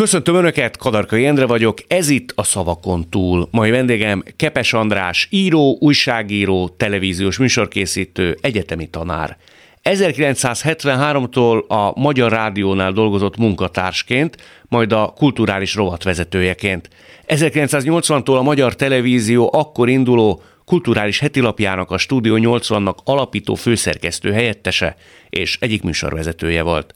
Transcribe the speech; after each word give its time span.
Köszöntöm 0.00 0.34
Önöket, 0.34 0.76
Kadarkai 0.76 1.26
Endre 1.26 1.46
vagyok, 1.46 1.78
ez 1.88 2.08
itt 2.08 2.32
a 2.34 2.42
Szavakon 2.42 3.08
túl. 3.08 3.48
Mai 3.50 3.70
vendégem 3.70 4.22
Kepes 4.36 4.72
András, 4.72 5.28
író, 5.30 5.76
újságíró, 5.80 6.68
televíziós 6.68 7.38
műsorkészítő, 7.38 8.38
egyetemi 8.40 8.86
tanár. 8.86 9.36
1973-tól 9.84 11.66
a 11.66 12.00
Magyar 12.00 12.32
Rádiónál 12.32 12.92
dolgozott 12.92 13.36
munkatársként, 13.36 14.36
majd 14.68 14.92
a 14.92 15.12
kulturális 15.16 15.74
rovat 15.74 16.02
vezetőjeként. 16.02 16.88
1980-tól 17.28 18.38
a 18.38 18.42
Magyar 18.42 18.74
Televízió 18.74 19.50
akkor 19.52 19.88
induló 19.88 20.42
kulturális 20.64 21.18
hetilapjának 21.18 21.90
a 21.90 21.98
Stúdió 21.98 22.36
80-nak 22.38 22.96
alapító 23.04 23.54
főszerkesztő 23.54 24.32
helyettese 24.32 24.96
és 25.30 25.56
egyik 25.60 25.82
műsorvezetője 25.82 26.62
volt. 26.62 26.94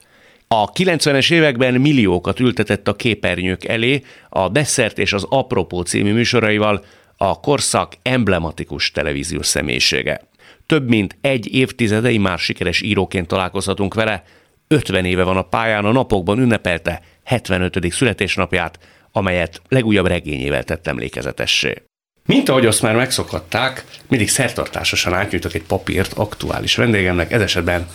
A 0.56 0.72
90-es 0.72 1.32
években 1.32 1.74
milliókat 1.74 2.40
ültetett 2.40 2.88
a 2.88 2.96
képernyők 2.96 3.64
elé 3.64 4.02
a 4.28 4.48
Desszert 4.48 4.98
és 4.98 5.12
az 5.12 5.26
Apropó 5.28 5.82
című 5.82 6.12
műsoraival 6.12 6.84
a 7.16 7.40
korszak 7.40 7.92
emblematikus 8.02 8.90
televíziós 8.90 9.46
személyisége. 9.46 10.20
Több 10.66 10.88
mint 10.88 11.16
egy 11.20 11.54
évtizedei 11.54 12.18
már 12.18 12.38
sikeres 12.38 12.82
íróként 12.82 13.26
találkozhatunk 13.26 13.94
vele, 13.94 14.22
50 14.68 15.04
éve 15.04 15.22
van 15.22 15.36
a 15.36 15.42
pályán, 15.42 15.84
a 15.84 15.92
napokban 15.92 16.38
ünnepelte 16.38 17.00
75. 17.24 17.92
születésnapját, 17.92 18.78
amelyet 19.12 19.62
legújabb 19.68 20.06
regényével 20.06 20.64
tett 20.64 20.86
emlékezetessé. 20.86 21.82
Mint 22.26 22.48
ahogy 22.48 22.66
azt 22.66 22.82
már 22.82 22.94
megszokhatták, 22.94 23.84
mindig 24.08 24.28
szertartásosan 24.28 25.14
átnyújtok 25.14 25.54
egy 25.54 25.62
papírt 25.62 26.12
aktuális 26.12 26.76
vendégemnek, 26.76 27.32
ez 27.32 27.40
esetben 27.40 27.88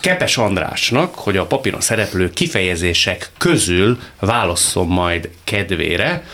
Kepes 0.00 0.36
Andrásnak, 0.36 1.14
hogy 1.14 1.36
a 1.36 1.46
papíron 1.46 1.80
szereplő 1.80 2.30
kifejezések 2.30 3.30
közül 3.38 3.98
válasszom 4.20 4.88
majd 4.88 5.28
kedvére. 5.44 6.24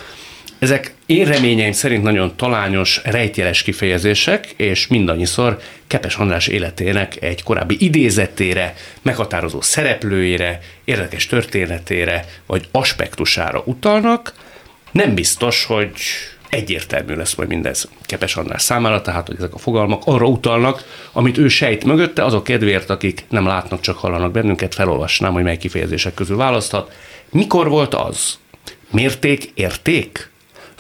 Ezek 0.59 0.95
én 1.07 1.25
reményeim 1.25 1.73
szerint 1.73 2.03
nagyon 2.03 2.37
talányos, 2.37 3.01
rejtjeles 3.05 3.63
kifejezések, 3.63 4.47
és 4.57 4.87
mindannyiszor 4.87 5.59
Kepes 5.87 6.15
András 6.15 6.47
életének 6.47 7.23
egy 7.23 7.43
korábbi 7.43 7.77
idézetére, 7.79 8.75
meghatározó 9.03 9.61
szereplőjére, 9.61 10.61
érdekes 10.85 11.27
történetére 11.27 12.25
vagy 12.47 12.69
aspektusára 12.71 13.63
utalnak. 13.65 14.35
Nem 14.91 15.15
biztos, 15.15 15.65
hogy 15.65 15.93
egyértelmű 16.49 17.15
lesz 17.15 17.35
majd 17.35 17.49
mindez 17.49 17.89
Kepes 18.03 18.37
András 18.37 18.63
számára, 18.63 19.03
tehát 19.03 19.27
hogy 19.27 19.37
ezek 19.37 19.55
a 19.55 19.59
fogalmak 19.59 20.03
arra 20.05 20.27
utalnak, 20.27 20.85
amit 21.13 21.39
ő 21.39 21.49
sejt 21.49 21.85
mögötte, 21.85 22.25
azok 22.25 22.45
kedvéért, 22.45 22.91
akik 22.91 23.25
nem 23.29 23.47
látnak, 23.47 23.81
csak 23.81 23.99
hallanak 23.99 24.33
bennünket, 24.33 24.75
felolvasnám, 24.75 25.33
hogy 25.33 25.43
mely 25.43 25.57
kifejezések 25.57 26.15
közül 26.15 26.37
választhat. 26.37 26.93
Mikor 27.31 27.69
volt 27.69 27.95
az? 27.95 28.39
Mérték, 28.91 29.51
érték? 29.55 30.31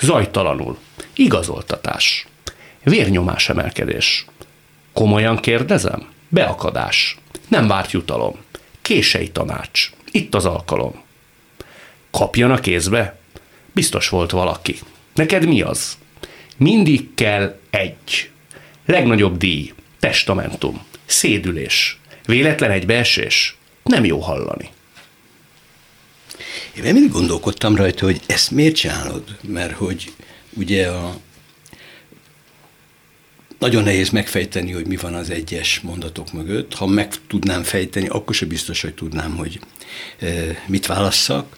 Zajtalanul. 0.01 0.79
Igazoltatás. 1.15 2.27
Vérnyomás 2.83 3.49
emelkedés. 3.49 4.27
Komolyan 4.93 5.37
kérdezem? 5.37 6.09
Beakadás. 6.29 7.17
Nem 7.49 7.69
várt 7.69 7.91
jutalom. 7.91 8.37
Kései 8.83 9.31
tanács. 9.31 9.91
Itt 10.11 10.35
az 10.35 10.45
alkalom. 10.45 11.03
Kapjon 12.11 12.51
a 12.51 12.61
kézbe? 12.61 13.19
Biztos 13.73 14.09
volt 14.09 14.31
valaki. 14.31 14.79
Neked 15.19 15.47
mi 15.47 15.61
az? 15.63 15.97
Mindig 16.57 17.15
kell 17.15 17.59
egy. 17.71 18.31
Legnagyobb 18.87 19.37
díj. 19.37 19.73
Testamentum. 19.99 20.85
Szédülés. 21.07 21.99
Véletlen 22.27 22.71
egy 22.71 22.87
beesés. 22.87 23.57
Nem 23.83 24.05
jó 24.05 24.19
hallani. 24.19 24.69
Én 26.77 26.93
mindig 26.93 27.11
gondolkodtam 27.11 27.77
rajta, 27.77 28.05
hogy 28.05 28.21
ezt 28.27 28.51
miért 28.51 28.75
csinálod, 28.75 29.37
mert 29.43 29.73
hogy 29.73 30.13
ugye 30.57 30.89
a, 30.89 31.17
nagyon 33.59 33.83
nehéz 33.83 34.11
megfejteni, 34.11 34.73
hogy 34.73 34.87
mi 34.87 34.97
van 34.97 35.15
az 35.15 35.31
egyes 35.31 35.81
mondatok 35.81 36.33
mögött. 36.33 36.75
Ha 36.75 36.87
meg 36.87 37.13
tudnám 37.27 37.63
fejteni, 37.63 38.09
akkor 38.09 38.35
sem 38.35 38.49
biztos, 38.49 38.81
hogy 38.81 38.95
tudnám, 38.95 39.37
hogy 39.37 39.61
e, 40.19 40.27
mit 40.67 40.87
válasszak 40.87 41.57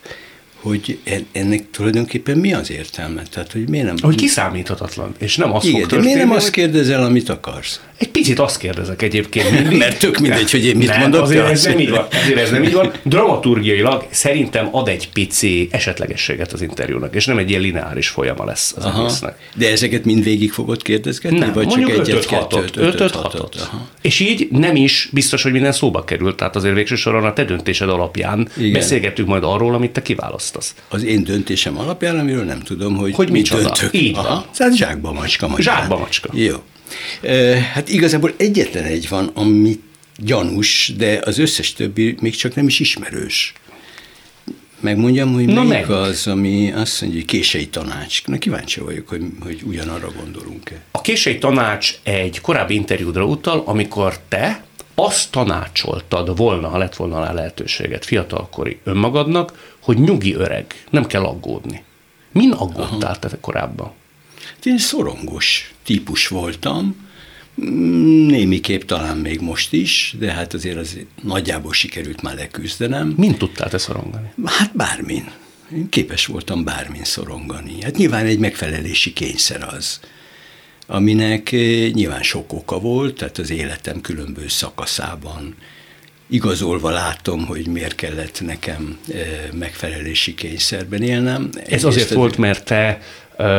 hogy 0.61 0.99
ennek 1.31 1.69
tulajdonképpen 1.71 2.37
mi 2.37 2.53
az 2.53 2.71
értelme? 2.71 3.23
Tehát, 3.31 3.51
hogy 3.51 3.69
miért 3.69 3.85
nem... 3.85 3.95
Hogy 4.01 4.15
kiszámíthatatlan, 4.15 5.15
és 5.17 5.37
nem 5.37 5.53
azt 5.53 5.65
Igen, 5.65 5.79
fog 5.79 5.89
történni, 5.89 6.13
miért 6.13 6.27
nem 6.27 6.37
azt 6.37 6.49
kérdezel, 6.49 7.03
amit 7.03 7.29
akarsz? 7.29 7.81
Egy 8.01 8.09
picit 8.09 8.39
azt 8.39 8.57
kérdezek 8.57 9.01
egyébként 9.01 9.51
mindig. 9.59 9.77
Mert 9.77 9.99
tök 9.99 10.17
mindegy, 10.17 10.51
hogy 10.51 10.65
én 10.65 10.75
mit 10.75 10.87
nem, 10.87 10.99
mondok. 10.99 11.21
Azért 11.21 11.49
ez 11.49 11.65
nem 11.65 11.79
így 11.79 11.89
van. 11.89 12.07
Azért 12.23 12.39
ez 12.39 12.49
nem 12.49 12.63
így 12.63 12.73
van. 12.73 12.91
Dramaturgiailag 13.03 14.07
szerintem 14.09 14.67
ad 14.71 14.87
egy 14.87 15.09
pici 15.13 15.67
esetlegességet 15.71 16.51
az 16.51 16.61
interjúnak, 16.61 17.15
és 17.15 17.25
nem 17.25 17.37
egy 17.37 17.49
ilyen 17.49 17.61
lineáris 17.61 18.07
folyama 18.07 18.45
lesz 18.45 18.73
az 18.77 18.85
Aha. 18.85 19.03
egésznek. 19.03 19.35
De 19.55 19.71
ezeket 19.71 20.05
mind 20.05 20.23
végig 20.23 20.51
fogod 20.51 20.81
kérdezgetni? 20.81 21.39
Nem, 21.39 21.53
vagy 21.53 21.67
csak 21.67 21.89
egyet, 21.89 22.25
kettőt, 22.25 22.77
ötöt, 22.77 23.11
hatot. 23.11 23.69
És 24.01 24.19
így 24.19 24.47
nem 24.51 24.75
is 24.75 25.09
biztos, 25.11 25.43
hogy 25.43 25.51
minden 25.51 25.71
szóba 25.71 26.03
került. 26.03 26.35
Tehát 26.35 26.55
azért 26.55 26.75
végső 26.75 26.95
soron 26.95 27.25
a 27.25 27.33
te 27.33 27.43
döntésed 27.43 27.89
alapján 27.89 28.49
Igen. 28.57 28.71
beszélgetünk 28.71 29.27
majd 29.27 29.43
arról, 29.43 29.73
amit 29.73 29.91
te 29.91 30.01
kiválasztasz. 30.01 30.75
Az 30.89 31.03
én 31.03 31.23
döntésem 31.23 31.79
alapján, 31.79 32.19
amiről 32.19 32.43
nem 32.43 32.59
tudom, 32.59 32.95
hogy, 32.95 33.13
hogy 33.13 33.29
mit 33.29 33.49
döntök. 33.49 33.93
Így 33.93 34.15
van. 34.15 34.45
Tehát 34.57 34.75
zsákba 34.75 35.11
macska. 35.11 35.49
Zsákba 35.59 35.97
macska. 35.97 36.29
Jó. 36.33 36.55
Hát 37.73 37.89
igazából 37.89 38.33
egyetlen 38.37 38.83
egy 38.83 39.09
van, 39.09 39.31
ami 39.33 39.79
gyanús, 40.17 40.93
de 40.97 41.19
az 41.25 41.37
összes 41.37 41.73
többi 41.73 42.15
még 42.19 42.35
csak 42.35 42.55
nem 42.55 42.67
is 42.67 42.79
ismerős. 42.79 43.53
Megmondjam, 44.79 45.33
hogy 45.33 45.45
Na 45.45 45.63
melyik 45.63 45.87
meg. 45.87 45.97
az, 45.97 46.27
ami 46.27 46.71
azt 46.71 47.01
mondja, 47.01 47.19
hogy 47.19 47.27
kései 47.29 47.67
tanács. 47.67 48.25
Na 48.25 48.37
kíváncsi 48.37 48.79
vagyok, 48.79 49.07
hogy, 49.07 49.21
hogy 49.39 49.61
ugyanarra 49.65 50.11
gondolunk-e. 50.19 50.81
A 50.91 51.01
kései 51.01 51.37
tanács 51.37 51.99
egy 52.03 52.41
korábbi 52.41 52.73
interjúdra 52.73 53.25
utal, 53.25 53.63
amikor 53.65 54.19
te 54.27 54.63
azt 54.95 55.31
tanácsoltad 55.31 56.37
volna, 56.37 56.67
ha 56.67 56.77
lett 56.77 56.95
volna 56.95 57.23
rá 57.23 57.31
lehetőséget 57.33 58.05
fiatalkori 58.05 58.79
önmagadnak, 58.83 59.75
hogy 59.81 59.97
nyugi 59.99 60.33
öreg, 60.33 60.65
nem 60.89 61.05
kell 61.05 61.23
aggódni. 61.23 61.83
Min 62.31 62.51
aggódtál 62.51 63.19
te 63.19 63.29
korábban? 63.41 63.91
Én 64.63 64.77
szorongos 64.77 65.73
típus 65.83 66.27
voltam, 66.27 67.09
némiképp 68.27 68.81
talán 68.81 69.17
még 69.17 69.39
most 69.39 69.73
is, 69.73 70.15
de 70.19 70.31
hát 70.31 70.53
azért 70.53 70.77
az 70.77 70.97
nagyjából 71.21 71.73
sikerült 71.73 72.21
már 72.21 72.35
leküzdenem. 72.35 73.13
Mint 73.17 73.37
tudtál 73.37 73.69
te 73.69 73.77
szorongani? 73.77 74.27
Hát 74.45 74.75
bármin. 74.75 75.31
Én 75.73 75.89
képes 75.89 76.25
voltam 76.25 76.63
bármin 76.63 77.03
szorongani. 77.03 77.81
Hát 77.81 77.97
nyilván 77.97 78.25
egy 78.25 78.39
megfelelési 78.39 79.13
kényszer 79.13 79.63
az, 79.73 79.99
aminek 80.87 81.51
eh, 81.51 81.91
nyilván 81.91 82.23
sok 82.23 82.53
oka 82.53 82.79
volt, 82.79 83.15
tehát 83.15 83.37
az 83.37 83.49
életem 83.49 84.01
különböző 84.01 84.47
szakaszában 84.47 85.55
igazolva 86.29 86.89
látom, 86.89 87.45
hogy 87.45 87.67
miért 87.67 87.95
kellett 87.95 88.41
nekem 88.41 88.97
eh, 89.13 89.19
megfelelési 89.53 90.33
kényszerben 90.33 91.01
élnem. 91.01 91.49
Ez 91.67 91.83
azért 91.83 92.09
volt, 92.09 92.37
mert 92.37 92.65
te 92.65 93.01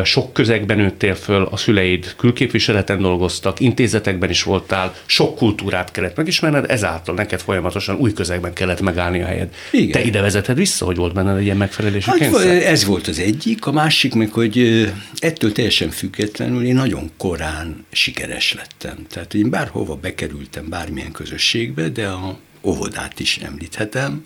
sok 0.05 0.33
közegben 0.33 0.77
nőttél 0.77 1.15
föl, 1.15 1.49
a 1.51 1.57
szüleid 1.57 2.15
külképviseleten 2.17 3.01
dolgoztak, 3.01 3.61
intézetekben 3.61 4.31
is 4.31 4.43
voltál, 4.43 4.95
sok 5.07 5.37
kultúrát 5.37 5.91
kellett 5.91 6.17
megismerned, 6.17 6.71
ezáltal 6.71 7.15
neked 7.15 7.41
folyamatosan 7.41 7.97
új 7.97 8.13
közegben 8.13 8.53
kellett 8.53 8.81
megállni 8.81 9.23
a 9.23 9.27
helyed. 9.27 9.55
Igen. 9.71 9.91
Te 9.91 10.03
ide 10.03 10.21
vezeted 10.21 10.57
vissza, 10.57 10.85
hogy 10.85 10.97
volt 10.97 11.15
benned 11.15 11.37
egy 11.37 11.45
ilyen 11.45 11.57
megfelelési 11.57 12.11
hát, 12.11 12.19
kényszer? 12.19 12.63
Ez 12.63 12.85
volt 12.85 13.07
az 13.07 13.19
egyik, 13.19 13.67
a 13.67 13.73
másik 13.73 14.15
meg, 14.15 14.33
hogy 14.33 14.89
ettől 15.19 15.53
teljesen 15.53 15.91
függetlenül 15.91 16.65
én 16.65 16.75
nagyon 16.75 17.11
korán 17.17 17.85
sikeres 17.93 18.55
lettem. 18.55 19.07
Tehát 19.11 19.35
én 19.35 19.51
bárhova 19.51 19.95
bekerültem, 19.95 20.69
bármilyen 20.69 21.13
közösségbe, 21.13 21.89
de 21.89 22.07
a 22.07 22.39
óvodát 22.63 23.21
is 23.21 23.37
említhetem, 23.37 24.23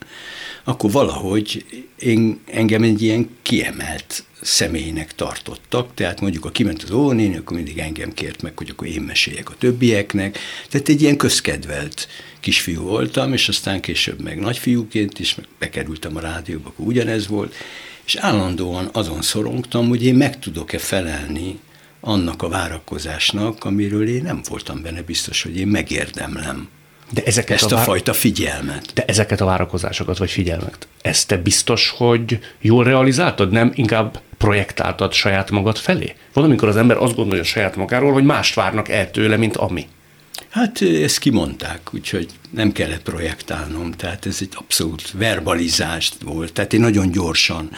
akkor 0.64 0.90
valahogy 0.90 1.64
én, 1.98 2.40
engem 2.46 2.82
egy 2.82 3.02
ilyen 3.02 3.28
kiemelt 3.42 4.24
személynek 4.40 5.14
tartottak, 5.14 5.94
tehát 5.94 6.20
mondjuk, 6.20 6.42
ha 6.42 6.50
kiment 6.50 6.82
az 6.82 6.90
óvónéni, 6.90 7.36
akkor 7.36 7.56
mindig 7.56 7.78
engem 7.78 8.12
kért 8.12 8.42
meg, 8.42 8.58
hogy 8.58 8.70
akkor 8.70 8.86
én 8.86 9.00
meséljek 9.00 9.50
a 9.50 9.56
többieknek. 9.58 10.38
Tehát 10.68 10.88
egy 10.88 11.02
ilyen 11.02 11.16
közkedvelt 11.16 12.08
kisfiú 12.40 12.82
voltam, 12.82 13.32
és 13.32 13.48
aztán 13.48 13.80
később 13.80 14.20
meg 14.20 14.38
nagyfiúként 14.38 15.18
is, 15.18 15.34
meg 15.34 15.46
bekerültem 15.58 16.16
a 16.16 16.20
rádióba, 16.20 16.68
akkor 16.68 16.86
ugyanez 16.86 17.26
volt. 17.26 17.54
és 18.04 18.14
állandóan 18.14 18.88
azon 18.92 19.22
szorongtam, 19.22 19.88
hogy 19.88 20.04
én 20.04 20.14
meg 20.14 20.38
tudok-e 20.38 20.78
felelni 20.78 21.58
annak 22.00 22.42
a 22.42 22.48
várakozásnak, 22.48 23.64
amiről 23.64 24.08
én 24.08 24.22
nem 24.22 24.40
voltam 24.48 24.82
benne 24.82 25.02
biztos, 25.02 25.42
hogy 25.42 25.56
én 25.56 25.66
megérdemlem. 25.66 26.68
De 27.10 27.22
ezeket 27.24 27.56
ezt 27.56 27.72
a, 27.72 27.74
vár... 27.74 27.80
a 27.80 27.84
fajta 27.84 28.12
figyelmet. 28.12 28.92
De 28.94 29.04
ezeket 29.04 29.40
a 29.40 29.44
várakozásokat 29.44 30.18
vagy 30.18 30.30
figyelmet, 30.30 30.88
ezt 31.02 31.28
te 31.28 31.36
biztos, 31.36 31.94
hogy 31.96 32.38
jól 32.60 32.84
realizáltad, 32.84 33.50
nem 33.50 33.72
inkább 33.74 34.20
projektáltad 34.38 35.12
saját 35.12 35.50
magad 35.50 35.76
felé? 35.76 36.14
Van, 36.32 36.44
amikor 36.44 36.68
az 36.68 36.76
ember 36.76 36.96
azt 36.96 37.14
gondolja 37.14 37.44
saját 37.44 37.76
magáról, 37.76 38.12
hogy 38.12 38.24
mást 38.24 38.54
várnak 38.54 38.88
el 38.88 39.10
tőle, 39.10 39.36
mint 39.36 39.56
ami. 39.56 39.86
Hát 40.48 40.82
ezt 40.82 41.18
kimondták, 41.18 41.80
úgyhogy 41.94 42.26
nem 42.50 42.72
kellett 42.72 43.02
projektálnom, 43.02 43.92
tehát 43.92 44.26
ez 44.26 44.38
egy 44.40 44.52
abszolút 44.52 45.10
verbalizást 45.10 46.14
volt, 46.24 46.52
tehát 46.52 46.72
én 46.72 46.80
nagyon 46.80 47.10
gyorsan 47.10 47.70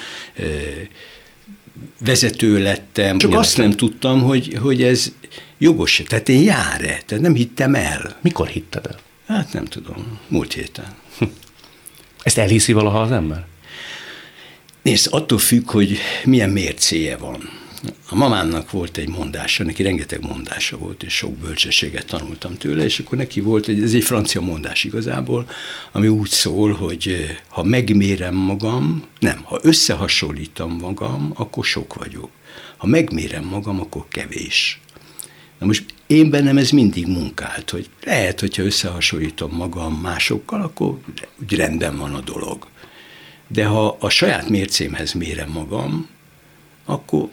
vezető 2.01 2.63
lettem, 2.63 3.19
csak 3.19 3.35
azt 3.35 3.57
nem 3.57 3.71
tudtam, 3.71 4.23
hogy, 4.23 4.59
hogy 4.61 4.83
ez 4.83 5.13
jogos, 5.59 6.03
tehát 6.07 6.29
én 6.29 6.43
jár-e, 6.43 7.03
tehát 7.07 7.25
nem 7.25 7.35
hittem 7.35 7.75
el. 7.75 8.17
Mikor 8.21 8.47
hitted 8.47 8.87
el? 8.87 8.99
Hát 9.29 9.53
nem 9.53 9.65
tudom, 9.65 10.19
múlt 10.29 10.53
héten. 10.53 10.95
Ezt 12.23 12.39
elhiszi 12.39 12.73
valaha 12.73 13.01
az 13.01 13.11
ember? 13.11 13.47
Nézd, 14.83 15.09
attól 15.11 15.39
függ, 15.39 15.71
hogy 15.71 15.99
milyen 16.25 16.51
mércéje 16.51 17.17
van. 17.17 17.51
A 18.09 18.15
mamámnak 18.15 18.71
volt 18.71 18.97
egy 18.97 19.09
mondása, 19.09 19.65
neki 19.65 19.83
rengeteg 19.83 20.23
mondása 20.23 20.79
volt, 20.79 21.03
és 21.03 21.15
sok 21.15 21.37
bölcsességet 21.37 22.07
tanultam 22.07 22.57
tőle, 22.57 22.85
és 22.85 22.99
akkor 22.99 23.19
neki 23.19 23.41
volt, 23.41 23.69
egy, 23.69 23.83
ez 23.83 23.95
egy 23.95 24.05
francia 24.05 24.41
mondás 24.41 24.85
igazából, 24.85 25.49
ami 25.93 26.09
úgy 26.09 26.29
szól, 26.29 26.73
hogy 26.73 27.09
eh, 27.09 27.37
ha 27.49 27.63
megmérem 27.63 28.35
magam, 28.35 29.05
nem, 29.19 29.41
ha 29.45 29.59
összehasonlítom 29.63 30.73
magam, 30.73 31.33
akkor 31.35 31.65
sok 31.65 31.95
vagyok. 31.95 32.31
Ha 32.77 32.87
megmérem 32.87 33.45
magam, 33.45 33.81
akkor 33.81 34.05
kevés. 34.09 34.81
Na 35.59 35.67
most 35.67 35.85
én 36.09 36.31
bennem 36.31 36.59
ez 36.59 36.71
mindig 36.71 37.07
munkált, 37.07 37.71
hogy 37.71 37.89
lehet, 38.05 38.41
hogyha 38.41 38.63
összehasonlítom 38.63 39.51
magam 39.51 39.95
másokkal, 39.95 40.63
akkor 40.63 40.99
úgy 41.43 41.55
rendben 41.55 41.97
van 41.97 42.15
a 42.15 42.21
dolog. 42.21 42.67
De 43.49 43.65
ha 43.67 43.97
a 44.01 44.09
saját 44.09 44.49
mércémhez 44.49 45.13
mérem 45.13 45.51
magam, 45.51 46.09
akkor 46.85 47.29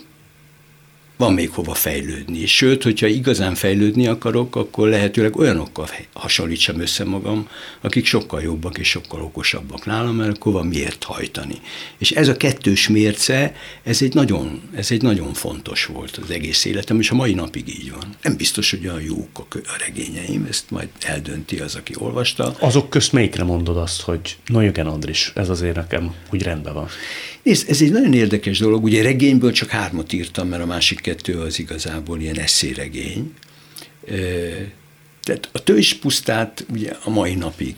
van 1.17 1.33
még 1.33 1.49
hova 1.49 1.73
fejlődni. 1.73 2.45
Sőt, 2.45 2.83
hogyha 2.83 3.07
igazán 3.07 3.55
fejlődni 3.55 4.07
akarok, 4.07 4.55
akkor 4.55 4.89
lehetőleg 4.89 5.37
olyanokkal 5.37 5.89
hasonlítsam 6.13 6.79
össze 6.79 7.03
magam, 7.03 7.47
akik 7.81 8.05
sokkal 8.05 8.41
jobbak 8.41 8.77
és 8.77 8.89
sokkal 8.89 9.21
okosabbak 9.21 9.85
nálam, 9.85 10.15
mert 10.15 10.37
akkor 10.37 10.53
van 10.53 10.67
miért 10.67 11.03
hajtani. 11.03 11.55
És 11.97 12.11
ez 12.11 12.27
a 12.27 12.37
kettős 12.37 12.87
mérce, 12.87 13.55
ez 13.83 14.01
egy 14.01 14.13
nagyon, 14.13 14.61
ez 14.75 14.91
egy 14.91 15.01
nagyon 15.01 15.33
fontos 15.33 15.85
volt 15.85 16.19
az 16.23 16.29
egész 16.29 16.65
életem, 16.65 16.99
és 16.99 17.09
a 17.09 17.15
mai 17.15 17.33
napig 17.33 17.67
így 17.67 17.91
van. 17.91 18.15
Nem 18.21 18.35
biztos, 18.35 18.69
hogy 18.69 18.87
olyan 18.87 19.01
jók 19.01 19.47
a 19.53 19.83
regényeim, 19.85 20.45
ezt 20.49 20.71
majd 20.71 20.87
eldönti 21.01 21.57
az, 21.57 21.75
aki 21.75 21.93
olvasta. 21.97 22.55
Azok 22.59 22.89
közt 22.89 23.11
melyikre 23.11 23.43
mondod 23.43 23.77
azt, 23.77 24.01
hogy 24.01 24.37
na 24.45 24.63
igen, 24.63 24.87
Andris, 24.87 25.31
ez 25.35 25.49
azért 25.49 25.75
nekem 25.75 26.13
úgy 26.31 26.43
rendben 26.43 26.73
van? 26.73 26.87
Nézd, 27.43 27.69
ez 27.69 27.81
egy 27.81 27.91
nagyon 27.91 28.13
érdekes 28.13 28.59
dolog. 28.59 28.83
Ugye 28.83 29.01
regényből 29.01 29.51
csak 29.51 29.69
hármat 29.69 30.13
írtam, 30.13 30.47
mert 30.47 30.63
a 30.63 30.65
másik 30.65 30.99
kettő 31.05 31.39
az 31.39 31.59
igazából 31.59 32.21
ilyen 32.21 32.39
eszéregény. 32.39 33.33
Tehát 35.23 35.49
a 35.51 35.59
pusztát 35.99 36.65
ugye 36.71 36.91
a 37.03 37.09
mai 37.09 37.33
napig 37.33 37.75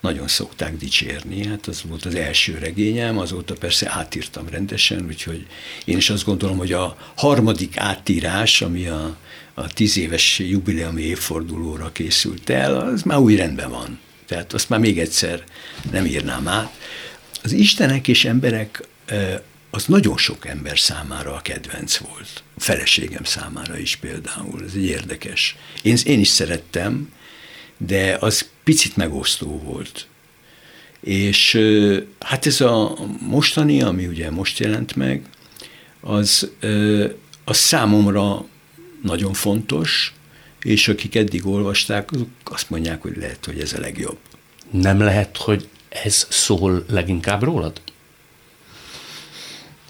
nagyon 0.00 0.28
szokták 0.28 0.76
dicsérni, 0.76 1.46
hát 1.46 1.66
az 1.66 1.82
volt 1.88 2.04
az 2.04 2.14
első 2.14 2.58
regényem, 2.58 3.18
azóta 3.18 3.54
persze 3.54 3.90
átírtam 3.90 4.48
rendesen, 4.48 5.04
úgyhogy 5.06 5.46
én 5.84 5.96
is 5.96 6.10
azt 6.10 6.24
gondolom, 6.24 6.56
hogy 6.58 6.72
a 6.72 6.96
harmadik 7.16 7.76
átírás, 7.76 8.62
ami 8.62 8.86
a, 8.86 9.16
a 9.54 9.72
tíz 9.72 9.96
éves 9.96 10.38
jubileumi 10.38 11.02
évfordulóra 11.02 11.92
készült 11.92 12.50
el, 12.50 12.76
az 12.76 13.02
már 13.02 13.18
új 13.18 13.36
rendben 13.36 13.70
van. 13.70 13.98
Tehát 14.26 14.52
azt 14.52 14.68
már 14.68 14.80
még 14.80 14.98
egyszer 14.98 15.44
nem 15.90 16.06
írnám 16.06 16.48
át. 16.48 16.78
Az 17.42 17.52
istenek 17.52 18.08
és 18.08 18.24
emberek 18.24 18.82
az 19.74 19.84
nagyon 19.86 20.16
sok 20.16 20.46
ember 20.46 20.78
számára 20.78 21.34
a 21.34 21.40
kedvenc 21.40 21.96
volt. 21.96 22.42
A 22.56 22.60
feleségem 22.60 23.24
számára 23.24 23.78
is 23.78 23.96
például, 23.96 24.62
ez 24.66 24.72
egy 24.74 24.84
érdekes. 24.84 25.56
Én, 25.82 25.96
én 26.04 26.20
is 26.20 26.28
szerettem, 26.28 27.12
de 27.76 28.16
az 28.20 28.48
picit 28.64 28.96
megosztó 28.96 29.58
volt. 29.58 30.06
És 31.00 31.60
hát 32.20 32.46
ez 32.46 32.60
a 32.60 32.96
mostani, 33.20 33.82
ami 33.82 34.06
ugye 34.06 34.30
most 34.30 34.58
jelent 34.58 34.96
meg, 34.96 35.22
az, 36.00 36.50
az 37.44 37.56
számomra 37.56 38.44
nagyon 39.02 39.32
fontos, 39.32 40.14
és 40.62 40.88
akik 40.88 41.14
eddig 41.14 41.46
olvasták, 41.46 42.10
azok 42.12 42.28
azt 42.44 42.70
mondják, 42.70 43.02
hogy 43.02 43.16
lehet, 43.16 43.44
hogy 43.44 43.60
ez 43.60 43.72
a 43.72 43.80
legjobb. 43.80 44.18
Nem 44.70 45.00
lehet, 45.00 45.36
hogy 45.36 45.68
ez 45.88 46.26
szól 46.30 46.84
leginkább 46.88 47.42
rólad? 47.42 47.80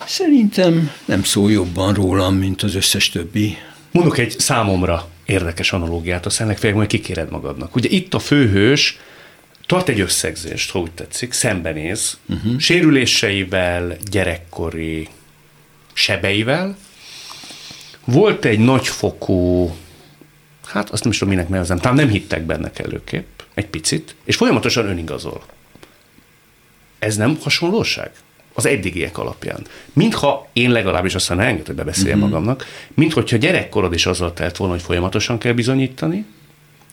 Szerintem 0.07 0.91
nem 1.05 1.23
szól 1.23 1.51
jobban 1.51 1.95
rólam, 1.95 2.35
mint 2.35 2.63
az 2.63 2.75
összes 2.75 3.11
többi. 3.11 3.57
Mondok 3.91 4.19
egy 4.19 4.39
számomra 4.39 5.09
érdekes 5.25 5.73
analógiát, 5.73 6.27
aztán 6.27 6.47
legfeljebb 6.47 6.77
majd 6.77 6.89
kikéred 6.89 7.31
magadnak. 7.31 7.77
Ugye 7.77 7.89
itt 7.89 8.15
a 8.15 8.19
főhős 8.19 8.99
tart 9.67 9.89
egy 9.89 10.01
összegzést, 10.01 10.71
ha 10.71 10.79
úgy 10.79 10.91
tetszik, 10.91 11.33
szembenéz, 11.33 12.19
uh-huh. 12.29 12.59
sérüléseivel, 12.59 13.97
gyerekkori 14.11 15.09
sebeivel. 15.93 16.77
Volt 18.05 18.45
egy 18.45 18.59
nagyfokú, 18.59 19.75
hát 20.65 20.91
azt 20.91 21.03
nem 21.03 21.13
is 21.13 21.19
tudom, 21.19 21.35
minek 21.35 21.49
nevezem, 21.49 21.79
talán 21.79 21.97
nem 21.97 22.09
hittek 22.09 22.43
benne 22.43 22.71
kellőképp, 22.71 23.41
egy 23.55 23.67
picit, 23.67 24.15
és 24.25 24.37
folyamatosan 24.37 24.87
önigazol. 24.87 25.45
Ez 26.99 27.17
nem 27.17 27.39
hasonlóság? 27.43 28.11
Az 28.55 28.67
eddigiek 28.67 29.19
alapján. 29.19 29.67
Mintha 29.93 30.49
én 30.53 30.71
legalábbis 30.71 31.15
aztán 31.15 31.41
engedte 31.41 31.67
hogy 31.67 31.77
bebeszéljem 31.77 32.19
uh-huh. 32.19 32.33
magamnak, 32.33 32.67
minthogyha 32.95 33.37
gyerekkorod 33.37 33.95
is 33.95 34.07
azzal 34.07 34.33
telt 34.33 34.57
volna, 34.57 34.73
hogy 34.73 34.83
folyamatosan 34.83 35.39
kell 35.39 35.53
bizonyítani, 35.53 36.25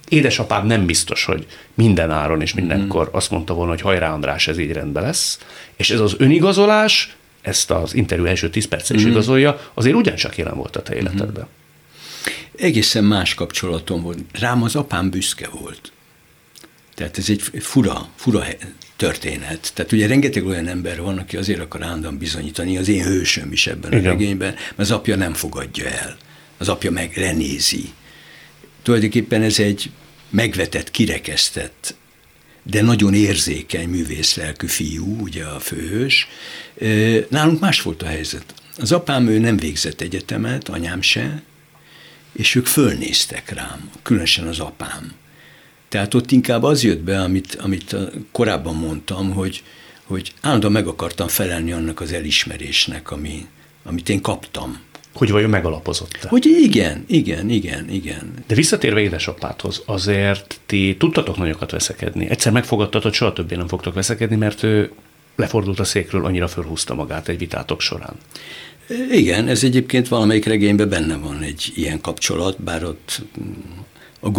édesapád 0.09 0.65
nem 0.65 0.85
biztos, 0.85 1.25
hogy 1.25 1.47
minden 1.73 2.11
áron 2.11 2.41
és 2.41 2.53
mindenkor 2.53 3.01
uh-huh. 3.01 3.15
azt 3.15 3.31
mondta 3.31 3.53
volna, 3.53 3.71
hogy 3.71 3.81
hajrá 3.81 4.13
András, 4.13 4.47
ez 4.47 4.57
így 4.57 4.71
rendben 4.71 5.03
lesz, 5.03 5.39
és 5.75 5.89
ez 5.89 5.99
az 5.99 6.15
önigazolás, 6.17 7.15
ezt 7.41 7.71
az 7.71 7.93
interjú 7.93 8.25
első 8.25 8.49
tíz 8.49 8.67
percet 8.67 8.95
is 8.95 9.01
uh-huh. 9.01 9.11
igazolja, 9.11 9.71
azért 9.73 9.95
ugyancsak 9.95 10.37
jelen 10.37 10.55
volt 10.55 10.75
a 10.75 10.81
te 10.81 10.95
életedben. 10.95 11.29
Uh-huh. 11.29 11.47
Egészen 12.57 13.03
más 13.03 13.33
kapcsolatom 13.33 14.01
volt. 14.01 14.17
Rám 14.39 14.63
az 14.63 14.75
apám 14.75 15.09
büszke 15.09 15.47
volt. 15.59 15.91
Tehát 16.95 17.17
ez 17.17 17.29
egy 17.29 17.41
fura, 17.59 18.07
fura 18.15 18.43
történet. 19.01 19.71
Tehát 19.73 19.91
ugye 19.91 20.07
rengeteg 20.07 20.45
olyan 20.45 20.67
ember 20.67 21.01
van, 21.01 21.17
aki 21.17 21.37
azért 21.37 21.59
akar 21.59 21.83
állandóan 21.83 22.17
bizonyítani, 22.17 22.77
az 22.77 22.87
én 22.87 23.03
hősöm 23.03 23.51
is 23.51 23.67
ebben 23.67 23.91
Igen. 23.91 24.05
a 24.05 24.09
regényben, 24.09 24.53
mert 24.53 24.79
az 24.79 24.91
apja 24.91 25.15
nem 25.15 25.33
fogadja 25.33 25.85
el. 25.85 26.17
Az 26.57 26.69
apja 26.69 26.91
meg 26.91 27.17
lenézi. 27.17 27.89
Tulajdonképpen 28.83 29.41
ez 29.41 29.59
egy 29.59 29.91
megvetett, 30.29 30.91
kirekesztett, 30.91 31.95
de 32.63 32.81
nagyon 32.81 33.13
érzékeny 33.13 33.89
művészlelkű 33.89 34.67
fiú, 34.67 35.21
ugye 35.21 35.43
a 35.45 35.59
főhős. 35.59 36.27
Nálunk 37.29 37.59
más 37.59 37.81
volt 37.81 38.01
a 38.01 38.05
helyzet. 38.05 38.53
Az 38.77 38.91
apám 38.91 39.27
ő 39.27 39.39
nem 39.39 39.57
végzett 39.57 40.01
egyetemet, 40.01 40.69
anyám 40.69 41.01
se, 41.01 41.41
és 42.33 42.55
ők 42.55 42.65
fölnéztek 42.65 43.49
rám, 43.49 43.89
különösen 44.03 44.47
az 44.47 44.59
apám. 44.59 45.11
Tehát 45.91 46.13
ott 46.13 46.31
inkább 46.31 46.63
az 46.63 46.83
jött 46.83 46.99
be, 46.99 47.21
amit, 47.21 47.57
amit 47.61 47.95
korábban 48.31 48.75
mondtam, 48.75 49.31
hogy, 49.31 49.63
hogy 50.03 50.33
állandóan 50.41 50.73
meg 50.73 50.87
akartam 50.87 51.27
felelni 51.27 51.71
annak 51.71 52.01
az 52.01 52.11
elismerésnek, 52.11 53.11
ami, 53.11 53.45
amit 53.83 54.09
én 54.09 54.21
kaptam. 54.21 54.79
Hogy 55.13 55.31
vajon 55.31 55.49
megalapozott 55.49 56.17
-e? 56.21 56.27
Hogy 56.27 56.45
igen, 56.45 57.03
igen, 57.07 57.49
igen, 57.49 57.89
igen. 57.89 58.33
De 58.47 58.55
visszatérve 58.55 58.99
édesapáthoz, 58.99 59.81
azért 59.85 60.59
ti 60.65 60.95
tudtatok 60.99 61.37
nagyokat 61.37 61.71
veszekedni. 61.71 62.29
Egyszer 62.29 62.51
megfogadtad, 62.51 63.01
hogy 63.01 63.13
soha 63.13 63.33
többé 63.33 63.55
nem 63.55 63.67
fogtok 63.67 63.93
veszekedni, 63.93 64.35
mert 64.35 64.63
ő 64.63 64.91
lefordult 65.35 65.79
a 65.79 65.83
székről, 65.83 66.25
annyira 66.25 66.47
fölhúzta 66.47 66.93
magát 66.93 67.27
egy 67.27 67.37
vitátok 67.37 67.81
során. 67.81 68.15
Igen, 69.11 69.47
ez 69.47 69.63
egyébként 69.63 70.07
valamelyik 70.07 70.45
regényben 70.45 70.89
benne 70.89 71.15
van 71.17 71.41
egy 71.41 71.71
ilyen 71.75 72.01
kapcsolat, 72.01 72.61
bár 72.61 72.83
ott 72.83 73.21
a, 74.21 74.29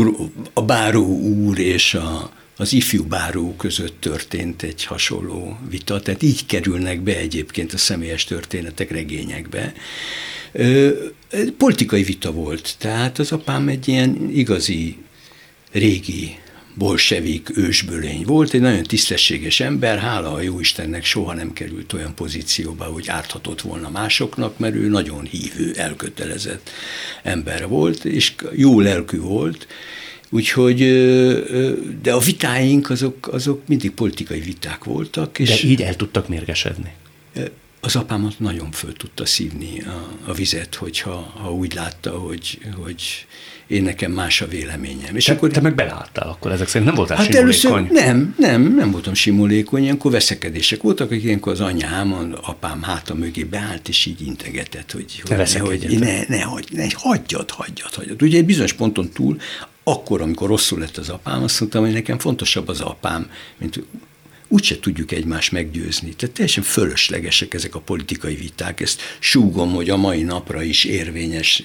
a 0.52 0.62
báró 0.62 1.06
úr 1.18 1.58
és 1.58 1.94
a, 1.94 2.32
az 2.56 2.72
ifjú 2.72 3.04
báró 3.04 3.54
között 3.56 4.00
történt 4.00 4.62
egy 4.62 4.84
hasonló 4.84 5.58
vita, 5.68 6.00
tehát 6.00 6.22
így 6.22 6.46
kerülnek 6.46 7.00
be 7.00 7.16
egyébként 7.16 7.72
a 7.72 7.78
személyes 7.78 8.24
történetek 8.24 8.90
regényekbe. 8.90 9.72
Politikai 11.56 12.02
vita 12.02 12.32
volt, 12.32 12.74
tehát 12.78 13.18
az 13.18 13.32
apám 13.32 13.68
egy 13.68 13.88
ilyen 13.88 14.28
igazi 14.32 14.96
régi 15.72 16.38
bolsevik 16.74 17.56
ősbölény 17.56 18.22
volt, 18.24 18.54
egy 18.54 18.60
nagyon 18.60 18.82
tisztességes 18.82 19.60
ember, 19.60 19.98
hála 19.98 20.32
a 20.32 20.40
jó 20.40 20.60
Istennek 20.60 21.04
soha 21.04 21.34
nem 21.34 21.52
került 21.52 21.92
olyan 21.92 22.14
pozícióba, 22.14 22.84
hogy 22.84 23.08
árthatott 23.08 23.60
volna 23.60 23.90
másoknak, 23.90 24.58
mert 24.58 24.74
ő 24.74 24.88
nagyon 24.88 25.24
hívő, 25.24 25.72
elkötelezett 25.76 26.70
ember 27.22 27.68
volt, 27.68 28.04
és 28.04 28.32
jó 28.52 28.80
lelkű 28.80 29.20
volt, 29.20 29.66
Úgyhogy, 30.34 30.78
de 32.02 32.12
a 32.12 32.18
vitáink 32.18 32.90
azok, 32.90 33.28
azok 33.28 33.62
mindig 33.66 33.90
politikai 33.90 34.40
viták 34.40 34.84
voltak. 34.84 35.38
És 35.38 35.62
de 35.62 35.68
így 35.68 35.82
el 35.82 35.96
tudtak 35.96 36.28
mérgesedni? 36.28 36.92
Az 37.84 37.96
apámat 37.96 38.38
nagyon 38.38 38.70
föl 38.70 38.92
tudta 38.92 39.26
szívni 39.26 39.80
a, 39.80 40.30
a 40.30 40.32
vizet, 40.32 40.74
hogyha 40.74 41.32
ha 41.42 41.52
úgy 41.52 41.74
látta, 41.74 42.10
hogy, 42.10 42.58
hogy 42.84 43.26
én 43.66 43.82
nekem 43.82 44.12
más 44.12 44.40
a 44.40 44.46
véleményem. 44.46 45.16
És 45.16 45.24
te, 45.24 45.32
akkor, 45.32 45.50
te 45.50 45.60
meg 45.60 45.74
beleálltál 45.74 46.28
akkor 46.28 46.52
ezek 46.52 46.68
szerint, 46.68 46.84
nem 46.84 46.94
voltál 46.94 47.16
hát 47.16 47.26
simulékony? 47.26 47.72
Először 47.72 48.04
nem, 48.04 48.34
nem, 48.38 48.74
nem 48.74 48.90
voltam 48.90 49.14
simulékony, 49.14 49.82
ilyenkor 49.82 50.10
veszekedések 50.10 50.82
voltak, 50.82 51.08
hogy 51.08 51.24
ilyenkor 51.24 51.52
az 51.52 51.60
anyám, 51.60 52.12
az 52.12 52.26
apám 52.42 52.82
háta 52.82 53.14
mögé 53.14 53.44
beállt, 53.44 53.88
és 53.88 54.06
így 54.06 54.26
integetett, 54.26 54.92
hogy, 54.92 55.22
hogy, 55.28 55.36
ne, 55.36 55.58
hogy 55.58 55.98
ne, 55.98 56.22
ne, 56.28 56.42
hagy, 56.42 56.66
ne, 56.72 56.86
hagyjad, 56.94 57.50
hagyjad, 57.50 57.94
hagyjad. 57.94 58.22
Ugye 58.22 58.38
egy 58.38 58.46
bizonyos 58.46 58.72
ponton 58.72 59.10
túl, 59.10 59.36
akkor, 59.84 60.20
amikor 60.20 60.48
rosszul 60.48 60.78
lett 60.78 60.96
az 60.96 61.08
apám, 61.08 61.42
azt 61.42 61.60
mondtam, 61.60 61.84
hogy 61.84 61.92
nekem 61.92 62.18
fontosabb 62.18 62.68
az 62.68 62.80
apám, 62.80 63.30
mint 63.58 63.82
úgyse 64.52 64.78
tudjuk 64.78 65.12
egymást 65.12 65.52
meggyőzni. 65.52 66.14
Tehát 66.14 66.34
teljesen 66.34 66.62
fölöslegesek 66.62 67.54
ezek 67.54 67.74
a 67.74 67.80
politikai 67.80 68.34
viták. 68.34 68.80
Ezt 68.80 69.00
súgom, 69.18 69.72
hogy 69.72 69.90
a 69.90 69.96
mai 69.96 70.22
napra 70.22 70.62
is 70.62 70.84
érvényes, 70.84 71.64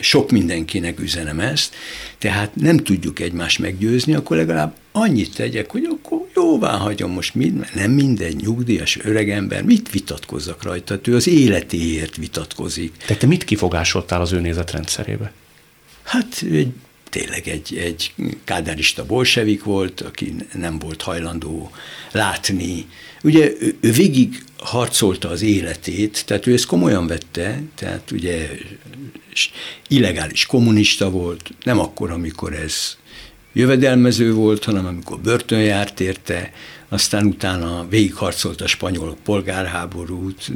sok 0.00 0.30
mindenkinek 0.30 1.00
üzenem 1.00 1.40
ezt, 1.40 1.74
tehát 2.18 2.54
nem 2.54 2.76
tudjuk 2.76 3.20
egymást 3.20 3.58
meggyőzni, 3.58 4.14
akkor 4.14 4.36
legalább 4.36 4.76
annyit 4.92 5.34
tegyek, 5.34 5.70
hogy 5.70 5.84
akkor 5.84 6.26
jóvá 6.34 6.76
hagyom 6.76 7.10
most 7.10 7.34
mind, 7.34 7.58
mert 7.58 7.74
nem 7.74 7.90
minden 7.90 8.32
nyugdíjas 8.40 8.98
öregember, 9.02 9.62
mit 9.62 9.90
vitatkozzak 9.90 10.62
rajta? 10.62 11.00
Ő 11.04 11.14
az 11.14 11.26
életéért 11.26 12.16
vitatkozik. 12.16 12.96
Tehát 12.96 13.18
te 13.18 13.26
mit 13.26 13.44
kifogásoltál 13.44 14.20
az 14.20 14.32
ő 14.32 14.40
nézetrendszerébe? 14.40 15.32
Hát 16.02 16.42
egy 16.52 16.72
tényleg 17.18 17.48
egy, 17.48 17.76
egy 17.76 18.12
kádárista 18.44 19.06
bolsevik 19.06 19.64
volt, 19.64 20.00
aki 20.00 20.34
nem 20.54 20.78
volt 20.78 21.02
hajlandó 21.02 21.70
látni. 22.12 22.86
Ugye 23.22 23.52
ő, 23.60 23.78
végig 23.80 24.42
harcolta 24.58 25.28
az 25.28 25.42
életét, 25.42 26.22
tehát 26.26 26.46
ő 26.46 26.52
ezt 26.52 26.66
komolyan 26.66 27.06
vette, 27.06 27.62
tehát 27.74 28.10
ugye 28.10 28.48
illegális 29.88 30.46
kommunista 30.46 31.10
volt, 31.10 31.50
nem 31.62 31.78
akkor, 31.78 32.10
amikor 32.10 32.52
ez 32.52 32.96
jövedelmező 33.52 34.32
volt, 34.32 34.64
hanem 34.64 34.86
amikor 34.86 35.20
börtön 35.20 35.60
járt 35.60 36.00
érte, 36.00 36.52
aztán 36.88 37.26
utána 37.26 37.86
végigharcolt 37.88 38.60
a 38.60 38.66
spanyol 38.66 39.16
polgárháborút, 39.24 40.50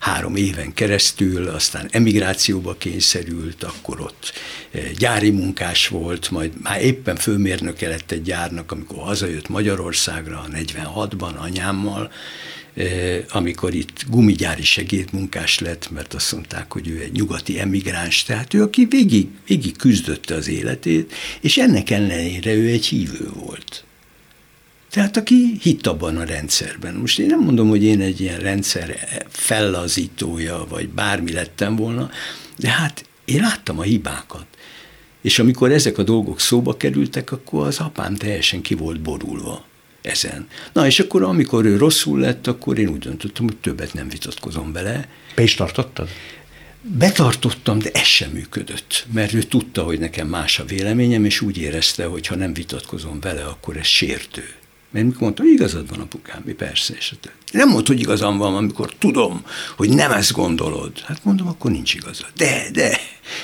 három 0.00 0.36
éven 0.36 0.74
keresztül, 0.74 1.48
aztán 1.48 1.88
emigrációba 1.90 2.74
kényszerült, 2.74 3.64
akkor 3.64 4.00
ott 4.00 4.32
eh, 4.70 4.90
gyári 4.98 5.30
munkás 5.30 5.88
volt, 5.88 6.30
majd 6.30 6.52
már 6.62 6.82
éppen 6.82 7.16
főmérnöke 7.16 7.88
lett 7.88 8.10
egy 8.10 8.22
gyárnak, 8.22 8.72
amikor 8.72 8.98
hazajött 8.98 9.48
Magyarországra 9.48 10.44
46-ban 10.52 11.36
anyámmal, 11.36 12.12
eh, 12.74 13.24
amikor 13.28 13.74
itt 13.74 14.04
gumigyári 14.08 14.64
segédmunkás 14.64 15.58
lett, 15.58 15.90
mert 15.90 16.14
azt 16.14 16.32
mondták, 16.32 16.72
hogy 16.72 16.88
ő 16.88 17.00
egy 17.00 17.12
nyugati 17.12 17.60
emigráns, 17.60 18.22
tehát 18.22 18.54
ő, 18.54 18.62
aki 18.62 18.84
végig, 18.84 19.28
végig 19.46 19.76
küzdötte 19.76 20.34
az 20.34 20.48
életét, 20.48 21.12
és 21.40 21.56
ennek 21.58 21.90
ellenére 21.90 22.54
ő 22.54 22.68
egy 22.68 22.86
hívő 22.86 23.28
volt. 23.34 23.84
Tehát 24.90 25.16
aki 25.16 25.58
hitt 25.62 25.86
abban 25.86 26.16
a 26.16 26.24
rendszerben. 26.24 26.94
Most 26.94 27.18
én 27.18 27.26
nem 27.26 27.40
mondom, 27.40 27.68
hogy 27.68 27.82
én 27.82 28.00
egy 28.00 28.20
ilyen 28.20 28.38
rendszer 28.38 28.98
fellazítója, 29.28 30.66
vagy 30.68 30.88
bármi 30.88 31.32
lettem 31.32 31.76
volna, 31.76 32.10
de 32.56 32.68
hát 32.68 33.04
én 33.24 33.40
láttam 33.40 33.78
a 33.78 33.82
hibákat. 33.82 34.46
És 35.22 35.38
amikor 35.38 35.72
ezek 35.72 35.98
a 35.98 36.02
dolgok 36.02 36.40
szóba 36.40 36.76
kerültek, 36.76 37.32
akkor 37.32 37.66
az 37.66 37.78
apám 37.78 38.14
teljesen 38.14 38.60
ki 38.60 38.74
volt 38.74 39.00
borulva 39.00 39.64
ezen. 40.02 40.46
Na 40.72 40.86
és 40.86 41.00
akkor, 41.00 41.22
amikor 41.22 41.64
ő 41.64 41.76
rosszul 41.76 42.18
lett, 42.18 42.46
akkor 42.46 42.78
én 42.78 42.88
úgy 42.88 42.98
döntöttem, 42.98 43.44
hogy 43.44 43.56
többet 43.56 43.94
nem 43.94 44.08
vitatkozom 44.08 44.72
vele. 44.72 45.08
Be 45.34 45.42
is 45.42 45.54
tartottad? 45.54 46.08
Betartottam, 46.82 47.78
de 47.78 47.90
ez 47.92 48.06
sem 48.06 48.30
működött, 48.30 49.06
mert 49.12 49.32
ő 49.32 49.42
tudta, 49.42 49.82
hogy 49.82 49.98
nekem 49.98 50.28
más 50.28 50.58
a 50.58 50.64
véleményem, 50.64 51.24
és 51.24 51.40
úgy 51.40 51.58
érezte, 51.58 52.04
hogy 52.04 52.26
ha 52.26 52.34
nem 52.34 52.54
vitatkozom 52.54 53.20
vele, 53.20 53.44
akkor 53.44 53.76
ez 53.76 53.86
sértő. 53.86 54.44
Mert 54.90 55.04
mikor 55.04 55.20
mondta, 55.20 55.42
hogy 55.42 55.52
igazad 55.52 55.88
van 55.88 56.00
apukám, 56.00 56.42
mi 56.44 56.52
persze, 56.52 56.94
és 56.98 57.14
nem 57.52 57.68
mondta, 57.68 57.92
hogy 57.92 58.00
igazam 58.00 58.38
van, 58.38 58.54
amikor 58.54 58.92
tudom, 58.98 59.44
hogy 59.76 59.88
nem 59.88 60.12
ezt 60.12 60.32
gondolod. 60.32 61.00
Hát 61.00 61.24
mondom, 61.24 61.48
akkor 61.48 61.70
nincs 61.70 61.94
igazad. 61.94 62.26
De, 62.36 62.64
de. 62.72 63.00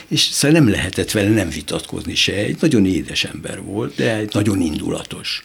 És 0.09 0.21
szóval 0.21 0.61
nem 0.61 0.71
lehetett 0.71 1.11
vele 1.11 1.29
nem 1.29 1.49
vitatkozni 1.49 2.15
se. 2.15 2.33
Egy 2.33 2.57
nagyon 2.61 2.87
édes 2.87 3.25
ember 3.25 3.63
volt, 3.63 3.95
de 3.95 4.17
egy 4.17 4.31
nagyon 4.33 4.61
indulatos. 4.61 5.45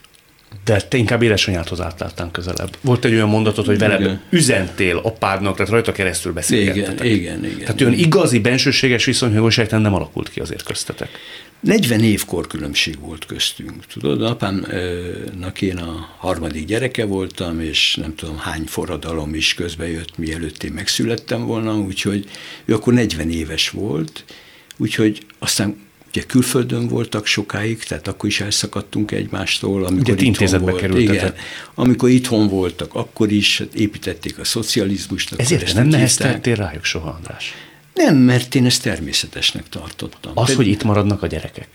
De 0.66 0.82
te 0.82 0.98
inkább 0.98 1.22
édesanyádhoz 1.22 1.82
átláttam 1.82 2.32
közelebb. 2.32 2.78
Volt 2.82 3.06
egy 3.06 3.14
olyan 3.14 3.30
mondatot, 3.30 3.66
hogy 3.66 3.78
vele 3.78 4.00
igen. 4.00 4.22
üzentél 4.30 4.98
apádnak, 4.98 5.56
tehát 5.56 5.72
rajta 5.72 5.92
keresztül 5.92 6.34
beszélgettetek. 6.34 7.06
Igen, 7.06 7.16
igen, 7.18 7.46
igen. 7.46 7.60
Tehát 7.60 7.82
olyan 7.82 7.94
igazi, 7.94 8.40
bensőséges 8.40 9.06
viszony, 9.06 9.38
hogy 9.38 9.68
nem 9.70 9.94
alakult 9.94 10.30
ki 10.30 10.40
azért 10.40 10.64
köztetek. 10.64 11.10
40 11.62 12.04
év 12.04 12.26
korkülönbség 12.26 13.00
volt 13.00 13.26
köztünk. 13.26 13.86
Tudod, 13.86 14.22
apámnak 14.24 15.62
én 15.62 15.78
a 15.78 16.16
harmadik 16.18 16.66
gyereke 16.66 17.06
voltam, 17.06 17.60
és 17.60 17.96
nem 17.96 18.16
tudom 18.16 18.38
hány 18.38 18.64
forradalom 18.66 19.36
is 19.36 19.54
közbe 19.54 19.90
jött, 19.90 20.18
mielőtt 20.18 20.64
én 20.64 20.72
megszülettem 20.72 21.46
volna, 21.46 21.78
úgyhogy 21.78 22.30
ő 22.66 22.74
akkor 22.74 22.94
40 22.94 23.30
éves 23.30 23.70
volt, 23.70 24.24
úgyhogy 24.78 25.26
aztán 25.40 25.90
ugye 26.08 26.24
külföldön 26.24 26.88
voltak 26.88 27.26
sokáig, 27.26 27.84
tehát 27.84 28.08
akkor 28.08 28.30
is 28.30 28.42
elszakadtunk 28.42 29.12
egymástól. 29.12 29.86
Amikor 29.86 30.14
ugye 30.14 30.26
intézetbe 30.26 30.72
volt, 30.72 31.00
igen, 31.00 31.34
amikor 31.76 32.10
itthon 32.10 32.48
voltak, 32.48 32.94
akkor 32.94 33.32
is 33.32 33.58
hát 33.58 33.74
építették 33.74 34.40
a 34.40 34.44
szocializmust. 34.44 35.34
Ezért 35.38 35.74
nem 35.74 35.88
neheztettél 35.88 36.56
rájuk 36.56 36.84
soha, 36.84 37.10
András? 37.10 37.54
Nem, 37.94 38.16
mert 38.16 38.56
én 38.56 38.66
ezt 38.66 38.82
természetesnek 38.82 39.70
tartottam. 39.70 40.32
Az, 40.36 40.48
Te, 40.48 40.56
hogy 40.56 40.68
itt 40.68 40.84
maradnak 40.84 41.24
a 41.24 41.28
gyerekek? 41.28 41.68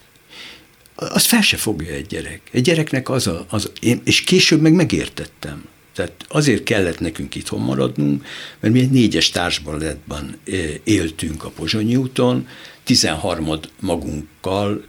Az 0.94 1.24
fel 1.24 1.42
se 1.42 1.56
fogja 1.56 1.92
egy 1.92 2.06
gyerek. 2.06 2.40
Egy 2.52 2.62
gyereknek 2.62 3.08
az 3.08 3.26
a, 3.26 3.46
az, 3.48 3.70
én, 3.80 4.00
és 4.04 4.20
később 4.20 4.60
meg 4.60 4.72
megértettem. 4.72 5.64
Tehát 5.94 6.12
azért 6.28 6.62
kellett 6.62 7.00
nekünk 7.00 7.34
itthon 7.34 7.60
maradnunk, 7.60 8.24
mert 8.60 8.74
mi 8.74 8.80
egy 8.80 8.90
négyes 8.90 9.30
társbaletban 9.30 10.36
éltünk 10.84 11.44
a 11.44 11.48
Pozsonyi 11.48 11.96
úton, 11.96 12.48
13 12.84 13.58
magunkkal, 13.80 14.84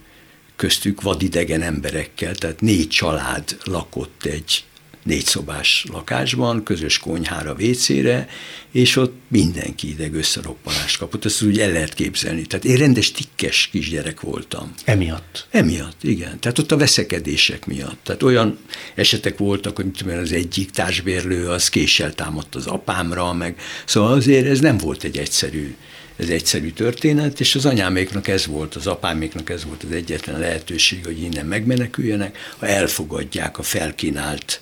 köztük 0.56 1.02
vadidegen 1.02 1.62
emberekkel, 1.62 2.36
tehát 2.36 2.62
négy 2.62 2.88
család 2.88 3.58
lakott 3.64 4.26
egy 4.26 4.64
négyszobás 5.08 5.86
lakásban, 5.92 6.64
közös 6.64 7.00
konyhára, 7.00 7.56
vécére, 7.56 8.28
és 8.72 8.96
ott 8.96 9.16
mindenki 9.28 9.90
ideg 9.90 10.14
összeroppanást 10.14 10.98
kapott. 10.98 11.26
Ezt 11.26 11.42
úgy 11.42 11.60
el 11.60 11.72
lehet 11.72 11.94
képzelni. 11.94 12.42
Tehát 12.42 12.66
én 12.66 12.78
rendes 12.78 13.12
tikkes 13.12 13.70
kisgyerek 13.72 14.22
voltam. 14.22 14.74
Emiatt? 14.86 15.48
Emiatt, 15.52 16.04
igen. 16.04 16.40
Tehát 16.40 16.60
ott 16.60 16.72
a 16.72 16.78
veszekedések 16.78 17.66
miatt. 17.66 18.00
Tehát 18.04 18.24
olyan 18.24 18.60
esetek 18.96 19.38
voltak, 19.38 19.76
hogy 19.76 19.92
tudom, 19.92 20.18
az 20.18 20.32
egyik 20.32 20.72
társbérlő 20.72 21.50
az 21.50 21.70
késsel 21.70 22.14
támadt 22.14 22.56
az 22.56 22.66
apámra, 22.66 23.34
meg 23.34 23.60
szóval 23.86 24.12
azért 24.12 24.48
ez 24.48 24.60
nem 24.60 24.78
volt 24.78 25.04
egy 25.04 25.18
egyszerű 25.18 25.76
ez 26.18 26.30
egyszerű 26.30 26.72
történet, 26.72 27.40
és 27.40 27.56
az 27.56 27.66
anyáméknak 27.66 28.28
ez 28.28 28.46
volt, 28.46 28.76
az 28.76 28.88
apáméknak 28.88 29.50
ez 29.50 29.66
volt 29.66 29.84
az 29.84 29.92
egyetlen 29.92 30.40
lehetőség, 30.40 31.06
hogy 31.06 31.22
innen 31.22 31.46
megmeneküljenek, 31.46 32.38
ha 32.58 32.68
elfogadják 32.68 33.58
a 33.58 33.64
felkínált 33.64 34.62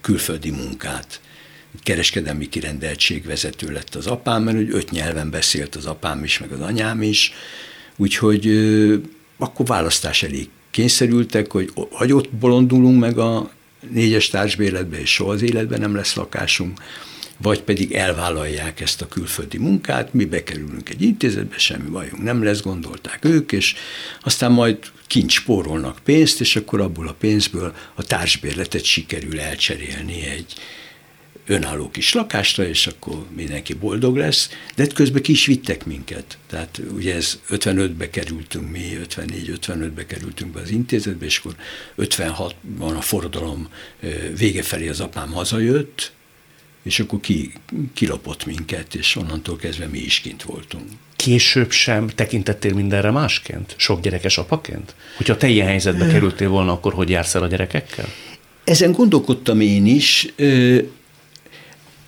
külföldi 0.00 0.50
munkát. 0.50 1.20
Kereskedelmi 1.82 2.48
kirendeltség 2.48 3.24
vezető 3.24 3.72
lett 3.72 3.94
az 3.94 4.06
apám, 4.06 4.42
mert 4.42 4.56
hogy 4.56 4.70
öt 4.70 4.90
nyelven 4.90 5.30
beszélt 5.30 5.74
az 5.74 5.86
apám 5.86 6.24
is, 6.24 6.38
meg 6.38 6.52
az 6.52 6.60
anyám 6.60 7.02
is, 7.02 7.32
úgyhogy 7.96 8.46
akkor 9.38 9.66
választás 9.66 10.22
elég 10.22 10.48
kényszerültek, 10.70 11.52
hogy 11.52 11.72
vagy 11.98 12.12
ott 12.12 12.30
bolondulunk 12.30 13.00
meg 13.00 13.18
a 13.18 13.50
négyes 13.90 14.28
társbéletbe, 14.28 15.00
és 15.00 15.12
soha 15.12 15.30
az 15.30 15.42
életben 15.42 15.80
nem 15.80 15.94
lesz 15.94 16.14
lakásunk, 16.14 16.80
vagy 17.36 17.62
pedig 17.62 17.92
elvállalják 17.92 18.80
ezt 18.80 19.02
a 19.02 19.08
külföldi 19.08 19.58
munkát, 19.58 20.12
mi 20.12 20.24
bekerülünk 20.24 20.88
egy 20.88 21.02
intézetbe, 21.02 21.58
semmi 21.58 21.88
bajunk 21.88 22.22
nem 22.22 22.42
lesz, 22.42 22.62
gondolták 22.62 23.24
ők, 23.24 23.52
és 23.52 23.74
aztán 24.22 24.52
majd 24.52 24.78
kint 25.06 25.30
spórolnak 25.30 25.98
pénzt, 26.04 26.40
és 26.40 26.56
akkor 26.56 26.80
abból 26.80 27.08
a 27.08 27.16
pénzből 27.18 27.74
a 27.94 28.02
társbérletet 28.02 28.84
sikerül 28.84 29.40
elcserélni 29.40 30.26
egy 30.26 30.54
önálló 31.46 31.90
kis 31.90 32.12
lakásra, 32.12 32.66
és 32.66 32.86
akkor 32.86 33.24
mindenki 33.36 33.74
boldog 33.74 34.16
lesz, 34.16 34.50
de 34.74 34.82
hát 34.82 34.92
közben 34.92 35.22
ki 35.22 35.32
is 35.32 35.46
vittek 35.46 35.86
minket. 35.86 36.38
Tehát 36.46 36.80
ugye 36.94 37.14
ez 37.14 37.40
55-be 37.50 38.10
kerültünk 38.10 38.70
mi, 38.70 38.98
54-55-be 39.08 40.06
kerültünk 40.06 40.52
be 40.52 40.60
az 40.60 40.70
intézetbe, 40.70 41.24
és 41.24 41.38
akkor 41.38 41.56
56-ban 41.98 42.96
a 42.96 43.00
forradalom 43.00 43.68
vége 44.36 44.62
felé 44.62 44.88
az 44.88 45.00
apám 45.00 45.32
hazajött, 45.32 46.12
és 46.86 47.00
akkor 47.00 47.20
ki, 47.20 47.52
kilopott 47.94 48.46
minket, 48.46 48.94
és 48.94 49.16
onnantól 49.16 49.56
kezdve 49.56 49.86
mi 49.86 49.98
is 49.98 50.20
kint 50.20 50.42
voltunk. 50.42 50.84
Később 51.16 51.70
sem 51.70 52.08
tekintettél 52.08 52.74
mindenre 52.74 53.10
másként? 53.10 53.74
Sok 53.76 54.00
gyerekes 54.00 54.38
apaként? 54.38 54.94
Hogyha 55.16 55.36
te 55.36 55.48
ilyen 55.48 55.66
helyzetbe 55.66 56.06
kerültél 56.06 56.48
volna, 56.48 56.72
akkor 56.72 56.92
hogy 56.92 57.10
jársz 57.10 57.34
el 57.34 57.42
a 57.42 57.46
gyerekekkel? 57.46 58.08
Ezen 58.64 58.92
gondolkodtam 58.92 59.60
én 59.60 59.86
is. 59.86 60.26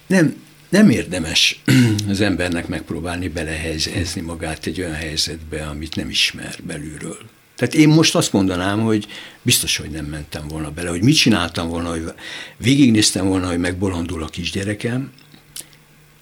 Nem, 0.07 0.43
nem 0.69 0.91
érdemes 0.91 1.63
az 2.09 2.21
embernek 2.21 2.69
megpróbálni 2.69 3.29
belehelyezni 3.29 4.21
magát 4.21 4.67
egy 4.67 4.81
olyan 4.81 4.95
helyzetbe, 4.95 5.67
amit 5.67 5.97
nem 5.97 6.09
ismer 6.09 6.55
belülről. 6.63 7.19
Tehát 7.59 7.75
én 7.75 7.89
most 7.89 8.15
azt 8.15 8.33
mondanám, 8.33 8.81
hogy 8.81 9.07
biztos, 9.43 9.77
hogy 9.77 9.91
nem 9.91 10.05
mentem 10.05 10.49
volna 10.49 10.71
bele, 10.71 10.89
hogy 10.89 11.03
mit 11.03 11.17
csináltam 11.17 11.69
volna, 11.69 11.91
hogy 11.91 12.13
végignéztem 12.57 13.27
volna, 13.27 13.47
hogy 13.47 13.59
megbolondul 13.59 14.23
a 14.23 14.27
kisgyerekem, 14.27 15.13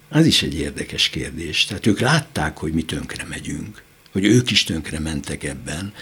az 0.08 0.26
is 0.26 0.42
egy 0.42 0.54
érdekes 0.54 1.08
kérdés. 1.08 1.64
Tehát 1.64 1.86
ők 1.86 2.00
látták, 2.00 2.58
hogy 2.58 2.72
mi 2.72 2.82
tönkre 2.82 3.24
megyünk, 3.28 3.82
hogy 4.12 4.24
ők 4.24 4.50
is 4.50 4.64
tönkre 4.64 4.98
mentek 4.98 5.44
ebben. 5.44 5.92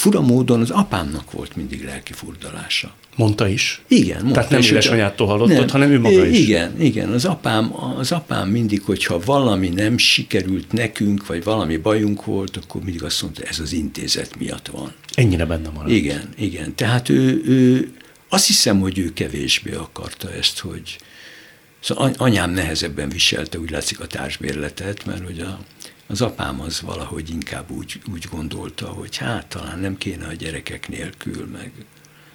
Fura 0.00 0.20
módon 0.20 0.60
az 0.60 0.70
apámnak 0.70 1.32
volt 1.32 1.56
mindig 1.56 1.84
lelki 1.84 2.12
furdalása. 2.12 2.94
Mondta 3.16 3.48
is? 3.48 3.82
Igen. 3.88 4.20
Mondta 4.22 4.34
Tehát 4.34 4.50
nem 4.50 4.60
édesanyától 4.60 5.26
hallottad, 5.26 5.58
nem, 5.58 5.68
hanem 5.68 5.90
ő 5.90 6.00
maga 6.00 6.26
is. 6.26 6.38
Igen, 6.38 6.80
igen. 6.80 7.08
Az 7.08 7.24
apám, 7.24 7.74
az 7.98 8.12
apám 8.12 8.48
mindig, 8.48 8.82
hogyha 8.82 9.20
valami 9.24 9.68
nem 9.68 9.98
sikerült 9.98 10.72
nekünk, 10.72 11.26
vagy 11.26 11.44
valami 11.44 11.76
bajunk 11.76 12.24
volt, 12.24 12.56
akkor 12.56 12.82
mindig 12.82 13.02
azt 13.02 13.22
mondta, 13.22 13.42
ez 13.42 13.58
az 13.58 13.72
intézet 13.72 14.38
miatt 14.38 14.66
van. 14.66 14.92
Ennyire 15.14 15.46
benne 15.46 15.68
maradt. 15.68 15.92
Igen, 15.92 16.28
igen. 16.36 16.74
Tehát 16.74 17.08
ő, 17.08 17.42
ő 17.44 17.92
azt 18.28 18.46
hiszem, 18.46 18.80
hogy 18.80 18.98
ő 18.98 19.12
kevésbé 19.12 19.72
akarta 19.72 20.32
ezt, 20.32 20.58
hogy 20.58 20.98
Szóval 21.80 22.12
anyám 22.16 22.50
nehezebben 22.50 23.08
viselte, 23.08 23.58
úgy 23.58 23.70
látszik 23.70 24.00
a 24.00 24.06
társbérletet, 24.06 25.06
mert 25.06 25.24
hogy 25.24 25.40
a, 25.40 25.58
az 26.10 26.20
apám 26.20 26.60
az 26.60 26.80
valahogy 26.80 27.30
inkább 27.30 27.70
úgy, 27.70 28.00
úgy 28.12 28.26
gondolta, 28.30 28.86
hogy 28.86 29.16
hát 29.16 29.46
talán 29.46 29.78
nem 29.78 29.98
kéne 29.98 30.26
a 30.26 30.32
gyerekek 30.32 30.88
nélkül, 30.88 31.48
meg 31.52 31.72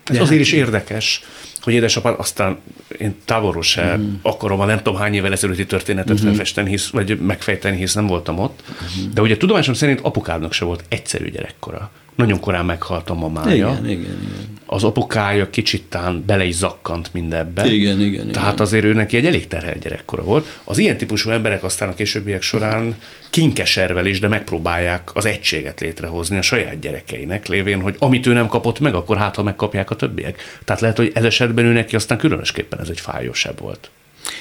ez 0.03 0.19
azért 0.19 0.41
is 0.41 0.51
érdekes, 0.51 1.23
hogy 1.61 1.73
édesapád, 1.73 2.19
aztán 2.19 2.57
én 2.97 3.15
távolról 3.25 3.63
se 3.63 3.97
mm. 3.97 4.13
akarom 4.21 4.59
a 4.59 4.65
nem 4.65 4.77
tudom 4.77 4.95
hány 4.99 5.13
évvel 5.13 5.31
ezelőtti 5.31 5.65
történetet 5.65 6.15
mm-hmm. 6.15 6.25
felfesteni, 6.25 6.69
hisz, 6.69 6.87
vagy 6.87 7.19
megfejteni, 7.19 7.77
hisz 7.77 7.93
nem 7.93 8.07
voltam 8.07 8.39
ott. 8.39 8.63
Mm-hmm. 8.71 9.11
De 9.13 9.21
ugye 9.21 9.37
tudomásom 9.37 9.73
szerint 9.73 9.99
apukádnak 9.99 10.53
se 10.53 10.65
volt 10.65 10.83
egyszerű 10.87 11.29
gyerekkora. 11.29 11.91
Nagyon 12.15 12.39
korán 12.39 12.65
meghalt 12.65 13.09
a 13.09 13.13
mamája. 13.13 13.55
Igen, 13.55 13.85
igen, 13.85 13.99
igen. 13.99 14.53
Az 14.65 14.83
apukája 14.83 15.49
kicsittán 15.49 16.23
bele 16.25 16.43
is 16.43 16.55
zakkant 16.55 17.13
mindebbe. 17.13 17.65
Igen, 17.65 18.01
igen. 18.01 18.31
Tehát 18.31 18.53
igen. 18.53 18.65
azért 18.65 18.85
ő 18.85 18.93
neki 18.93 19.17
egy 19.17 19.25
elég 19.25 19.47
terhelt 19.47 19.79
gyerekkora 19.79 20.23
volt. 20.23 20.59
Az 20.63 20.77
ilyen 20.77 20.97
típusú 20.97 21.29
emberek 21.29 21.63
aztán 21.63 21.89
a 21.89 21.93
későbbiek 21.93 22.41
során 22.41 22.95
kinkeservel 23.29 24.05
is, 24.05 24.19
de 24.19 24.27
megpróbálják 24.27 25.09
az 25.13 25.25
egységet 25.25 25.79
létrehozni 25.79 26.37
a 26.37 26.41
saját 26.41 26.79
gyerekeinek, 26.79 27.47
lévén, 27.47 27.81
hogy 27.81 27.95
amit 27.99 28.25
ő 28.25 28.33
nem 28.33 28.47
kapott 28.47 28.79
meg, 28.79 28.95
akkor 28.95 29.17
hát, 29.17 29.35
ha 29.35 29.43
megkapják 29.43 29.89
a 29.89 29.95
többiek. 29.95 30.41
Tehát 30.63 30.81
lehet, 30.81 30.97
hogy 30.97 31.11
ez 31.13 31.23
esetben 31.23 31.65
ő 31.65 31.73
neki 31.73 31.95
aztán 31.95 32.17
különösképpen 32.17 32.79
ez 32.79 32.89
egy 32.89 32.99
fájósebb 32.99 33.59
volt. 33.59 33.89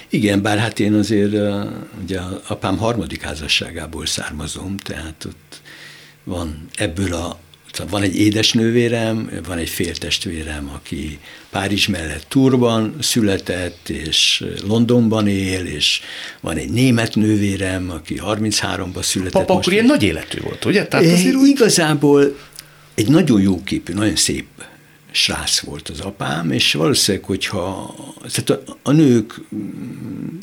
Igen, 0.09 0.43
bár 0.43 0.59
hát 0.59 0.81
én 0.81 0.95
azért 0.95 1.33
ugye 2.02 2.21
apám 2.47 2.76
harmadik 2.76 3.23
házasságából 3.23 4.07
származom, 4.07 4.76
tehát 4.76 5.25
ott 5.25 5.61
van 6.25 6.69
ebből 6.75 7.14
a 7.14 7.38
van 7.90 8.02
egy 8.02 8.16
édesnővérem, 8.16 9.31
van 9.47 9.59
egy 9.59 9.69
féltestvérem, 9.69 10.71
aki 10.75 11.19
Párizs 11.50 11.87
mellett 11.87 12.25
Turban 12.28 12.97
született, 13.00 13.88
és 13.88 14.45
Londonban 14.66 15.28
él, 15.28 15.66
és 15.66 16.00
van 16.40 16.57
egy 16.57 16.71
német 16.71 17.14
nővérem, 17.14 17.90
aki 17.90 18.21
33-ban 18.26 19.03
született. 19.03 19.33
Papa 19.33 19.55
akkor 19.55 19.72
ilyen 19.72 19.85
nagy 19.85 20.03
életű 20.03 20.40
volt, 20.40 20.64
ugye? 20.64 20.87
Tehát 20.87 21.07
azért 21.07 21.35
úgy... 21.35 21.48
Igazából 21.48 22.38
egy 22.94 23.09
nagyon 23.09 23.40
jó 23.40 23.62
képű, 23.62 23.92
nagyon 23.92 24.16
szép 24.16 24.46
srác 25.14 25.61
volt 25.61 25.88
az 25.88 26.00
apám, 26.00 26.50
és 26.50 26.72
valószínűleg, 26.72 27.27
hogyha 27.27 27.94
tehát 28.33 28.50
a, 28.50 28.79
a 28.83 28.92
nők 28.92 29.40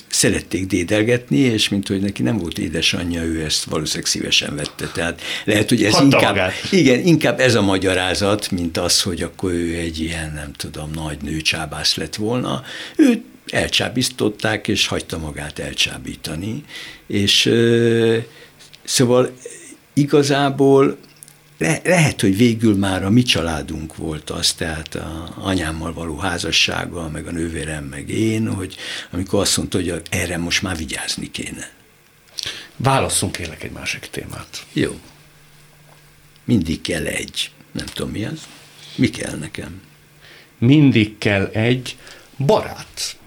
szerették 0.07 0.67
dédelgetni, 0.67 1.37
és 1.37 1.69
mint 1.69 1.87
hogy 1.87 2.01
neki 2.01 2.21
nem 2.21 2.37
volt 2.37 2.59
édesanyja, 2.59 3.23
ő 3.23 3.43
ezt 3.43 3.63
valószínűleg 3.63 4.05
szívesen 4.05 4.55
vette. 4.55 4.87
Tehát 4.87 5.21
lehet, 5.45 5.69
hogy 5.69 5.83
ez 5.83 5.99
inkább, 6.01 6.51
igen, 6.71 6.99
inkább 6.99 7.39
ez 7.39 7.55
a 7.55 7.61
magyarázat, 7.61 8.51
mint 8.51 8.77
az, 8.77 9.01
hogy 9.01 9.21
akkor 9.21 9.51
ő 9.51 9.75
egy 9.75 9.99
ilyen, 9.99 10.31
nem 10.33 10.53
tudom, 10.53 10.91
nagy 10.93 11.17
nőcsábász 11.21 11.95
lett 11.95 12.15
volna. 12.15 12.63
Őt 12.95 13.23
elcsábították, 13.47 14.67
és 14.67 14.87
hagyta 14.87 15.17
magát 15.17 15.59
elcsábítani. 15.59 16.63
És 17.07 17.53
szóval 18.83 19.31
igazából 19.93 20.97
le, 21.61 21.81
lehet, 21.83 22.21
hogy 22.21 22.37
végül 22.37 22.75
már 22.75 23.03
a 23.03 23.09
mi 23.09 23.21
családunk 23.21 23.95
volt 23.95 24.29
az, 24.29 24.53
tehát 24.53 24.95
a 24.95 25.33
anyámmal 25.37 25.93
való 25.93 26.17
házassága, 26.17 27.09
meg 27.09 27.27
a 27.27 27.31
nővérem, 27.31 27.83
meg 27.83 28.09
én, 28.09 28.53
hogy 28.53 28.75
amikor 29.11 29.39
azt 29.39 29.57
mondta, 29.57 29.77
hogy 29.77 30.01
erre 30.09 30.37
most 30.37 30.61
már 30.61 30.77
vigyázni 30.77 31.31
kéne. 31.31 31.71
Válasszunk 32.75 33.31
kérlek 33.31 33.63
egy 33.63 33.71
másik 33.71 34.07
témát. 34.11 34.65
Jó. 34.73 34.99
Mindig 36.43 36.81
kell 36.81 37.05
egy. 37.05 37.51
Nem 37.71 37.85
tudom 37.85 38.11
mi 38.11 38.25
az. 38.25 38.47
Mi 38.95 39.09
kell 39.09 39.35
nekem? 39.35 39.81
Mindig 40.57 41.17
kell 41.17 41.45
egy 41.45 41.97
barát. 42.37 43.17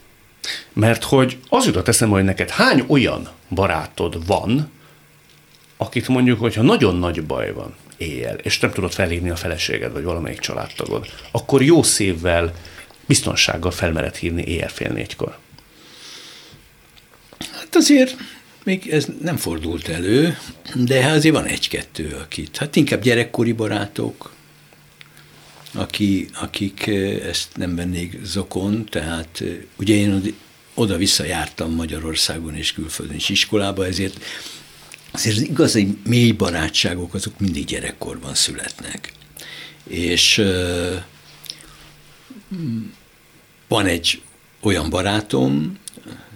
Mert 0.72 1.04
hogy 1.04 1.38
az 1.48 1.66
jutott 1.66 1.88
eszembe, 1.88 2.14
hogy 2.14 2.24
neked 2.24 2.50
hány 2.50 2.84
olyan 2.86 3.28
barátod 3.48 4.26
van, 4.26 4.70
akit 5.76 6.08
mondjuk, 6.08 6.40
hogyha 6.40 6.62
nagyon 6.62 6.96
nagy 6.96 7.22
baj 7.22 7.52
van, 7.52 7.74
éjjel, 7.96 8.36
és 8.36 8.58
nem 8.58 8.72
tudod 8.72 8.92
felhívni 8.92 9.30
a 9.30 9.36
feleséged, 9.36 9.92
vagy 9.92 10.02
valamelyik 10.02 10.38
családtagod, 10.38 11.06
akkor 11.30 11.62
jó 11.62 11.82
szívvel, 11.82 12.54
biztonsággal 13.06 13.70
felmered 13.70 14.16
hívni 14.16 14.42
éjjel 14.42 14.68
fél 14.68 14.92
négykor. 14.92 15.38
Hát 17.52 17.76
azért 17.76 18.16
még 18.64 18.88
ez 18.88 19.06
nem 19.22 19.36
fordult 19.36 19.88
elő, 19.88 20.38
de 20.74 21.06
azért 21.06 21.34
van 21.34 21.44
egy-kettő, 21.44 22.16
akit, 22.22 22.56
hát 22.56 22.76
inkább 22.76 23.02
gyerekkori 23.02 23.52
barátok, 23.52 24.32
aki, 25.72 26.28
akik 26.34 26.86
ezt 27.26 27.48
nem 27.56 27.76
vennék 27.76 28.18
zokon, 28.22 28.84
tehát 28.84 29.42
ugye 29.76 29.94
én 29.94 30.34
oda-vissza 30.74 31.24
jártam 31.24 31.74
Magyarországon 31.74 32.56
és 32.56 32.72
külföldön 32.72 33.16
is 33.16 33.28
iskolába, 33.28 33.86
ezért 33.86 34.24
azért 35.14 35.36
az 35.36 35.42
igazi 35.42 35.98
mély 36.04 36.32
barátságok 36.32 37.14
azok 37.14 37.38
mindig 37.38 37.64
gyerekkorban 37.64 38.34
születnek. 38.34 39.12
És 39.88 40.42
van 43.68 43.86
egy 43.86 44.22
olyan 44.60 44.90
barátom, 44.90 45.78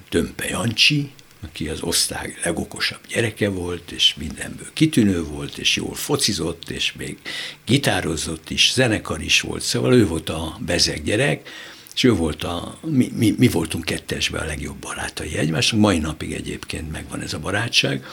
Tömpe 0.09 0.49
Jancsi, 0.49 1.11
aki 1.41 1.69
az 1.69 1.83
osztály 1.83 2.35
legokosabb 2.45 3.01
gyereke 3.09 3.49
volt, 3.49 3.91
és 3.91 4.15
mindenből 4.15 4.69
kitűnő 4.73 5.25
volt, 5.25 5.59
és 5.59 5.77
jól 5.77 5.95
focizott, 5.95 6.71
és 6.71 6.93
még 6.93 7.19
gitározott 7.65 8.51
is, 8.51 8.73
zenekar 8.73 9.23
is 9.23 9.41
volt, 9.41 9.63
szóval 9.63 9.95
ő 9.95 10.07
volt 10.07 10.29
a 10.29 10.59
bezeg 10.61 11.03
gyerek, 11.03 11.49
és 11.95 12.05
ő 12.05 12.13
volt 12.13 12.45
a, 12.45 12.79
mi, 12.83 13.11
mi, 13.15 13.35
mi 13.39 13.49
voltunk 13.49 13.85
kettesben 13.85 14.43
a 14.43 14.47
legjobb 14.47 14.77
barátai 14.77 15.37
egymásnak, 15.37 15.81
mai 15.81 15.99
napig 15.99 16.33
egyébként 16.33 16.93
megvan 16.93 17.21
ez 17.21 17.33
a 17.33 17.39
barátság, 17.39 18.05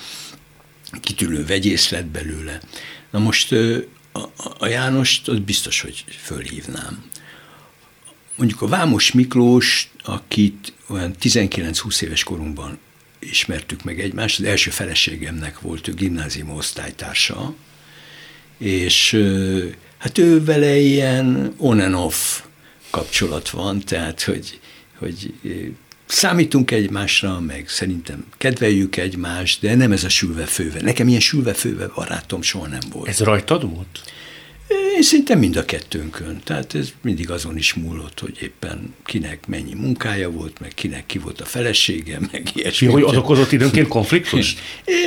kitűnő 1.01 1.45
vegyész 1.45 1.89
lett 1.89 2.05
belőle. 2.05 2.60
Na 3.12 3.19
most 3.19 3.51
a, 4.12 4.29
a 4.58 4.67
Jánost 4.67 5.27
az 5.27 5.39
biztos, 5.39 5.81
hogy 5.81 6.05
fölhívnám. 6.23 7.03
Mondjuk 8.36 8.62
a 8.62 8.67
Vámos 8.67 9.12
Miklós, 9.12 9.89
akit 10.03 10.73
olyan 10.88 11.15
19-20 11.21 12.01
éves 12.01 12.23
korunkban 12.23 12.79
ismertük 13.19 13.84
meg 13.84 13.99
egymást, 13.99 14.39
az 14.39 14.45
első 14.45 14.69
feleségemnek 14.69 15.60
volt 15.60 15.88
ő 15.88 15.93
gimnázium 15.93 16.49
osztálytársa, 16.49 17.55
és 18.58 19.21
hát 19.97 20.17
ő 20.17 20.43
vele 20.43 20.77
ilyen 20.77 21.53
on 21.58 21.79
and 21.79 21.93
off 21.93 22.41
kapcsolat 22.89 23.49
van, 23.49 23.79
tehát 23.79 24.21
hogy, 24.21 24.60
hogy 24.97 25.34
számítunk 26.05 26.71
egymásra, 26.71 27.39
meg 27.39 27.69
szerintem 27.69 28.25
kedveljük 28.37 28.95
egymást, 28.95 29.61
de 29.61 29.75
nem 29.75 29.91
ez 29.91 30.03
a 30.03 30.09
sülve 30.09 30.45
főve. 30.45 30.81
Nekem 30.81 31.07
ilyen 31.07 31.19
sülve 31.19 31.53
főve 31.53 31.87
barátom 31.95 32.41
soha 32.41 32.67
nem 32.67 32.79
volt. 32.91 33.07
Ez 33.07 33.19
rajtad 33.19 33.75
volt? 33.75 34.01
Én 34.95 35.01
szerintem 35.01 35.39
mind 35.39 35.55
a 35.55 35.65
kettőnkön. 35.65 36.41
Tehát 36.43 36.75
ez 36.75 36.93
mindig 37.01 37.29
azon 37.29 37.57
is 37.57 37.73
múlott, 37.73 38.19
hogy 38.19 38.37
éppen 38.41 38.93
kinek 39.05 39.47
mennyi 39.47 39.73
munkája 39.73 40.31
volt, 40.31 40.59
meg 40.59 40.71
kinek 40.75 41.05
ki 41.05 41.17
volt 41.17 41.41
a 41.41 41.45
felesége, 41.45 42.19
meg 42.31 42.49
ilyesmi. 42.53 42.87
Hogy 42.87 43.03
az 43.03 43.17
okozott 43.17 43.51
időnként 43.51 43.87
konfliktus? 43.87 44.55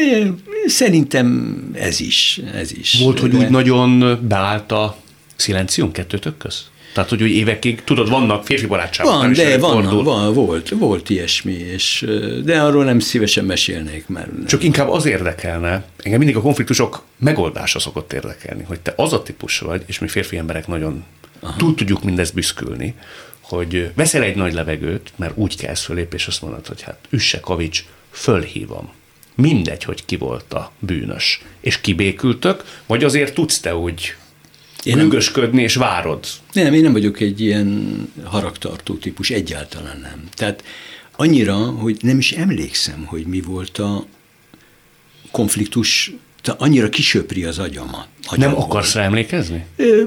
Szerintem 0.66 1.58
ez 1.72 2.00
is, 2.00 2.40
ez 2.54 2.72
is. 2.72 2.98
Volt, 3.00 3.18
hogy 3.18 3.30
De... 3.30 3.36
úgy 3.36 3.48
nagyon 3.48 4.18
beállt 4.28 4.72
a 4.72 4.96
szilencium 5.36 5.92
kettőtök 5.92 6.36
köz? 6.36 6.70
Tehát, 6.98 7.12
hogy, 7.12 7.30
évekig, 7.30 7.84
tudod, 7.84 8.08
vannak 8.08 8.44
férfi 8.44 8.66
barátságok. 8.66 9.12
Van, 9.12 9.32
de 9.32 9.58
van, 9.58 10.04
van, 10.04 10.32
volt, 10.32 10.68
volt 10.68 11.10
ilyesmi, 11.10 11.52
és, 11.52 12.06
de 12.44 12.60
arról 12.60 12.84
nem 12.84 12.98
szívesen 12.98 13.44
mesélnék 13.44 14.08
már. 14.08 14.26
Nem. 14.26 14.46
Csak 14.46 14.62
inkább 14.62 14.88
az 14.88 15.06
érdekelne, 15.06 15.84
engem 15.98 16.18
mindig 16.18 16.36
a 16.36 16.40
konfliktusok 16.40 17.02
megoldása 17.18 17.78
szokott 17.78 18.12
érdekelni, 18.12 18.62
hogy 18.62 18.80
te 18.80 18.92
az 18.96 19.12
a 19.12 19.22
típus 19.22 19.58
vagy, 19.58 19.82
és 19.86 19.98
mi 19.98 20.08
férfi 20.08 20.36
emberek 20.36 20.66
nagyon 20.66 21.04
Aha. 21.40 21.56
túl 21.56 21.74
tudjuk 21.74 22.02
mindezt 22.02 22.34
büszkülni, 22.34 22.94
hogy 23.40 23.90
veszel 23.94 24.22
egy 24.22 24.36
nagy 24.36 24.52
levegőt, 24.52 25.12
mert 25.16 25.36
úgy 25.36 25.56
kelsz 25.56 25.84
fölép, 25.84 26.14
és 26.14 26.26
azt 26.26 26.42
mondod, 26.42 26.66
hogy 26.66 26.82
hát 26.82 26.98
üsse 27.10 27.40
kavics, 27.40 27.84
fölhívom. 28.10 28.92
Mindegy, 29.34 29.84
hogy 29.84 30.04
ki 30.04 30.16
volt 30.16 30.52
a 30.52 30.72
bűnös. 30.78 31.42
És 31.60 31.80
kibékültök, 31.80 32.64
vagy 32.86 33.04
azért 33.04 33.34
tudsz 33.34 33.60
te 33.60 33.76
úgy 33.76 34.14
én 34.88 34.98
Lügösködni, 34.98 35.62
és 35.62 35.74
várod. 35.74 36.26
Nem, 36.52 36.74
én 36.74 36.82
nem 36.82 36.92
vagyok 36.92 37.20
egy 37.20 37.40
ilyen 37.40 38.12
haragtartó 38.24 38.94
típus, 38.94 39.30
egyáltalán 39.30 40.00
nem. 40.00 40.22
Tehát 40.34 40.64
annyira, 41.16 41.56
hogy 41.56 41.96
nem 42.00 42.18
is 42.18 42.32
emlékszem, 42.32 43.04
hogy 43.04 43.26
mi 43.26 43.40
volt 43.40 43.78
a 43.78 44.06
konfliktus, 45.30 46.12
annyira 46.58 46.88
kisöpri 46.88 47.44
az 47.44 47.58
agyamat. 47.58 48.06
Nem 48.36 48.56
akarsz 48.56 48.94
rá 48.94 49.02
emlékezni? 49.02 49.64
Ö, 49.76 50.02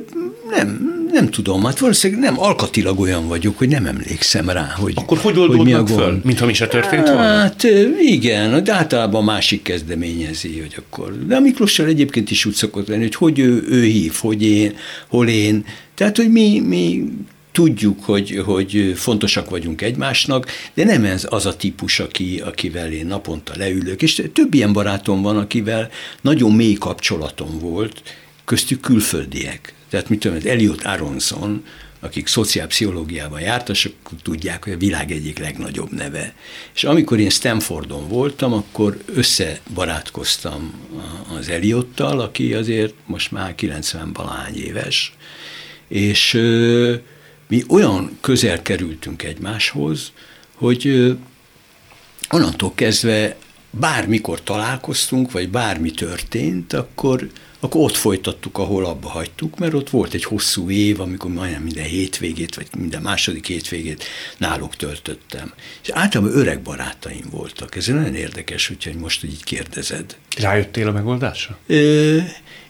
nem, 0.50 0.80
nem 1.12 1.30
tudom, 1.30 1.64
hát 1.64 1.80
valószínűleg 1.80 2.24
nem, 2.24 2.40
alkatilag 2.40 3.00
olyan 3.00 3.28
vagyok, 3.28 3.58
hogy 3.58 3.68
nem 3.68 3.86
emlékszem 3.86 4.50
rá, 4.50 4.74
hogy 4.78 4.94
Akkor 4.96 5.18
hogy 5.18 5.38
oldódnak 5.38 5.88
föl? 5.88 6.22
Mintha 6.24 6.46
mi 6.46 6.54
se 6.54 6.68
történt 6.68 7.08
volna? 7.08 7.22
Hát 7.22 7.64
igen, 8.02 8.64
de 8.64 8.74
általában 8.74 9.24
másik 9.24 9.62
kezdeményezi, 9.62 10.60
hogy 10.60 10.76
akkor, 10.78 11.26
de 11.28 11.36
a 11.36 11.40
Miklossal 11.40 11.86
egyébként 11.86 12.32
is 12.32 12.46
úgy 12.46 12.54
szokott 12.54 12.88
lenni, 12.88 13.02
hogy 13.02 13.16
hogy 13.16 13.40
ő, 13.40 13.64
ő 13.70 13.84
hív, 13.84 14.14
hogy 14.20 14.44
én, 14.44 14.74
hol 15.08 15.28
én, 15.28 15.66
tehát, 15.96 16.18
hogy 16.18 16.32
mi, 16.32 16.60
mi 16.60 17.04
tudjuk, 17.52 18.04
hogy, 18.04 18.42
hogy 18.46 18.94
fontosak 18.96 19.50
vagyunk 19.50 19.82
egymásnak, 19.82 20.52
de 20.74 20.84
nem 20.84 21.04
ez 21.04 21.28
az 21.30 21.46
a 21.46 21.56
típus, 21.56 22.00
aki, 22.00 22.42
akivel 22.46 22.92
én 22.92 23.06
naponta 23.06 23.54
leülök. 23.58 24.02
És 24.02 24.24
több 24.34 24.54
ilyen 24.54 24.74
barátom 24.74 25.22
van, 25.22 25.38
akivel 25.38 25.90
nagyon 26.22 26.52
mély 26.52 26.74
kapcsolatom 26.74 27.60
volt, 27.60 28.02
köztük 28.46 28.80
külföldiek. 28.80 29.74
Tehát 29.90 30.10
mit 30.10 30.20
tudom, 30.20 30.38
Eliot 30.44 30.84
Aronson, 30.84 31.64
akik 32.00 32.28
szociálpszichológiában 32.28 33.40
jártak, 33.40 33.76
tudják, 34.24 34.64
hogy 34.64 34.74
a 34.74 34.78
világ 34.78 35.12
egyik 35.12 35.40
legnagyobb 35.40 35.92
neve. 35.92 36.34
És 36.74 36.84
amikor 36.84 37.20
én 37.20 37.30
Stanfordon 37.30 38.08
voltam, 38.08 38.54
akkor 38.54 38.98
összebarátkoztam 39.06 40.74
az 41.38 41.50
Eliottal, 41.50 42.20
aki 42.20 42.54
azért 42.54 42.94
most 43.06 43.32
már 43.32 43.56
90 43.56 44.14
valahány 44.14 44.56
éves, 44.56 45.14
és 45.88 46.40
mi 47.52 47.64
olyan 47.68 48.18
közel 48.22 48.62
kerültünk 48.62 49.24
egymáshoz, 49.24 50.12
hogy 50.56 51.16
onnantól 52.30 52.72
kezdve 52.76 53.36
bármikor 53.70 54.44
találkoztunk, 54.44 55.32
vagy 55.32 55.50
bármi 55.50 55.92
történt, 55.92 56.74
akkor 56.74 57.30
akkor 57.64 57.82
ott 57.82 57.96
folytattuk, 57.96 58.58
ahol 58.58 58.86
abba 58.86 59.10
hagytuk, 59.10 59.58
mert 59.58 59.74
ott 59.74 59.90
volt 59.90 60.14
egy 60.14 60.24
hosszú 60.24 60.70
év, 60.70 61.00
amikor 61.00 61.32
majdnem 61.32 61.62
minden 61.62 61.86
hétvégét, 61.86 62.56
vagy 62.56 62.68
minden 62.78 63.02
második 63.02 63.48
hétvégét 63.48 64.04
náluk 64.38 64.76
töltöttem. 64.76 65.54
És 65.84 65.90
általában 65.90 66.38
öreg 66.38 66.62
barátaim 66.62 67.26
voltak. 67.32 67.76
Ez 67.76 67.88
nagyon 67.88 68.16
érdekes, 68.16 68.68
hogy 68.68 68.96
most 69.00 69.24
így 69.24 69.44
kérdezed. 69.44 70.18
Rájöttél 70.38 70.88
a 70.88 70.92
megoldásra? 70.92 71.58
Ö, 71.68 72.18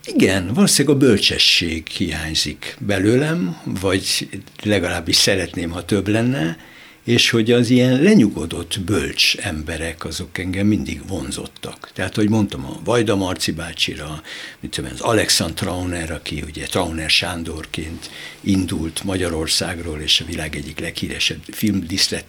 igen, 0.05 0.53
valószínűleg 0.53 0.97
a 0.97 0.99
bölcsesség 0.99 1.87
hiányzik 1.87 2.77
belőlem, 2.79 3.61
vagy 3.81 4.27
legalábbis 4.63 5.15
szeretném, 5.15 5.69
ha 5.69 5.85
több 5.85 6.07
lenne, 6.07 6.57
és 7.03 7.29
hogy 7.29 7.51
az 7.51 7.69
ilyen 7.69 8.01
lenyugodott, 8.01 8.79
bölcs 8.79 9.37
emberek, 9.37 10.05
azok 10.05 10.37
engem 10.37 10.67
mindig 10.67 11.01
vonzottak. 11.07 11.91
Tehát, 11.93 12.15
hogy 12.15 12.29
mondtam, 12.29 12.65
a 12.65 12.79
Vajda 12.83 13.15
Marci 13.15 13.51
bácsira, 13.51 14.21
mit 14.59 14.71
tudom, 14.71 14.89
az 14.93 15.01
Alexand 15.01 15.53
Trauner, 15.53 16.11
aki 16.11 16.43
ugye 16.47 16.65
Trauner 16.65 17.09
Sándorként 17.09 18.09
indult 18.41 19.03
Magyarországról, 19.03 19.99
és 19.99 20.19
a 20.19 20.25
világ 20.25 20.55
egyik 20.55 20.79
leghíresebb 20.79 21.41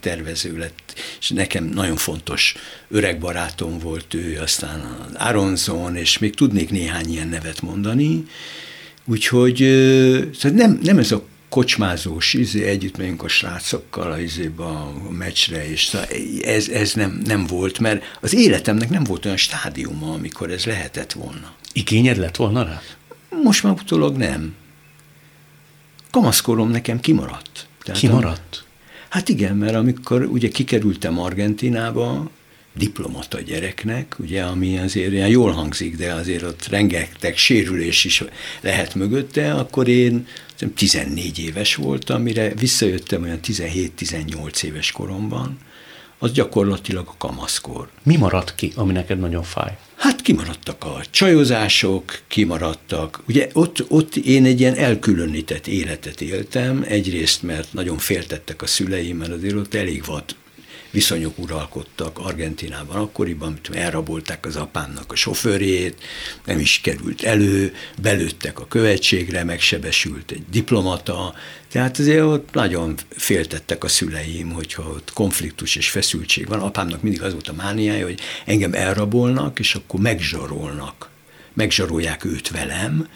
tervező 0.01 0.57
lett, 0.57 0.95
és 1.21 1.29
nekem 1.29 1.65
nagyon 1.65 1.97
fontos 1.97 2.55
öreg 2.89 3.19
barátom 3.19 3.79
volt 3.79 4.15
ő, 4.15 4.39
aztán 4.41 4.81
az 4.81 5.15
Aronzon, 5.15 5.97
és 5.97 6.19
még 6.19 6.35
tudnék 6.35 6.71
néhány 6.71 7.11
ilyen 7.11 7.29
nevet 7.29 7.63
mondani, 7.63 8.25
Úgyhogy 9.05 9.57
szóval 10.35 10.59
nem, 10.59 10.79
nem 10.83 10.99
ez 10.99 11.13
a 11.13 11.25
kocsmázós, 11.53 12.35
izé, 12.35 12.65
együtt 12.65 12.97
megyünk 12.97 13.23
a 13.23 13.29
srácokkal 13.29 14.13
a, 14.13 14.19
izébe, 14.19 14.65
a 14.65 14.93
meccsre, 15.11 15.71
és 15.71 15.97
ez, 16.43 16.69
ez 16.69 16.93
nem, 16.93 17.23
nem 17.25 17.47
volt, 17.47 17.79
mert 17.79 18.05
az 18.21 18.35
életemnek 18.35 18.89
nem 18.89 19.05
volt 19.05 19.25
olyan 19.25 19.37
stádiuma, 19.37 20.13
amikor 20.13 20.51
ez 20.51 20.65
lehetett 20.65 21.13
volna. 21.13 21.53
Igényed 21.73 22.17
lett 22.17 22.37
volna 22.37 22.63
rá? 22.63 22.83
Most 23.43 23.63
már 23.63 23.73
utólag 23.73 24.17
nem. 24.17 24.55
Kamaszkorom 26.11 26.71
nekem 26.71 27.01
kimaradt. 27.01 27.67
Tehát 27.83 28.01
kimaradt? 28.01 28.65
A, 28.65 28.85
hát 29.09 29.29
igen, 29.29 29.57
mert 29.57 29.75
amikor 29.75 30.23
ugye 30.23 30.49
kikerültem 30.49 31.19
Argentinába, 31.19 32.31
diplomata 32.75 33.41
gyereknek, 33.41 34.17
ugye, 34.19 34.43
ami 34.43 34.79
azért 34.79 35.13
ilyen 35.13 35.29
jól 35.29 35.51
hangzik, 35.51 35.97
de 35.97 36.13
azért 36.13 36.43
ott 36.43 36.67
rengeteg 36.67 37.37
sérülés 37.37 38.05
is 38.05 38.25
lehet 38.61 38.95
mögötte, 38.95 39.55
akkor 39.55 39.89
én 39.89 40.27
14 40.75 41.39
éves 41.39 41.75
voltam, 41.75 42.23
mire 42.23 42.55
visszajöttem 42.55 43.23
olyan 43.23 43.41
17-18 43.47 44.63
éves 44.63 44.93
koromban, 44.93 45.59
az 46.19 46.33
gyakorlatilag 46.33 47.07
a 47.09 47.15
kamaszkor. 47.19 47.89
Mi 48.03 48.17
maradt 48.17 48.55
ki, 48.55 48.73
ami 48.75 48.93
neked 48.93 49.19
nagyon 49.19 49.43
fáj? 49.43 49.77
Hát 49.97 50.21
kimaradtak 50.21 50.85
a 50.85 51.01
csajozások, 51.11 52.21
kimaradtak. 52.29 53.23
Ugye 53.29 53.49
ott, 53.53 53.85
ott 53.89 54.17
én 54.17 54.45
egy 54.45 54.61
ilyen 54.61 54.75
elkülönített 54.75 55.67
életet 55.67 56.21
éltem, 56.21 56.85
egyrészt, 56.89 57.43
mert 57.43 57.73
nagyon 57.73 57.99
féltettek 57.99 58.63
a 58.63 58.67
szüleim, 58.67 59.17
mert 59.17 59.33
azért 59.33 59.55
ott 59.55 59.75
elég 59.75 60.05
vad 60.05 60.25
viszonyok 60.93 61.39
uralkodtak 61.39 62.19
Argentinában 62.19 62.97
akkoriban, 62.97 63.49
amit 63.49 63.71
elrabolták 63.73 64.47
az 64.47 64.57
apámnak 64.57 65.13
a 65.13 65.17
sofőrjét, 65.17 66.03
nem 66.45 66.59
is 66.59 66.81
került 66.81 67.23
elő, 67.23 67.75
belőttek 68.03 68.61
a 68.61 68.67
követségre, 68.67 69.45
megsebesült 69.45 70.31
egy 70.31 70.45
diplomata, 70.51 71.35
tehát 71.73 71.99
azért 71.99 72.23
ott 72.23 72.53
nagyon 72.53 72.95
féltettek 73.09 73.85
a 73.85 73.89
szüleim, 73.89 74.51
hogyha 74.51 74.83
ott 74.83 75.13
konfliktus 75.13 75.77
és 75.77 75.91
feszültség 75.91 76.47
van. 76.47 76.61
Apámnak 76.61 77.03
mindig 77.03 77.23
az 77.23 77.33
volt 77.33 77.49
a 77.49 77.53
mániája, 77.53 78.05
hogy 78.05 78.21
engem 78.45 78.75
elrabolnak, 78.75 79.59
és 79.59 79.75
akkor 79.75 80.01
megzsarolnak. 80.01 81.11
Megzsarolják 81.55 82.25
őt 82.25 82.51
velem, 82.51 83.09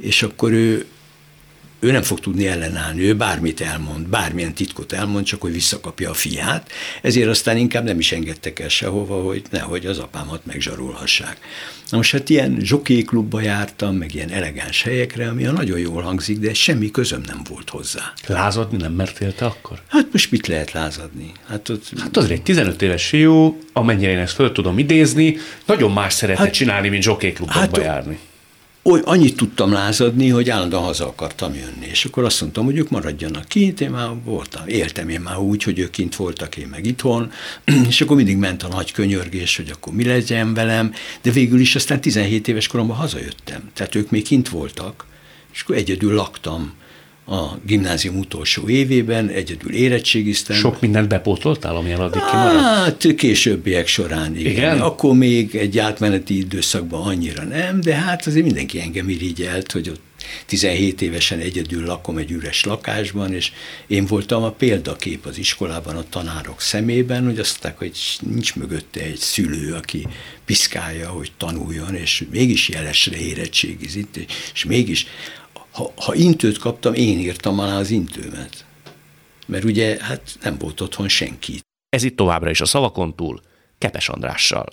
és 0.00 0.22
akkor 0.22 0.52
ő 0.52 0.86
ő 1.78 1.90
nem 1.90 2.02
fog 2.02 2.20
tudni 2.20 2.46
ellenállni, 2.46 3.02
ő 3.02 3.14
bármit 3.14 3.60
elmond, 3.60 4.06
bármilyen 4.06 4.54
titkot 4.54 4.92
elmond, 4.92 5.24
csak 5.24 5.40
hogy 5.40 5.52
visszakapja 5.52 6.10
a 6.10 6.14
fiát, 6.14 6.70
ezért 7.02 7.28
aztán 7.28 7.56
inkább 7.56 7.84
nem 7.84 7.98
is 7.98 8.12
engedtek 8.12 8.58
el 8.58 8.68
sehova, 8.68 9.22
hogy 9.22 9.42
nehogy 9.50 9.86
az 9.86 9.98
apámat 9.98 10.46
megzsarolhassák. 10.46 11.38
Na 11.90 11.96
most 11.96 12.12
hát 12.12 12.28
ilyen 12.28 12.56
zsokéklubba 12.60 13.40
jártam, 13.40 13.96
meg 13.96 14.14
ilyen 14.14 14.30
elegáns 14.30 14.82
helyekre, 14.82 15.28
ami 15.28 15.46
a 15.46 15.52
nagyon 15.52 15.78
jól 15.78 16.02
hangzik, 16.02 16.38
de 16.38 16.54
semmi 16.54 16.90
közöm 16.90 17.22
nem 17.26 17.40
volt 17.48 17.70
hozzá. 17.70 18.12
Lázadni 18.26 18.76
nem 18.76 18.92
mertél 18.92 19.34
te 19.34 19.44
akkor? 19.44 19.82
Hát 19.88 20.06
most 20.12 20.30
mit 20.30 20.46
lehet 20.46 20.72
lázadni? 20.72 21.32
Hát, 21.48 21.68
ott... 21.68 21.84
hát 21.98 22.16
azért 22.16 22.32
egy 22.32 22.42
15 22.42 22.82
éves 22.82 23.06
fiú, 23.06 23.58
amennyire 23.72 24.10
én 24.10 24.18
ezt 24.18 24.34
föl 24.34 24.52
tudom 24.52 24.78
idézni, 24.78 25.36
nagyon 25.66 25.92
más 25.92 26.12
szeretne 26.12 26.44
hát, 26.44 26.52
csinálni, 26.52 26.88
mint 26.88 27.02
zsokéklubba 27.02 27.52
hát, 27.52 27.76
járni 27.76 28.18
oly, 28.86 29.00
annyit 29.04 29.36
tudtam 29.36 29.72
lázadni, 29.72 30.28
hogy 30.28 30.50
állandóan 30.50 30.82
haza 30.82 31.06
akartam 31.06 31.54
jönni. 31.54 31.86
És 31.90 32.04
akkor 32.04 32.24
azt 32.24 32.40
mondtam, 32.40 32.64
hogy 32.64 32.76
ők 32.76 32.90
maradjanak 32.90 33.48
kint, 33.48 33.80
én 33.80 33.90
már 33.90 34.10
voltam, 34.24 34.62
éltem 34.66 35.08
én 35.08 35.20
már 35.20 35.38
úgy, 35.38 35.62
hogy 35.62 35.78
ők 35.78 35.90
kint 35.90 36.16
voltak, 36.16 36.56
én 36.56 36.66
meg 36.66 36.86
itthon, 36.86 37.32
és 37.88 38.00
akkor 38.00 38.16
mindig 38.16 38.36
ment 38.36 38.62
a 38.62 38.68
nagy 38.68 38.92
könyörgés, 38.92 39.56
hogy 39.56 39.70
akkor 39.70 39.92
mi 39.92 40.04
legyen 40.04 40.54
velem, 40.54 40.92
de 41.22 41.30
végül 41.30 41.60
is 41.60 41.74
aztán 41.74 42.00
17 42.00 42.48
éves 42.48 42.66
koromban 42.66 42.96
hazajöttem. 42.96 43.70
Tehát 43.74 43.94
ők 43.94 44.10
még 44.10 44.24
kint 44.24 44.48
voltak, 44.48 45.06
és 45.52 45.62
akkor 45.62 45.76
egyedül 45.76 46.14
laktam 46.14 46.72
a 47.26 47.58
gimnázium 47.66 48.18
utolsó 48.18 48.68
évében, 48.68 49.28
egyedül 49.28 49.72
érettségiztem. 49.72 50.56
Sok 50.56 50.80
mindent 50.80 51.08
bepótoltál, 51.08 51.76
ami 51.76 51.92
addig 51.92 52.22
kimaradt? 52.30 52.62
Hát 52.62 53.14
későbbiek 53.16 53.86
során, 53.86 54.36
igen. 54.36 54.52
igen. 54.52 54.80
Akkor 54.80 55.14
még 55.14 55.54
egy 55.54 55.78
átmeneti 55.78 56.38
időszakban 56.38 57.02
annyira 57.02 57.44
nem, 57.44 57.80
de 57.80 57.94
hát 57.94 58.26
azért 58.26 58.44
mindenki 58.44 58.80
engem 58.80 59.08
irigyelt, 59.08 59.72
hogy 59.72 59.88
ott 59.88 60.00
17 60.46 61.02
évesen 61.02 61.38
egyedül 61.38 61.84
lakom 61.84 62.16
egy 62.16 62.30
üres 62.30 62.64
lakásban, 62.64 63.34
és 63.34 63.52
én 63.86 64.06
voltam 64.06 64.42
a 64.42 64.50
példakép 64.50 65.26
az 65.26 65.38
iskolában 65.38 65.96
a 65.96 66.04
tanárok 66.08 66.60
szemében, 66.60 67.24
hogy 67.24 67.38
azt 67.38 67.50
mondták, 67.50 67.78
hogy 67.78 67.98
nincs 68.30 68.54
mögötte 68.54 69.00
egy 69.00 69.18
szülő, 69.18 69.74
aki 69.74 70.06
piszkálja, 70.44 71.08
hogy 71.08 71.32
tanuljon, 71.36 71.94
és 71.94 72.24
mégis 72.30 72.68
jelesre 72.68 73.18
érettségizít, 73.18 74.26
és 74.54 74.64
mégis, 74.64 75.06
ha, 75.76 75.92
ha 75.96 76.14
intőt 76.14 76.58
kaptam, 76.58 76.94
én 76.94 77.18
írtam 77.18 77.58
alá 77.58 77.78
az 77.78 77.90
intőmet. 77.90 78.64
Mert 79.46 79.64
ugye, 79.64 79.96
hát 80.00 80.38
nem 80.42 80.58
volt 80.58 80.80
otthon 80.80 81.08
senki. 81.08 81.60
Ez 81.88 82.02
itt 82.02 82.16
továbbra 82.16 82.50
is 82.50 82.60
a 82.60 82.66
szavakon 82.66 83.16
túl, 83.16 83.40
Kepes 83.78 84.08
Andrással 84.08 84.66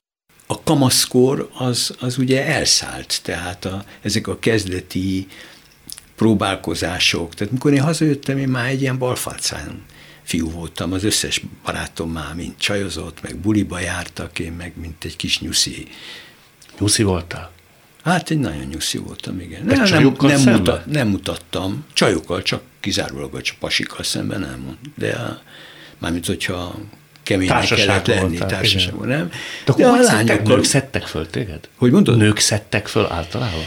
a 0.53 0.63
kamaszkor 0.63 1.49
az, 1.53 1.95
az 1.99 2.17
ugye 2.17 2.45
elszállt, 2.45 3.19
tehát 3.23 3.65
a, 3.65 3.83
ezek 4.01 4.27
a 4.27 4.39
kezdeti 4.39 5.27
próbálkozások. 6.15 7.33
Tehát 7.33 7.53
mikor 7.53 7.73
én 7.73 7.81
hazajöttem, 7.81 8.37
én 8.37 8.47
már 8.47 8.69
egy 8.69 8.81
ilyen 8.81 8.97
balfácán 8.97 9.85
fiú 10.23 10.51
voltam, 10.51 10.91
az 10.91 11.03
összes 11.03 11.41
barátom 11.63 12.11
már 12.11 12.35
mind 12.35 12.57
csajozott, 12.57 13.21
meg 13.21 13.35
buliba 13.35 13.79
jártak, 13.79 14.39
én 14.39 14.51
meg 14.51 14.73
mint 14.75 15.03
egy 15.03 15.15
kis 15.15 15.39
nyuszi. 15.39 15.87
Nyuszi 16.79 17.03
voltál? 17.03 17.51
Hát 18.03 18.29
egy 18.29 18.39
nagyon 18.39 18.67
nyuszi 18.71 18.97
voltam, 18.97 19.39
igen. 19.39 19.65
Nem, 19.65 19.83
nem, 19.83 20.15
nem, 20.19 20.41
muta, 20.41 20.83
nem 20.91 21.07
mutattam, 21.07 21.85
csajokkal, 21.93 22.41
csak 22.41 22.61
kizárólag 22.79 23.35
a 23.35 23.39
pasikkal 23.59 24.03
szemben 24.03 24.39
nem. 24.39 24.77
De 24.95 25.11
a, 25.11 25.41
mármint, 25.97 26.25
hogyha 26.25 26.75
keménynek 27.23 27.67
kellett 27.67 28.07
lenni, 28.07 28.37
társaságban, 28.37 29.07
nem? 29.07 29.29
De 29.65 29.71
akkor 29.71 29.83
De 29.83 29.89
a 29.89 30.01
lányokkal... 30.01 30.55
Nők 30.55 30.63
szedtek 30.63 31.07
föl 31.07 31.27
téged? 31.29 31.69
Hogy 31.75 31.91
mondod? 31.91 32.17
Nők 32.17 32.37
szedtek 32.37 32.87
föl 32.87 33.05
általában? 33.11 33.63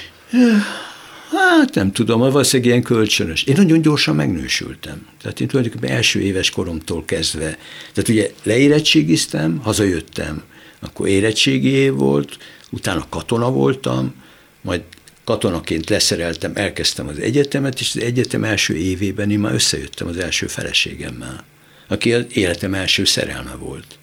Hát 1.33 1.75
nem 1.75 1.93
tudom, 1.93 2.19
valószínűleg 2.19 2.71
ilyen 2.71 2.83
kölcsönös. 2.83 3.43
Én 3.43 3.55
nagyon 3.57 3.81
gyorsan 3.81 4.15
megnősültem. 4.15 5.07
Tehát 5.23 5.41
én 5.41 5.49
tulajdonképpen 5.49 5.97
első 5.97 6.21
éves 6.21 6.51
koromtól 6.51 7.05
kezdve. 7.05 7.59
Tehát 7.93 8.09
ugye 8.09 8.31
leérettségiztem, 8.43 9.61
hazajöttem, 9.63 10.43
akkor 10.81 11.09
érettségi 11.09 11.69
év 11.69 11.93
volt, 11.93 12.39
utána 12.71 13.07
katona 13.09 13.51
voltam, 13.51 14.15
majd 14.67 14.83
katonaként 15.25 15.89
leszereltem, 15.89 16.53
elkezdtem 16.55 17.09
az 17.09 17.19
egyetemet, 17.19 17.81
és 17.81 17.95
az 17.95 18.03
egyetem 18.03 18.45
első 18.45 18.77
évében 18.77 19.31
én 19.31 19.39
már 19.39 19.55
összejöttem 19.55 20.07
az 20.07 20.17
első 20.17 20.47
feleségemmel 20.47 21.45
aki 21.87 22.13
az 22.13 22.25
életem 22.29 22.75
első 22.75 23.05
szerelme 23.05 23.55
volt. 23.55 23.99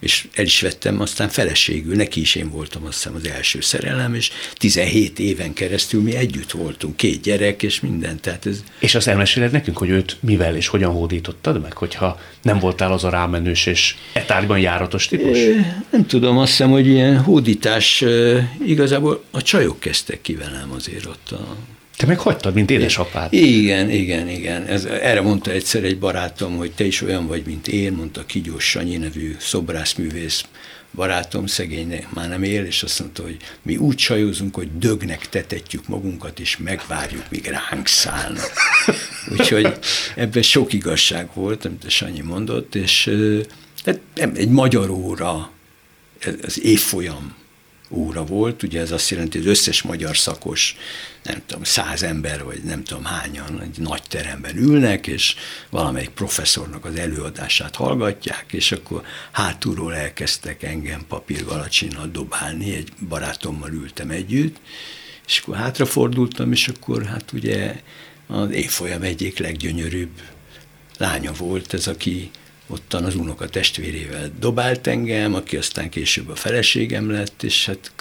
És 0.00 0.28
el 0.34 0.44
is 0.44 0.60
vettem 0.60 1.00
aztán 1.00 1.28
feleségül, 1.28 1.94
neki 1.94 2.20
is 2.20 2.34
én 2.34 2.50
voltam 2.50 2.84
azt 2.84 2.94
hiszem 2.94 3.14
az 3.14 3.28
első 3.28 3.60
szerelem, 3.60 4.14
és 4.14 4.30
17 4.54 5.18
éven 5.18 5.52
keresztül 5.52 6.02
mi 6.02 6.14
együtt 6.14 6.50
voltunk, 6.50 6.96
két 6.96 7.20
gyerek 7.20 7.62
és 7.62 7.80
minden. 7.80 8.20
Tehát 8.20 8.46
ez... 8.46 8.64
És 8.78 8.94
azt 8.94 9.06
elmeséled 9.06 9.52
nekünk, 9.52 9.78
hogy 9.78 9.88
őt 9.88 10.16
mivel 10.20 10.56
és 10.56 10.66
hogyan 10.66 10.92
hódítottad 10.92 11.62
meg, 11.62 11.72
hogyha 11.72 12.20
nem 12.42 12.58
voltál 12.58 12.92
az 12.92 13.04
a 13.04 13.10
rámenős 13.10 13.66
és 13.66 13.94
etárgyban 14.12 14.58
járatos 14.58 15.06
típus? 15.06 15.38
Nem 15.90 16.06
tudom, 16.06 16.38
azt 16.38 16.50
hiszem, 16.50 16.70
hogy 16.70 16.86
ilyen 16.86 17.18
hódítás 17.18 18.04
igazából 18.66 19.24
a 19.30 19.42
csajok 19.42 19.80
kezdtek 19.80 20.20
ki 20.20 20.34
velem 20.34 20.72
azért 20.72 21.06
ott 21.06 21.30
a 21.30 21.56
te 22.00 22.06
meg 22.06 22.18
hagytad, 22.18 22.54
mint 22.54 22.70
édesapád. 22.70 23.32
Igen, 23.32 23.90
igen, 23.90 24.28
igen. 24.28 24.66
Ez, 24.66 24.84
erre 24.84 25.20
mondta 25.20 25.50
egyszer 25.50 25.84
egy 25.84 25.98
barátom, 25.98 26.56
hogy 26.56 26.72
te 26.72 26.84
is 26.84 27.02
olyan 27.02 27.26
vagy, 27.26 27.42
mint 27.46 27.68
én, 27.68 27.92
mondta 27.92 28.26
Kigyós 28.26 28.64
Sanyi 28.64 28.96
nevű 28.96 29.36
szobrászművész 29.38 30.44
barátom, 30.94 31.46
szegény 31.46 32.06
már 32.14 32.28
nem 32.28 32.42
él, 32.42 32.64
és 32.64 32.82
azt 32.82 33.00
mondta, 33.00 33.22
hogy 33.22 33.36
mi 33.62 33.76
úgy 33.76 33.94
csajozunk, 33.94 34.54
hogy 34.54 34.78
dögnek 34.78 35.28
tetetjük 35.28 35.88
magunkat, 35.88 36.40
és 36.40 36.56
megvárjuk, 36.56 37.24
míg 37.28 37.46
ránk 37.46 37.86
szállnak. 37.86 38.52
Úgyhogy 39.38 39.78
ebben 40.16 40.42
sok 40.42 40.72
igazság 40.72 41.28
volt, 41.34 41.64
amit 41.64 41.84
a 41.84 41.90
Sanyi 41.90 42.20
mondott, 42.20 42.74
és 42.74 43.10
hát 43.84 44.00
egy 44.34 44.50
magyar 44.50 44.90
óra, 44.90 45.50
az 46.42 46.64
évfolyam 46.64 47.34
óra 47.90 48.24
volt, 48.24 48.62
ugye 48.62 48.80
ez 48.80 48.90
azt 48.90 49.10
jelenti, 49.10 49.38
hogy 49.38 49.46
az 49.46 49.58
összes 49.58 49.82
magyar 49.82 50.16
szakos, 50.16 50.76
nem 51.22 51.42
tudom, 51.46 51.64
száz 51.64 52.02
ember, 52.02 52.44
vagy 52.44 52.62
nem 52.62 52.84
tudom 52.84 53.04
hányan 53.04 53.60
egy 53.60 53.78
nagy 53.78 54.02
teremben 54.08 54.56
ülnek, 54.56 55.06
és 55.06 55.34
valamelyik 55.70 56.10
professzornak 56.10 56.84
az 56.84 56.94
előadását 56.94 57.74
hallgatják, 57.74 58.44
és 58.50 58.72
akkor 58.72 59.02
hátulról 59.30 59.94
elkezdtek 59.94 60.62
engem 60.62 61.04
papírgalacsinnal 61.08 62.06
dobálni, 62.06 62.74
egy 62.74 62.92
barátommal 63.08 63.72
ültem 63.72 64.10
együtt, 64.10 64.56
és 65.26 65.38
akkor 65.38 65.56
hátrafordultam, 65.56 66.52
és 66.52 66.68
akkor 66.68 67.04
hát 67.04 67.32
ugye 67.32 67.80
az 68.26 68.50
évfolyam 68.50 69.02
egyik 69.02 69.38
leggyönyörűbb 69.38 70.20
lánya 70.98 71.32
volt 71.32 71.74
ez, 71.74 71.86
aki 71.86 72.30
ottan 72.70 73.04
az 73.04 73.14
unoka 73.14 73.48
testvérével 73.48 74.32
dobált 74.38 74.86
engem, 74.86 75.34
aki 75.34 75.56
aztán 75.56 75.90
később 75.90 76.28
a 76.28 76.34
feleségem 76.34 77.10
lett, 77.10 77.42
és 77.42 77.66
hát 77.66 77.92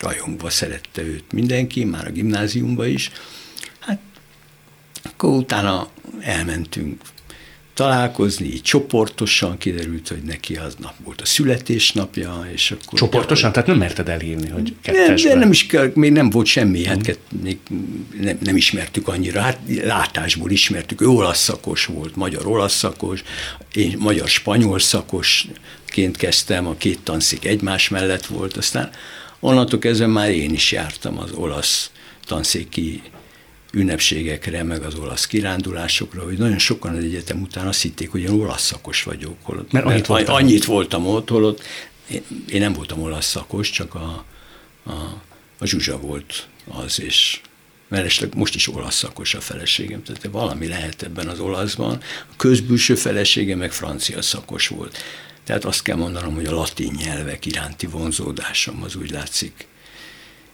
rajongva 0.00 0.50
szerette 0.50 1.02
őt 1.02 1.32
mindenki, 1.32 1.84
már 1.84 2.06
a 2.06 2.10
gimnáziumba 2.10 2.86
is. 2.86 3.10
Hát 3.78 4.00
akkor 5.02 5.30
utána 5.30 5.88
elmentünk 6.20 7.02
találkozni, 7.74 8.46
így 8.46 8.62
csoportosan 8.62 9.58
kiderült, 9.58 10.08
hogy 10.08 10.22
neki 10.22 10.56
az 10.56 10.76
nap 10.80 10.94
volt 11.04 11.20
a 11.20 11.24
születésnapja, 11.24 12.46
és 12.52 12.70
akkor... 12.70 12.98
Csoportosan? 12.98 13.52
Tehát 13.52 13.68
nem 13.68 13.78
merted 13.78 14.08
elhívni, 14.08 14.48
hogy 14.48 14.74
kettesben? 14.82 15.30
Nem, 15.30 15.38
nem 15.38 15.50
is 15.50 15.66
még 15.94 16.12
nem 16.12 16.30
volt 16.30 16.46
semmi, 16.46 16.84
hát 16.84 17.06
hmm. 17.06 17.40
még 17.42 17.58
nem, 18.20 18.38
nem 18.40 18.56
ismertük 18.56 19.08
annyira, 19.08 19.40
hát 19.40 19.58
látásból 19.82 20.50
ismertük, 20.50 21.00
ő 21.00 21.06
olasz 21.06 21.42
szakos 21.42 21.86
volt, 21.86 22.16
magyar-olasz 22.16 22.76
szakos, 22.76 23.22
én 23.74 23.96
magyar-spanyol 23.98 24.78
szakosként 24.78 26.16
kezdtem, 26.16 26.66
a 26.66 26.74
két 26.76 27.00
tanszik 27.02 27.44
egymás 27.44 27.88
mellett 27.88 28.26
volt, 28.26 28.56
aztán 28.56 28.90
onnantól 29.40 29.78
kezdve 29.78 30.06
már 30.06 30.30
én 30.30 30.52
is 30.52 30.72
jártam 30.72 31.18
az 31.18 31.30
olasz 31.32 31.90
tanszéki 32.26 33.02
ünnepségekre, 33.74 34.62
meg 34.62 34.82
az 34.82 34.94
olasz 34.94 35.26
kirándulásokra, 35.26 36.22
hogy 36.24 36.38
nagyon 36.38 36.58
sokan 36.58 36.96
az 36.96 37.04
egyetem 37.04 37.42
után 37.42 37.66
azt 37.66 37.82
hitték, 37.82 38.10
hogy 38.10 38.20
én 38.20 38.30
olasz 38.30 38.62
szakos 38.62 39.02
vagyok. 39.02 39.36
Holott, 39.42 39.72
mert 39.72 39.84
annyit, 39.84 39.96
mert 39.96 40.06
voltam. 40.08 40.34
annyit 40.34 40.64
voltam 40.64 41.06
ott, 41.06 41.28
holott 41.28 41.62
én, 42.10 42.22
én 42.48 42.60
nem 42.60 42.72
voltam 42.72 43.02
olasz 43.02 43.26
szakos, 43.26 43.70
csak 43.70 43.94
a, 43.94 44.24
a, 44.84 44.92
a 45.58 45.66
Zsuzsa 45.66 45.98
volt 45.98 46.48
az, 46.68 47.00
és 47.00 47.40
mellesleg 47.88 48.34
most 48.34 48.54
is 48.54 48.68
olasz 48.68 48.96
szakos 48.96 49.34
a 49.34 49.40
feleségem, 49.40 50.02
tehát 50.02 50.28
valami 50.30 50.66
lehet 50.66 51.02
ebben 51.02 51.28
az 51.28 51.40
olaszban. 51.40 52.00
A 52.32 52.36
közbülső 52.36 52.94
felesége 52.94 53.56
meg 53.56 53.72
francia 53.72 54.22
szakos 54.22 54.68
volt. 54.68 54.98
Tehát 55.44 55.64
azt 55.64 55.82
kell 55.82 55.96
mondanom, 55.96 56.34
hogy 56.34 56.46
a 56.46 56.54
latin 56.54 56.92
nyelvek 57.04 57.46
iránti 57.46 57.86
vonzódásom 57.86 58.82
az 58.82 58.96
úgy 58.96 59.10
látszik 59.10 59.66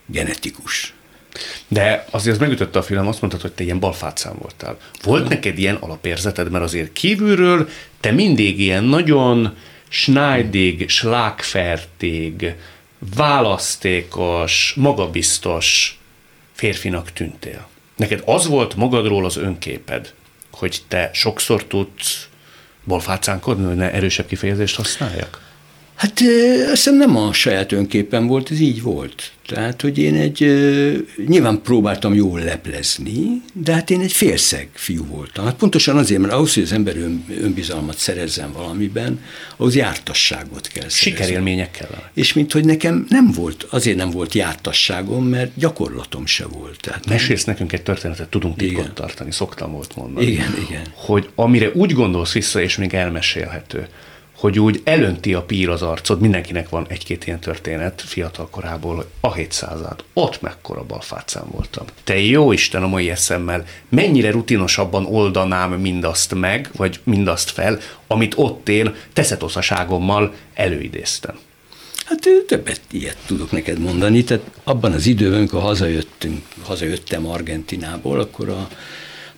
genetikus. 0.07 0.95
De 1.69 2.07
azért 2.11 2.35
az 2.35 2.41
megütötte 2.41 2.79
a 2.79 2.83
film, 2.83 3.07
azt 3.07 3.21
mondtad, 3.21 3.43
hogy 3.43 3.53
te 3.53 3.65
ilyen 3.65 3.79
balfácán 3.79 4.35
voltál. 4.39 4.77
Volt 5.03 5.29
neked 5.29 5.59
ilyen 5.59 5.75
alapérzeted, 5.75 6.51
mert 6.51 6.65
azért 6.65 6.93
kívülről 6.93 7.69
te 8.01 8.11
mindig 8.11 8.61
ilyen 8.61 8.85
nagyon 8.85 9.57
schneidig, 9.89 10.89
schlagfertig, 10.89 12.55
választékos, 13.17 14.73
magabiztos 14.77 15.99
férfinak 16.53 17.13
tűntél. 17.13 17.69
Neked 17.97 18.23
az 18.25 18.47
volt 18.47 18.75
magadról 18.75 19.25
az 19.25 19.37
önképed, 19.37 20.15
hogy 20.51 20.83
te 20.89 21.11
sokszor 21.13 21.65
tudsz 21.65 22.29
balfácánkodni, 22.85 23.65
hogy 23.65 23.77
ne 23.77 23.93
erősebb 23.93 24.27
kifejezést 24.27 24.77
használjak? 24.77 25.50
Hát 26.01 26.21
azt 26.61 26.71
hiszem 26.71 26.97
nem 26.97 27.17
a 27.17 27.33
saját 27.33 27.73
önképpen 27.73 28.27
volt, 28.27 28.51
ez 28.51 28.61
így 28.61 28.83
volt. 28.83 29.33
Tehát, 29.47 29.81
hogy 29.81 29.99
én 29.99 30.15
egy, 30.15 30.39
nyilván 31.27 31.61
próbáltam 31.63 32.15
jól 32.15 32.41
leplezni, 32.41 33.43
de 33.53 33.73
hát 33.73 33.91
én 33.91 34.01
egy 34.01 34.13
félszeg 34.13 34.69
fiú 34.73 35.07
voltam. 35.07 35.45
Hát 35.45 35.55
pontosan 35.55 35.97
azért, 35.97 36.21
mert 36.21 36.33
ahhoz, 36.33 36.55
hogy 36.55 36.63
az 36.63 36.73
ember 36.73 36.97
ön, 36.97 37.25
önbizalmat 37.41 37.99
szerezzen 37.99 38.53
valamiben, 38.53 39.21
ahhoz 39.57 39.75
jártasságot 39.75 40.67
kell 40.67 40.89
Sikerélmények 40.89 41.71
kell. 41.71 42.03
És 42.15 42.33
mint 42.33 42.53
hogy 42.53 42.65
nekem 42.65 43.07
nem 43.09 43.31
volt, 43.33 43.67
azért 43.71 43.97
nem 43.97 44.11
volt 44.11 44.35
jártasságom, 44.35 45.25
mert 45.25 45.51
gyakorlatom 45.55 46.27
se 46.27 46.47
volt. 46.47 46.81
Tehát 46.81 47.07
Mesélsz 47.07 47.45
nem... 47.45 47.55
nekünk 47.55 47.73
egy 47.73 47.83
történetet, 47.83 48.29
tudunk 48.29 48.57
titkot 48.57 48.93
tartani, 48.93 49.33
szoktam 49.33 49.73
volt 49.73 49.97
mondani. 49.97 50.27
Igen, 50.27 50.55
igen. 50.69 50.83
Hogy 50.95 51.29
amire 51.35 51.71
úgy 51.75 51.93
gondolsz 51.93 52.33
vissza, 52.33 52.61
és 52.61 52.77
még 52.77 52.95
elmesélhető, 52.95 53.89
hogy 54.41 54.59
úgy 54.59 54.81
elönti 54.85 55.35
a 55.35 55.43
pír 55.43 55.69
az 55.69 55.83
arcod, 55.83 56.21
mindenkinek 56.21 56.69
van 56.69 56.87
egy-két 56.89 57.27
ilyen 57.27 57.41
történet 57.41 58.03
fiatal 58.07 58.49
korából, 58.51 58.95
hogy 58.95 59.07
a 59.21 59.35
700 59.35 59.81
ott 60.13 60.41
mekkora 60.41 60.85
balfácán 60.85 61.45
voltam. 61.51 61.87
Te 62.05 62.19
jó 62.21 62.53
Isten 62.53 62.83
a 62.83 62.87
mai 62.87 63.11
eszemmel, 63.11 63.65
mennyire 63.89 64.31
rutinosabban 64.31 65.07
oldanám 65.07 65.73
mindazt 65.73 66.35
meg, 66.35 66.71
vagy 66.77 67.01
mindazt 67.05 67.51
fel, 67.51 67.79
amit 68.07 68.35
ott 68.37 68.69
én 68.69 68.95
teszetoszaságommal 69.13 70.35
előidéztem. 70.55 71.39
Hát 72.05 72.29
többet 72.47 72.81
ilyet 72.91 73.19
tudok 73.27 73.51
neked 73.51 73.79
mondani. 73.79 74.25
Tehát 74.25 74.45
abban 74.65 74.93
az 74.93 75.07
időben, 75.07 75.39
amikor 75.39 75.61
hazajöttünk, 75.61 76.43
hazajöttem 76.63 77.27
Argentinából, 77.27 78.21
akkor 78.21 78.49
a 78.49 78.69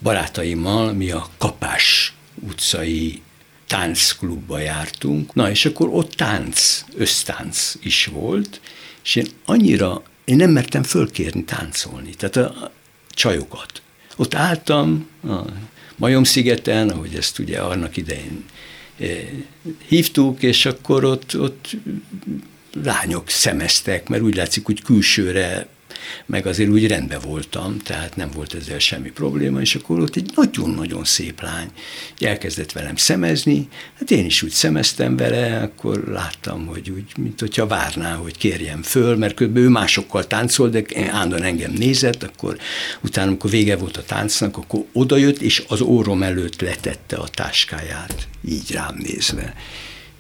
barátaimmal 0.03 0.93
mi 0.93 1.11
a 1.11 1.27
Kapás 1.39 2.15
utcai 2.49 3.23
táncklubba 3.73 4.59
jártunk. 4.59 5.35
Na, 5.35 5.51
és 5.51 5.65
akkor 5.65 5.89
ott 5.89 6.13
tánc, 6.13 6.85
össztánc 6.97 7.75
is 7.83 8.07
volt, 8.07 8.61
és 9.05 9.15
én 9.15 9.27
annyira, 9.45 10.03
én 10.25 10.37
nem 10.37 10.51
mertem 10.51 10.83
fölkérni 10.83 11.45
táncolni, 11.45 12.15
tehát 12.15 12.37
a 12.37 12.73
csajokat. 13.11 13.83
Ott 14.17 14.35
álltam 14.35 15.09
a 15.25 15.41
Majom-szigeten, 15.97 16.89
ahogy 16.89 17.15
ezt 17.15 17.39
ugye 17.39 17.59
annak 17.59 17.97
idején 17.97 18.45
eh, 18.99 19.29
hívtuk, 19.89 20.43
és 20.43 20.67
akkor 20.67 21.05
ott, 21.05 21.39
ott 21.39 21.77
lányok 22.83 23.29
szemeztek, 23.31 24.09
mert 24.09 24.23
úgy 24.23 24.35
látszik, 24.35 24.65
hogy 24.65 24.83
külsőre 24.83 25.67
meg 26.27 26.47
azért 26.47 26.71
úgy 26.71 26.87
rendben 26.87 27.21
voltam, 27.21 27.79
tehát 27.79 28.17
nem 28.17 28.31
volt 28.35 28.55
ezzel 28.55 28.79
semmi 28.79 29.11
probléma, 29.11 29.61
és 29.61 29.75
akkor 29.75 30.01
ott 30.01 30.17
egy 30.17 30.31
nagyon-nagyon 30.35 31.05
szép 31.05 31.41
lány 31.41 31.69
elkezdett 32.19 32.73
velem 32.73 32.97
szemezni, 32.97 33.69
hát 33.99 34.11
én 34.11 34.25
is 34.25 34.43
úgy 34.43 34.51
szemeztem 34.51 35.17
vele, 35.17 35.61
akkor 35.61 36.05
láttam, 36.09 36.67
hogy 36.67 36.91
úgy, 36.91 37.13
mint 37.17 37.41
hogyha 37.41 37.67
várná, 37.67 38.15
hogy 38.15 38.37
kérjem 38.37 38.83
föl, 38.83 39.17
mert 39.17 39.35
kb. 39.35 39.57
ő 39.57 39.69
másokkal 39.69 40.27
táncol, 40.27 40.69
de 40.69 40.85
állandóan 41.11 41.43
engem 41.43 41.73
nézett, 41.73 42.23
akkor 42.23 42.57
utána, 43.03 43.29
amikor 43.29 43.51
vége 43.51 43.77
volt 43.77 43.97
a 43.97 44.05
táncnak, 44.05 44.57
akkor 44.57 44.85
odajött, 44.93 45.41
és 45.41 45.65
az 45.69 45.81
órom 45.81 46.23
előtt 46.23 46.61
letette 46.61 47.17
a 47.17 47.29
táskáját, 47.29 48.29
így 48.49 48.73
rám 48.73 48.95
nézve 48.99 49.55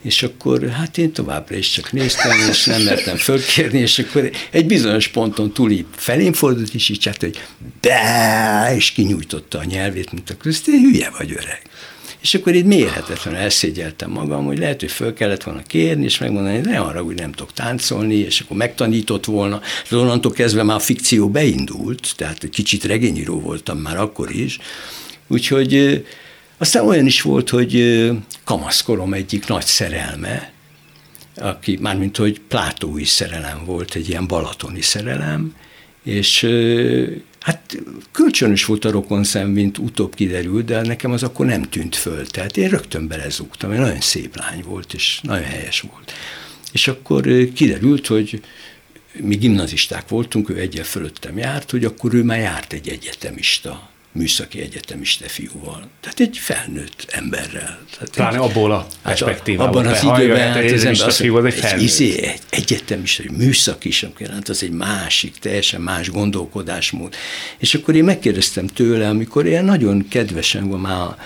és 0.03 0.23
akkor 0.23 0.69
hát 0.69 0.99
én 0.99 1.13
továbbra 1.13 1.57
is 1.57 1.71
csak 1.71 1.93
néztem, 1.93 2.49
és 2.51 2.65
nem 2.65 2.83
mertem 2.83 3.17
fölkérni, 3.17 3.79
és 3.79 3.99
akkor 3.99 4.31
egy 4.51 4.67
bizonyos 4.67 5.09
ponton 5.09 5.53
túli 5.53 5.87
felén 5.97 6.33
fordult, 6.33 6.75
és 6.75 6.89
így 6.89 7.05
hát, 7.05 7.21
hogy 7.21 7.43
de, 7.81 8.73
és 8.77 8.91
kinyújtotta 8.91 9.59
a 9.59 9.65
nyelvét, 9.65 10.13
mint 10.13 10.31
a 10.31 10.49
én 10.67 10.81
hülye 10.81 11.11
vagy 11.19 11.31
öreg. 11.31 11.63
És 12.21 12.35
akkor 12.35 12.55
itt 12.55 12.65
mérhetetlenül 12.65 13.41
elszégyeltem 13.41 14.11
magam, 14.11 14.45
hogy 14.45 14.59
lehet, 14.59 14.81
hogy 14.81 14.91
föl 14.91 15.15
kellett 15.15 15.43
volna 15.43 15.63
kérni, 15.63 16.05
és 16.05 16.19
megmondani, 16.19 16.57
hogy 16.57 16.65
ne 16.65 16.79
arra, 16.79 17.03
hogy 17.03 17.15
nem 17.15 17.33
tudok 17.33 17.53
táncolni, 17.53 18.15
és 18.15 18.41
akkor 18.41 18.57
megtanított 18.57 19.25
volna. 19.25 19.61
De 19.89 19.97
onnantól 19.97 20.33
kezdve 20.33 20.63
már 20.63 20.77
a 20.77 20.81
fikció 20.81 21.29
beindult, 21.29 22.13
tehát 22.17 22.45
egy 22.45 22.51
kicsit 22.51 22.85
regényíró 22.85 23.41
voltam 23.41 23.79
már 23.79 23.99
akkor 23.99 24.31
is, 24.35 24.59
úgyhogy 25.27 26.05
aztán 26.63 26.87
olyan 26.87 27.07
is 27.07 27.23
volt, 27.23 27.51
hogy 27.51 28.11
kamaszkorom 28.45 29.13
egyik 29.13 29.47
nagy 29.47 29.65
szerelme, 29.65 30.53
aki 31.37 31.79
mármint, 31.81 32.17
hogy 32.17 32.41
plátói 32.41 33.05
szerelem 33.05 33.65
volt, 33.65 33.95
egy 33.95 34.09
ilyen 34.09 34.27
balatoni 34.27 34.81
szerelem, 34.81 35.55
és 36.03 36.49
hát 37.41 37.83
kölcsönös 38.13 38.65
volt 38.65 38.85
a 38.85 38.91
rokonszem, 38.91 39.49
mint 39.49 39.79
utóbb 39.79 40.15
kiderült, 40.15 40.65
de 40.65 40.83
nekem 40.83 41.13
az 41.13 41.23
akkor 41.23 41.47
nem 41.47 41.63
tűnt 41.63 41.97
föl. 41.97 42.27
Tehát 42.27 42.57
én 42.57 42.69
rögtön 42.69 43.07
belezúgtam, 43.07 43.71
egy 43.71 43.79
nagyon 43.79 44.01
szép 44.01 44.37
lány 44.37 44.63
volt, 44.67 44.95
és 44.95 45.21
nagyon 45.23 45.45
helyes 45.45 45.81
volt. 45.81 46.13
És 46.73 46.89
akkor 46.89 47.23
kiderült, 47.55 48.07
hogy 48.07 48.43
mi 49.13 49.35
gimnazisták 49.35 50.09
voltunk, 50.09 50.49
ő 50.49 50.59
egyel 50.59 50.85
fölöttem 50.85 51.39
járt, 51.39 51.71
hogy 51.71 51.85
akkor 51.85 52.15
ő 52.15 52.23
már 52.23 52.39
járt 52.39 52.73
egy 52.73 52.89
egyetemista 52.89 53.91
műszaki 54.13 54.61
egyetemiste 54.61 55.29
fiúval. 55.29 55.89
Tehát 56.01 56.21
egy 56.21 56.39
felnőtt 56.39 57.07
emberrel. 57.11 57.79
Tehát 57.91 58.11
Pláne 58.15 58.37
egy, 58.37 58.43
abból 58.43 58.73
a 58.73 58.79
hát 58.79 58.99
perspektívából. 59.03 59.85
Hát 59.85 60.03
abban 60.03 60.11
az 60.13 60.21
időben 60.21 60.53
hát 60.53 60.71
az 60.71 60.85
ember 60.85 61.07
azt, 61.07 61.17
fiú, 61.17 61.45
egy, 61.45 61.59
egy, 61.63 61.83
izé, 61.83 62.23
egy 62.23 62.41
egyetemista, 62.51 63.23
egy 63.23 63.31
műszaki 63.31 63.89
is, 63.89 64.07
hát 64.31 64.49
az 64.49 64.63
egy 64.63 64.71
másik, 64.71 65.37
teljesen 65.39 65.81
más 65.81 66.11
gondolkodásmód. 66.11 67.15
És 67.59 67.75
akkor 67.75 67.95
én 67.95 68.05
megkérdeztem 68.05 68.67
tőle, 68.67 69.09
amikor 69.09 69.47
ilyen 69.47 69.65
nagyon 69.65 70.09
kedvesen 70.09 70.69
van, 70.69 70.81
már 70.81 71.01
a 71.01 71.17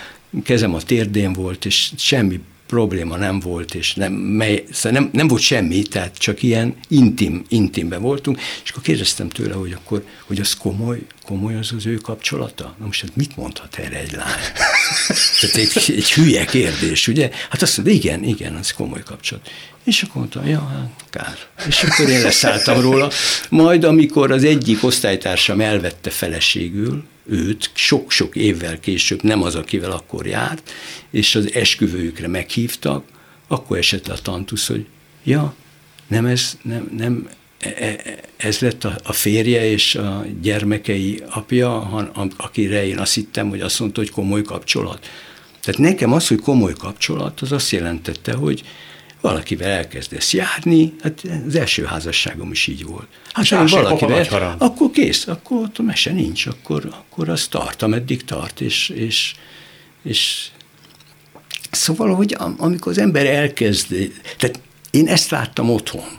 kezem 0.45 0.75
a 0.75 0.81
térdén 0.81 1.33
volt, 1.33 1.65
és 1.65 1.91
semmi 1.97 2.41
probléma 2.67 3.17
nem 3.17 3.41
volt, 3.41 3.75
és 3.75 3.95
nem, 3.95 4.13
mely, 4.13 4.65
szóval 4.73 5.01
nem, 5.01 5.11
nem 5.13 5.29
volt 5.29 5.43
semmi, 5.43 5.83
tehát 5.83 6.19
csak 6.19 6.43
ilyen 6.43 6.75
intim, 6.89 7.45
intimben 7.49 8.01
voltunk, 8.01 8.41
és 8.65 8.71
akkor 8.71 8.83
kérdeztem 8.83 9.29
tőle, 9.29 9.55
hogy 9.55 9.73
akkor, 9.73 10.05
hogy 10.27 10.41
az 10.41 10.55
komoly, 10.55 10.99
komoly 11.25 11.57
az 11.57 11.73
az 11.77 11.87
ő 11.87 11.95
kapcsolata? 11.95 12.75
Na 12.79 12.87
most 12.87 13.01
hát 13.01 13.17
mit 13.17 13.37
mondhat 13.37 13.77
erre 13.79 13.99
egy 13.99 14.13
lány? 14.13 14.41
tehát 15.41 15.57
egy, 15.57 15.95
egy 15.97 16.13
hülye 16.13 16.45
kérdés, 16.45 17.09
ugye? 17.09 17.31
Hát 17.51 17.63
azt 17.63 17.77
mondta, 17.77 17.95
igen, 17.95 18.25
igen, 18.25 18.55
az 18.55 18.73
komoly 18.73 19.03
kapcsolat. 19.03 19.51
És 19.85 20.03
akkor 20.03 20.17
mondta, 20.17 20.47
ja, 20.47 20.67
hát 20.67 21.05
kár. 21.11 21.39
És 21.69 21.83
akkor 21.83 22.09
én 22.09 22.21
leszálltam 22.21 22.81
róla. 22.81 23.11
Majd 23.49 23.85
amikor 23.85 24.31
az 24.31 24.45
egyik 24.45 24.85
osztálytársam 24.85 25.61
elvette 25.61 26.11
feleségül, 26.11 27.05
őt 27.29 27.71
sok-sok 27.75 28.37
évvel 28.37 28.81
később, 28.81 29.23
nem 29.23 29.43
az, 29.43 29.55
akivel 29.55 29.91
akkor 29.91 30.27
járt, 30.27 30.71
és 31.11 31.35
az 31.35 31.53
esküvőjükre 31.53 32.29
meghívtak, 32.29 33.05
akkor 33.49 33.79
esett 33.79 34.09
a 34.09 34.15
tantusz, 34.15 34.67
hogy 34.67 34.87
ja, 35.25 35.55
nem 36.07 36.27
ez, 36.27 36.59
nem, 36.63 36.91
nem 36.97 37.29
e, 37.59 37.75
e, 37.79 38.19
ez 38.37 38.59
lett 38.59 38.85
a, 38.85 39.13
férje 39.13 39.71
és 39.71 39.95
a 39.95 40.27
gyermekei 40.43 41.23
apja, 41.29 41.81
akire 42.37 42.87
én 42.87 42.99
azt 42.99 43.15
hittem, 43.15 43.49
hogy 43.49 43.61
azt 43.61 43.81
mondta, 43.81 44.01
hogy 44.01 44.11
komoly 44.11 44.43
kapcsolat. 44.43 45.11
Tehát 45.61 45.81
nekem 45.81 46.13
az, 46.13 46.29
hogy 46.29 46.41
komoly 46.41 46.73
kapcsolat, 46.73 47.41
az 47.41 47.53
azt 47.53 47.71
jelentette, 47.71 48.33
hogy 48.33 48.63
valakivel 49.21 49.71
elkezdesz 49.71 50.33
járni, 50.33 50.95
hát 51.03 51.23
az 51.47 51.55
első 51.55 51.85
házasságom 51.85 52.51
is 52.51 52.67
így 52.67 52.85
volt. 52.85 53.07
Hát 53.33 53.49
ha 53.49 53.67
valakivel, 53.67 54.57
akkor 54.59 54.91
kész, 54.91 55.27
akkor 55.27 55.59
ott 55.59 55.79
mese 55.79 56.13
nincs, 56.13 56.47
akkor, 56.47 56.89
akkor 56.91 57.29
az 57.29 57.47
tart, 57.47 57.83
ameddig 57.83 58.25
tart, 58.25 58.61
és, 58.61 58.89
és, 58.89 59.35
és 60.03 60.49
szóval, 61.71 62.15
hogy 62.15 62.37
amikor 62.57 62.93
az 62.93 62.99
ember 62.99 63.27
elkezd, 63.27 63.95
tehát 64.37 64.61
én 64.91 65.09
ezt 65.09 65.31
láttam 65.31 65.71
otthon, 65.71 66.19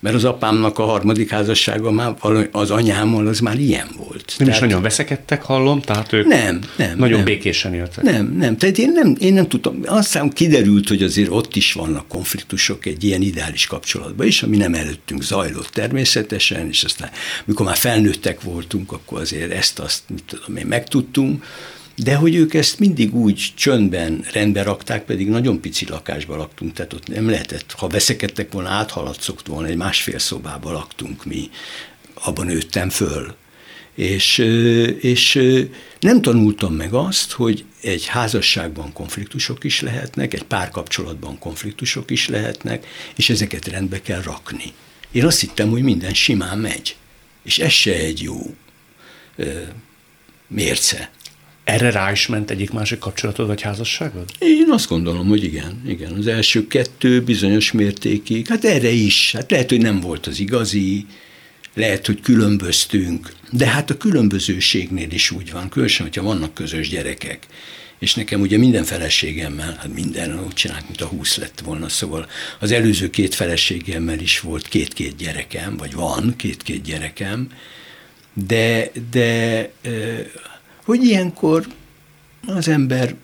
mert 0.00 0.14
az 0.14 0.24
apámnak 0.24 0.78
a 0.78 0.84
harmadik 0.84 1.30
házassága 1.30 1.90
már 1.90 2.14
az 2.52 2.70
anyámmal 2.70 3.26
az 3.26 3.40
már 3.40 3.58
ilyen 3.58 3.86
volt. 3.96 4.34
Nem 4.38 4.46
tehát, 4.46 4.54
is 4.54 4.58
nagyon 4.60 4.82
veszekedtek, 4.82 5.42
hallom, 5.42 5.80
tehát 5.80 6.12
ők 6.12 6.26
nem, 6.26 6.60
nem, 6.76 6.98
nagyon 6.98 7.16
nem, 7.16 7.24
békésen 7.24 7.74
éltek. 7.74 8.04
Nem, 8.04 8.34
nem, 8.38 8.56
tehát 8.56 8.78
én 8.78 8.92
nem, 8.92 9.16
én 9.18 9.32
nem 9.34 9.48
tudtam, 9.48 9.80
aztán 9.84 10.30
kiderült, 10.30 10.88
hogy 10.88 11.02
azért 11.02 11.30
ott 11.30 11.56
is 11.56 11.72
vannak 11.72 12.08
konfliktusok 12.08 12.86
egy 12.86 13.04
ilyen 13.04 13.22
ideális 13.22 13.66
kapcsolatban 13.66 14.26
is, 14.26 14.42
ami 14.42 14.56
nem 14.56 14.74
előttünk 14.74 15.22
zajlott 15.22 15.68
természetesen, 15.68 16.68
és 16.68 16.84
aztán 16.84 17.10
mikor 17.44 17.66
már 17.66 17.76
felnőttek 17.76 18.42
voltunk, 18.42 18.92
akkor 18.92 19.20
azért 19.20 19.52
ezt-azt, 19.52 20.02
mit 20.08 20.24
tudom 20.26 20.56
én, 20.56 20.66
megtudtunk, 20.66 21.44
de 22.02 22.14
hogy 22.14 22.34
ők 22.34 22.54
ezt 22.54 22.78
mindig 22.78 23.14
úgy 23.14 23.52
csöndben 23.56 24.24
rendbe 24.32 24.62
rakták, 24.62 25.04
pedig 25.04 25.28
nagyon 25.28 25.60
pici 25.60 25.86
lakásban 25.88 26.38
laktunk, 26.38 26.72
tehát 26.72 26.92
ott 26.92 27.08
nem 27.08 27.28
lehetett, 27.30 27.72
ha 27.72 27.88
veszekedtek 27.88 28.52
volna, 28.52 28.68
áthaladszok 28.68 29.46
volna, 29.46 29.68
egy 29.68 29.76
másfél 29.76 30.18
szobában 30.18 30.72
laktunk 30.72 31.24
mi, 31.24 31.50
abban 32.14 32.46
nőttem 32.46 32.90
föl. 32.90 33.34
És, 33.94 34.38
és 35.00 35.40
nem 36.00 36.22
tanultam 36.22 36.74
meg 36.74 36.92
azt, 36.92 37.32
hogy 37.32 37.64
egy 37.82 38.06
házasságban 38.06 38.92
konfliktusok 38.92 39.64
is 39.64 39.80
lehetnek, 39.80 40.34
egy 40.34 40.42
párkapcsolatban 40.42 41.38
konfliktusok 41.38 42.10
is 42.10 42.28
lehetnek, 42.28 42.86
és 43.16 43.30
ezeket 43.30 43.68
rendbe 43.68 44.02
kell 44.02 44.22
rakni. 44.22 44.72
Én 45.12 45.24
azt 45.24 45.40
hittem, 45.40 45.70
hogy 45.70 45.82
minden 45.82 46.14
simán 46.14 46.58
megy. 46.58 46.96
És 47.42 47.58
ez 47.58 47.72
se 47.72 47.94
egy 47.94 48.22
jó 48.22 48.54
mérce. 50.46 51.10
Erre 51.70 51.90
rá 51.90 52.10
is 52.10 52.26
ment 52.26 52.50
egyik 52.50 52.70
másik 52.70 52.98
kapcsolatod 52.98 53.46
vagy 53.46 53.60
házasságod? 53.60 54.30
Én 54.38 54.66
azt 54.70 54.88
gondolom, 54.88 55.28
hogy 55.28 55.44
igen. 55.44 55.82
igen. 55.86 56.12
Az 56.12 56.26
első 56.26 56.66
kettő 56.66 57.22
bizonyos 57.22 57.72
mértékig, 57.72 58.48
hát 58.48 58.64
erre 58.64 58.90
is. 58.90 59.32
Hát 59.32 59.50
lehet, 59.50 59.68
hogy 59.68 59.80
nem 59.80 60.00
volt 60.00 60.26
az 60.26 60.40
igazi, 60.40 61.06
lehet, 61.74 62.06
hogy 62.06 62.20
különböztünk, 62.20 63.32
de 63.50 63.66
hát 63.66 63.90
a 63.90 63.96
különbözőségnél 63.96 65.10
is 65.10 65.30
úgy 65.30 65.52
van, 65.52 65.68
különösen, 65.68 66.06
hogyha 66.06 66.22
vannak 66.22 66.54
közös 66.54 66.88
gyerekek. 66.88 67.46
És 67.98 68.14
nekem 68.14 68.40
ugye 68.40 68.58
minden 68.58 68.84
feleségemmel, 68.84 69.76
hát 69.78 69.94
minden 69.94 70.44
úgy 70.44 70.52
csinált, 70.52 70.84
mint 70.86 71.00
a 71.00 71.06
húsz 71.06 71.36
lett 71.36 71.60
volna, 71.64 71.88
szóval 71.88 72.26
az 72.58 72.72
előző 72.72 73.10
két 73.10 73.34
feleségemmel 73.34 74.18
is 74.18 74.40
volt 74.40 74.68
két-két 74.68 75.16
gyerekem, 75.16 75.76
vagy 75.76 75.94
van 75.94 76.34
két-két 76.36 76.82
gyerekem, 76.82 77.48
de, 78.32 78.90
de 79.10 79.70
hogy 80.84 81.04
ilyenkor 81.04 81.66
az 82.46 82.68
ember, 82.68 83.14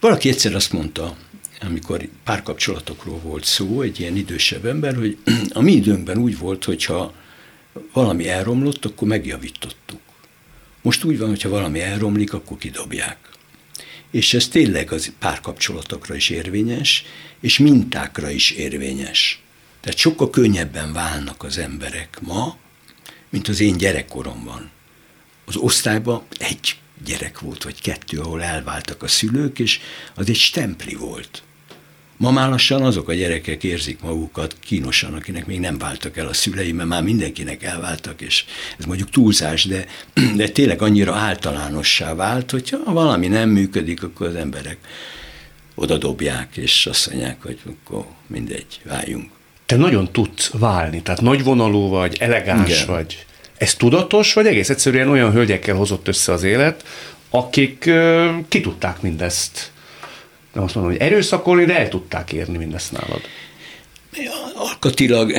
valaki 0.00 0.28
egyszer 0.28 0.54
azt 0.54 0.72
mondta, 0.72 1.16
amikor 1.60 2.08
párkapcsolatokról 2.24 3.18
volt 3.18 3.44
szó, 3.44 3.80
egy 3.80 4.00
ilyen 4.00 4.16
idősebb 4.16 4.64
ember, 4.64 4.94
hogy 4.94 5.18
a 5.52 5.60
mi 5.60 5.72
időnkben 5.72 6.18
úgy 6.18 6.38
volt, 6.38 6.64
hogyha 6.64 7.14
valami 7.92 8.28
elromlott, 8.28 8.84
akkor 8.84 9.08
megjavítottuk. 9.08 10.00
Most 10.82 11.04
úgy 11.04 11.18
van, 11.18 11.28
hogyha 11.28 11.48
valami 11.48 11.80
elromlik, 11.80 12.32
akkor 12.32 12.58
kidobják. 12.58 13.18
és 14.10 14.34
ez 14.34 14.48
tényleg 14.48 14.92
az 14.92 15.12
párkapcsolatokra 15.18 16.14
is 16.14 16.30
érvényes, 16.30 17.04
és 17.40 17.58
mintákra 17.58 18.30
is 18.30 18.50
érvényes. 18.50 19.42
Tehát 19.80 19.98
sokkal 19.98 20.30
könnyebben 20.30 20.92
válnak 20.92 21.42
az 21.42 21.58
emberek 21.58 22.18
ma, 22.20 22.56
mint 23.28 23.48
az 23.48 23.60
én 23.60 23.76
gyerekkoromban. 23.76 24.70
Az 25.44 25.56
osztályban 25.56 26.22
egy 26.38 26.76
gyerek 27.04 27.40
volt, 27.40 27.64
vagy 27.64 27.80
kettő, 27.80 28.20
ahol 28.20 28.42
elváltak 28.42 29.02
a 29.02 29.08
szülők, 29.08 29.58
és 29.58 29.80
az 30.14 30.28
egy 30.28 30.36
stempli 30.36 30.94
volt. 30.94 31.42
Ma 32.16 32.30
már 32.30 32.48
lassan 32.48 32.82
azok 32.82 33.08
a 33.08 33.14
gyerekek 33.14 33.64
érzik 33.64 34.00
magukat 34.00 34.56
kínosan, 34.60 35.14
akinek 35.14 35.46
még 35.46 35.60
nem 35.60 35.78
váltak 35.78 36.16
el 36.16 36.26
a 36.26 36.32
szülei, 36.32 36.72
mert 36.72 36.88
már 36.88 37.02
mindenkinek 37.02 37.62
elváltak, 37.62 38.20
és 38.20 38.44
ez 38.78 38.84
mondjuk 38.84 39.10
túlzás, 39.10 39.64
de, 39.64 39.86
de 40.36 40.48
tényleg 40.48 40.82
annyira 40.82 41.14
általánossá 41.14 42.14
vált, 42.14 42.50
hogyha 42.50 42.92
valami 42.92 43.26
nem 43.26 43.48
működik, 43.48 44.02
akkor 44.02 44.26
az 44.26 44.34
emberek 44.34 44.78
oda 45.74 45.98
dobják, 45.98 46.56
és 46.56 46.86
azt 46.86 47.10
mondják, 47.10 47.42
hogy 47.42 47.58
akkor 47.66 48.06
mindegy, 48.26 48.80
váljunk. 48.84 49.30
Te 49.66 49.76
nagyon 49.76 50.12
tudsz 50.12 50.50
válni, 50.50 51.02
tehát 51.02 51.20
nagyvonalú 51.20 51.88
vagy, 51.88 52.16
elegáns 52.20 52.70
Igen. 52.70 52.86
vagy. 52.86 53.26
Ez 53.62 53.74
tudatos, 53.74 54.32
vagy 54.32 54.46
egész 54.46 54.68
egyszerűen 54.68 55.08
olyan 55.08 55.32
hölgyekkel 55.32 55.74
hozott 55.74 56.08
össze 56.08 56.32
az 56.32 56.42
élet, 56.42 56.84
akik 57.30 57.84
uh, 57.86 58.30
ki 58.48 58.60
tudták 58.60 59.02
mindezt 59.02 59.72
nem 60.52 60.64
azt 60.64 60.74
mondom, 60.74 60.92
hogy 60.92 61.02
erőszakolni, 61.02 61.64
de 61.64 61.78
el 61.78 61.88
tudták 61.88 62.32
érni 62.32 62.58
mindezt 62.58 62.92
nálad. 62.92 63.20
Alkatilag, 64.54 65.32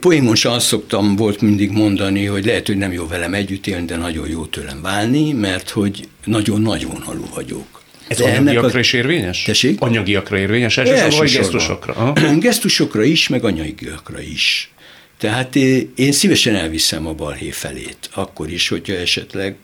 poémosan 0.00 0.52
azt 0.52 0.66
szoktam 0.66 1.16
volt 1.16 1.40
mindig 1.40 1.70
mondani, 1.70 2.24
hogy 2.24 2.44
lehet, 2.44 2.66
hogy 2.66 2.76
nem 2.76 2.92
jó 2.92 3.06
velem 3.06 3.34
együtt 3.34 3.66
élni, 3.66 3.84
de 3.84 3.96
nagyon 3.96 4.28
jó 4.28 4.44
tőlem 4.44 4.82
válni, 4.82 5.32
mert 5.32 5.70
hogy 5.70 6.08
nagyon 6.24 6.60
nagy 6.60 6.86
vonalú 6.86 7.24
vagyok. 7.34 7.82
Ez 8.08 8.16
de 8.16 8.24
anyagiakra 8.24 8.78
is 8.78 8.92
érvényes? 8.92 9.42
Tessék? 9.42 9.80
Anyagiakra 9.80 10.38
érvényes, 10.38 10.76
elsősorban 10.76 11.18
vagy 11.18 11.32
gesztusokra? 11.32 11.94
Aha. 11.94 12.36
Gesztusokra 12.38 13.02
is, 13.02 13.28
meg 13.28 13.44
anyagiakra 13.44 14.20
is. 14.20 14.73
Tehát 15.18 15.54
én 15.94 16.12
szívesen 16.12 16.54
elviszem 16.54 17.06
a 17.06 17.12
balhé 17.12 17.50
felét, 17.50 18.10
akkor 18.14 18.50
is, 18.50 18.68
hogyha 18.68 18.94
esetleg 18.94 19.56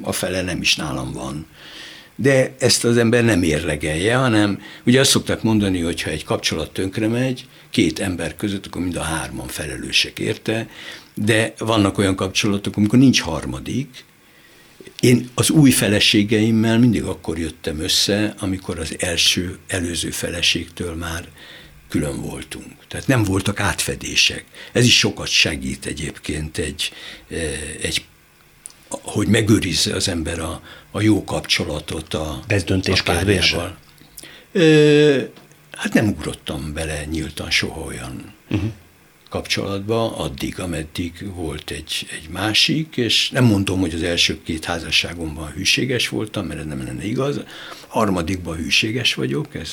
a 0.00 0.12
fele 0.12 0.42
nem 0.42 0.60
is 0.60 0.76
nálam 0.76 1.12
van 1.12 1.46
de 2.16 2.54
ezt 2.58 2.84
az 2.84 2.96
ember 2.96 3.24
nem 3.24 3.42
érlegelje, 3.42 4.16
hanem 4.16 4.62
ugye 4.86 5.00
azt 5.00 5.10
szokták 5.10 5.42
mondani, 5.42 5.80
hogy 5.80 6.02
ha 6.02 6.10
egy 6.10 6.24
kapcsolat 6.24 6.72
tönkre 6.72 7.08
megy, 7.08 7.46
két 7.70 7.98
ember 7.98 8.36
között, 8.36 8.66
akkor 8.66 8.82
mind 8.82 8.96
a 8.96 9.02
hárman 9.02 9.46
felelősek 9.46 10.18
érte, 10.18 10.68
de 11.14 11.54
vannak 11.58 11.98
olyan 11.98 12.16
kapcsolatok, 12.16 12.76
amikor 12.76 12.98
nincs 12.98 13.20
harmadik. 13.20 14.04
Én 15.00 15.28
az 15.34 15.50
új 15.50 15.70
feleségeimmel 15.70 16.78
mindig 16.78 17.02
akkor 17.02 17.38
jöttem 17.38 17.80
össze, 17.80 18.34
amikor 18.38 18.78
az 18.78 18.96
első, 18.98 19.58
előző 19.68 20.10
feleségtől 20.10 20.94
már 20.94 21.28
külön 21.92 22.20
voltunk. 22.20 22.86
Tehát 22.88 23.06
nem 23.06 23.24
voltak 23.24 23.60
átfedések. 23.60 24.44
Ez 24.72 24.84
is 24.84 24.98
sokat 24.98 25.28
segít 25.28 25.86
egyébként 25.86 26.58
egy, 26.58 26.92
eh, 27.28 27.38
egy 27.82 28.04
hogy 28.88 29.28
megőrizze 29.28 29.94
az 29.94 30.08
ember 30.08 30.38
a, 30.38 30.62
a 30.90 31.00
jó 31.00 31.24
kapcsolatot 31.24 32.14
a 32.14 32.42
De 32.46 32.54
ez 32.54 32.64
döntés 32.64 33.00
a 33.00 33.76
Hát 35.70 35.92
nem 35.92 36.08
ugrottam 36.08 36.72
bele 36.72 37.04
nyíltan 37.04 37.50
soha 37.50 37.80
olyan 37.80 38.34
uh-huh. 38.50 38.70
kapcsolatba, 39.28 40.16
addig, 40.16 40.60
ameddig 40.60 41.34
volt 41.34 41.70
egy, 41.70 42.06
egy 42.10 42.28
másik, 42.28 42.96
és 42.96 43.30
nem 43.30 43.44
mondom, 43.44 43.80
hogy 43.80 43.94
az 43.94 44.02
első 44.02 44.42
két 44.42 44.64
házasságomban 44.64 45.50
hűséges 45.50 46.08
voltam, 46.08 46.46
mert 46.46 46.60
ez 46.60 46.66
nem 46.66 46.84
lenne 46.84 47.04
igaz. 47.04 47.40
Harmadikban 47.86 48.56
hűséges 48.56 49.14
vagyok, 49.14 49.54
ez, 49.54 49.70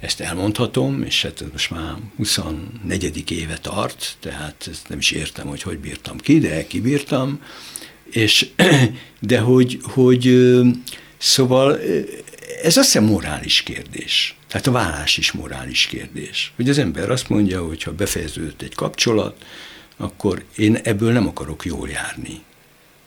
ezt 0.00 0.20
elmondhatom, 0.20 1.02
és 1.02 1.22
hát 1.22 1.44
most 1.52 1.70
már 1.70 1.94
24. 2.16 3.30
éve 3.30 3.58
tart, 3.58 4.16
tehát 4.20 4.68
ezt 4.70 4.88
nem 4.88 4.98
is 4.98 5.10
értem, 5.10 5.46
hogy 5.46 5.62
hogy 5.62 5.78
bírtam 5.78 6.18
ki, 6.18 6.38
de 6.38 6.66
kibírtam. 6.66 7.40
És, 8.10 8.48
de 9.20 9.38
hogy, 9.38 9.78
hogy 9.82 10.50
szóval 11.16 11.78
ez 12.62 12.76
azt 12.76 12.86
hiszem 12.86 13.04
morális 13.04 13.62
kérdés. 13.62 14.36
Tehát 14.48 14.66
a 14.66 14.70
vállás 14.70 15.16
is 15.16 15.32
morális 15.32 15.86
kérdés. 15.86 16.52
Hogy 16.56 16.68
az 16.68 16.78
ember 16.78 17.10
azt 17.10 17.28
mondja, 17.28 17.66
hogy 17.66 17.82
ha 17.82 17.92
befejeződött 17.92 18.62
egy 18.62 18.74
kapcsolat, 18.74 19.44
akkor 19.96 20.44
én 20.56 20.76
ebből 20.76 21.12
nem 21.12 21.28
akarok 21.28 21.64
jól 21.64 21.88
járni. 21.88 22.40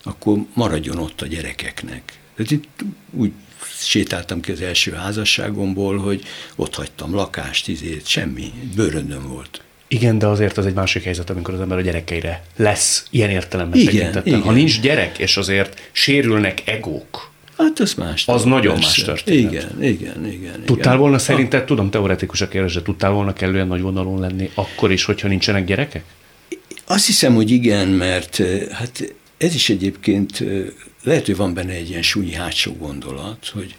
Akkor 0.04 0.38
maradjon 0.54 0.98
ott 0.98 1.22
a 1.22 1.28
gyerekeknek. 1.28 2.20
Tehát 2.36 2.52
itt 2.52 2.84
úgy 3.12 3.32
sétáltam 3.80 4.40
ki 4.40 4.52
az 4.52 4.62
első 4.62 4.92
házasságomból, 4.92 5.98
hogy 5.98 6.24
ott 6.56 6.76
hagytam 6.76 7.16
lakást, 7.16 7.68
izét, 7.68 8.08
semmi, 8.08 8.52
bőröndön 8.76 9.28
volt. 9.28 9.62
Igen, 9.88 10.18
de 10.18 10.28
azért 10.28 10.58
az 10.58 10.66
egy 10.66 10.74
másik 10.74 11.04
helyzet, 11.04 11.30
amikor 11.30 11.54
az 11.54 11.62
ember 11.62 11.78
a 11.78 11.82
gyerekeire 11.82 12.44
lesz 12.56 13.06
ilyen 13.10 13.30
értelemben 13.30 13.80
igen, 13.80 14.22
igen. 14.24 14.42
Ha 14.42 14.52
nincs 14.52 14.82
gyerek, 14.82 15.18
és 15.18 15.38
azért 15.38 15.90
sérülnek 15.92 16.62
egók, 16.66 17.32
Hát 17.58 17.80
az 17.80 17.94
más. 17.94 18.28
Az 18.28 18.44
nagyon 18.44 18.80
más 18.80 18.94
történet. 18.94 19.52
Igen, 19.52 19.84
igen, 19.84 20.28
igen. 20.28 20.64
Tudtál 20.66 20.98
volna 20.98 21.18
szerinted, 21.18 21.64
tudom, 21.64 21.90
teoretikus 21.90 22.42
a 22.42 22.48
kérdés, 22.48 22.74
de 22.74 22.82
tudtál 22.82 23.12
volna 23.12 23.34
kellően 23.34 23.68
nagy 23.68 23.82
vonalon 23.82 24.20
lenni 24.20 24.50
akkor 24.54 24.92
is, 24.92 25.04
hogyha 25.04 25.28
nincsenek 25.28 25.66
gyerekek? 25.66 26.04
Azt 26.86 27.06
hiszem, 27.06 27.34
hogy 27.34 27.52
igen, 27.52 27.88
mert 27.88 28.40
eh, 28.40 28.62
hát 28.72 29.14
ez 29.38 29.56
is 29.56 29.70
egyébként 29.70 30.42
eh, 30.42 30.64
lehet, 31.04 31.26
hogy 31.26 31.36
van 31.36 31.54
benne 31.54 31.74
egy 31.74 31.90
ilyen 31.90 32.02
súnyi 32.02 32.34
hátsó 32.34 32.74
gondolat, 32.74 33.52
hogy 33.54 33.76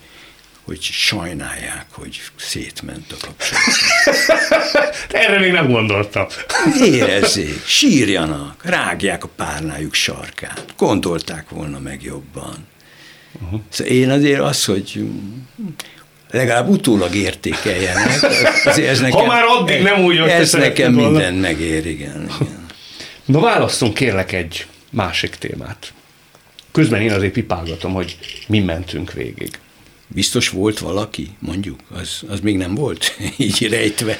hogy 0.64 0.80
sajnálják, 0.80 1.86
hogy 1.90 2.20
szétment 2.36 3.12
a 3.12 3.16
kapcsolat. 3.20 3.62
Erre 5.24 5.38
még 5.38 5.52
nem 5.52 5.70
gondoltam. 5.70 6.26
Érezzék, 6.84 7.66
sírjanak, 7.66 8.64
rágják 8.64 9.24
a 9.24 9.28
párnájuk 9.36 9.94
sarkát. 9.94 10.64
Gondolták 10.76 11.48
volna 11.48 11.78
meg 11.78 12.02
jobban. 12.02 12.66
Uh-huh. 13.42 13.60
Szóval 13.68 13.92
én 13.92 14.10
azért 14.10 14.40
az, 14.40 14.64
hogy 14.64 15.04
legalább 16.30 16.68
utólag 16.68 17.14
értékeljenek. 17.14 18.22
Azért 18.64 18.88
ez 18.88 19.00
nekem, 19.00 19.18
ha 19.18 19.26
már 19.26 19.44
addig 19.44 19.82
nem 19.82 20.04
úgy, 20.04 20.18
hogy 20.18 20.28
Ez 20.28 20.52
nekem 20.52 20.94
volna. 20.94 21.10
minden 21.10 21.34
megér, 21.34 21.86
igen, 21.86 22.28
igen. 22.40 22.66
Na 23.24 23.40
válasszunk 23.40 23.94
kérlek 23.94 24.32
egy 24.32 24.66
másik 24.90 25.34
témát. 25.34 25.92
Közben 26.72 27.00
én 27.00 27.12
azért 27.12 27.32
pipálgatom, 27.32 27.92
hogy 27.92 28.18
mi 28.46 28.60
mentünk 28.60 29.12
végig. 29.12 29.50
Biztos 30.06 30.48
volt 30.48 30.78
valaki, 30.78 31.28
mondjuk, 31.38 31.80
az, 31.94 32.22
az 32.28 32.40
még 32.40 32.56
nem 32.56 32.74
volt 32.74 33.16
így 33.36 33.68
rejtve. 33.68 34.18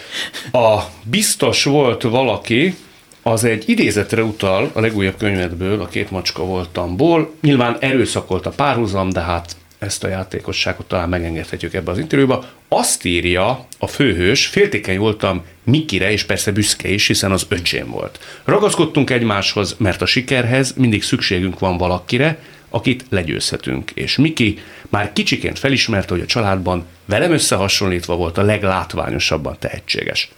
A 0.53 0.81
biztos 1.03 1.65
volt 1.65 2.03
valaki, 2.03 2.75
az 3.23 3.45
egy 3.45 3.69
idézetre 3.69 4.23
utal 4.23 4.71
a 4.73 4.81
legújabb 4.81 5.17
könyvedből, 5.17 5.81
a 5.81 5.89
két 5.89 6.11
macska 6.11 6.45
voltamból. 6.45 7.35
Nyilván 7.41 7.77
erőszakolt 7.81 8.47
a 8.47 8.51
párhuzam, 8.51 9.09
de 9.09 9.21
hát 9.21 9.57
ezt 9.83 10.05
a 10.05 10.09
játékosságot 10.09 10.87
talán 10.87 11.09
megengedhetjük 11.09 11.75
ebbe 11.75 11.91
az 11.91 11.99
interjúba. 11.99 12.45
Azt 12.69 13.05
írja 13.05 13.67
a 13.79 13.87
főhős, 13.87 14.47
féltékeny 14.47 14.99
voltam 14.99 15.45
Mikire, 15.65 16.11
és 16.11 16.25
persze 16.25 16.53
büszke 16.53 16.89
is, 16.89 17.07
hiszen 17.07 17.33
az 17.33 17.47
öcsém 17.49 17.91
volt. 17.91 18.21
Ragaszkodtunk 18.45 19.11
egymáshoz, 19.11 19.77
mert 19.79 20.03
a 20.03 20.07
sikerhez 20.07 20.73
mindig 20.77 21.03
szükségünk 21.03 21.59
van 21.59 21.77
valakire, 21.77 22.39
akit 22.69 23.05
legyőzhetünk. 23.09 23.91
És 23.95 24.17
Miki 24.17 24.59
már 24.89 25.13
kicsiként 25.13 25.59
felismerte, 25.59 26.15
hogy 26.15 26.23
a 26.23 26.27
családban 26.27 26.87
velem 27.05 27.33
összehasonlítva 27.33 28.17
volt 28.17 28.39
a 28.39 28.43
leglátványosabban 28.43 29.57
tehetséges. 29.59 30.31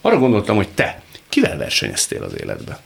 Arra 0.00 0.18
gondoltam, 0.18 0.56
hogy 0.56 0.68
te 0.68 1.02
kivel 1.28 1.56
versenyeztél 1.56 2.22
az 2.22 2.40
életbe? 2.40 2.78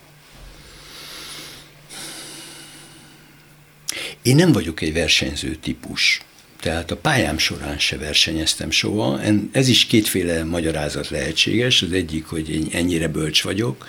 Én 4.22 4.36
nem 4.36 4.52
vagyok 4.52 4.80
egy 4.80 4.92
versenyző 4.92 5.54
típus. 5.54 6.20
Tehát 6.60 6.90
a 6.90 6.96
pályám 6.96 7.38
során 7.38 7.78
se 7.78 7.96
versenyeztem 7.98 8.70
soha. 8.70 9.20
Ez 9.52 9.68
is 9.68 9.86
kétféle 9.86 10.44
magyarázat 10.44 11.08
lehetséges. 11.08 11.82
Az 11.82 11.92
egyik, 11.92 12.26
hogy 12.26 12.50
én 12.50 12.66
ennyire 12.72 13.08
bölcs 13.08 13.42
vagyok, 13.42 13.86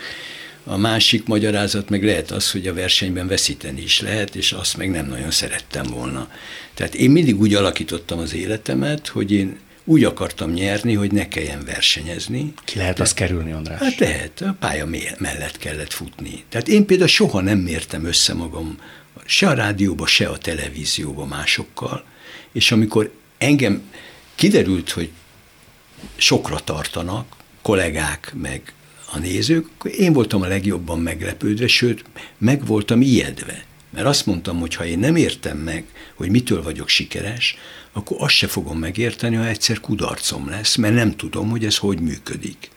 a 0.63 0.77
másik 0.77 1.25
magyarázat 1.25 1.89
meg 1.89 2.03
lehet 2.03 2.31
az, 2.31 2.51
hogy 2.51 2.67
a 2.67 2.73
versenyben 2.73 3.27
veszíteni 3.27 3.81
is 3.81 4.01
lehet, 4.01 4.35
és 4.35 4.51
azt 4.51 4.77
meg 4.77 4.89
nem 4.89 5.05
nagyon 5.05 5.31
szerettem 5.31 5.85
volna. 5.85 6.31
Tehát 6.73 6.95
én 6.95 7.09
mindig 7.09 7.39
úgy 7.39 7.53
alakítottam 7.53 8.19
az 8.19 8.33
életemet, 8.33 9.07
hogy 9.07 9.31
én 9.31 9.59
úgy 9.83 10.03
akartam 10.03 10.51
nyerni, 10.51 10.93
hogy 10.93 11.11
ne 11.11 11.27
kelljen 11.27 11.65
versenyezni. 11.65 12.53
Ki 12.65 12.77
lehet 12.77 12.99
azt 12.99 13.13
kerülni, 13.13 13.51
András? 13.51 13.79
Hát 13.79 13.99
lehet, 13.99 14.41
a 14.41 14.55
pálya 14.59 14.87
mellett 15.17 15.57
kellett 15.57 15.93
futni. 15.93 16.43
Tehát 16.49 16.67
én 16.67 16.85
például 16.85 17.09
soha 17.09 17.41
nem 17.41 17.57
mértem 17.57 18.05
össze 18.05 18.33
magam 18.33 18.77
se 19.25 19.47
a 19.47 19.53
rádióba, 19.53 20.05
se 20.05 20.27
a 20.27 20.37
televízióba 20.37 21.25
másokkal, 21.25 22.03
és 22.51 22.71
amikor 22.71 23.13
engem 23.37 23.81
kiderült, 24.35 24.89
hogy 24.89 25.09
sokra 26.15 26.59
tartanak, 26.59 27.35
kollégák, 27.61 28.33
meg 28.35 28.73
a 29.13 29.17
nézők, 29.17 29.67
én 29.97 30.13
voltam 30.13 30.41
a 30.41 30.47
legjobban 30.47 30.99
meglepődve, 30.99 31.67
sőt, 31.67 32.03
meg 32.37 32.65
voltam 32.65 33.01
ijedve. 33.01 33.65
Mert 33.89 34.05
azt 34.05 34.25
mondtam, 34.25 34.59
hogy 34.59 34.75
ha 34.75 34.85
én 34.85 34.99
nem 34.99 35.15
értem 35.15 35.57
meg, 35.57 35.85
hogy 36.15 36.29
mitől 36.29 36.63
vagyok 36.63 36.87
sikeres, 36.87 37.57
akkor 37.91 38.17
azt 38.19 38.33
se 38.33 38.47
fogom 38.47 38.77
megérteni, 38.77 39.35
ha 39.35 39.47
egyszer 39.47 39.79
kudarcom 39.79 40.49
lesz, 40.49 40.75
mert 40.75 40.93
nem 40.93 41.15
tudom, 41.15 41.49
hogy 41.49 41.65
ez 41.65 41.77
hogy 41.77 41.99
működik. 41.99 42.69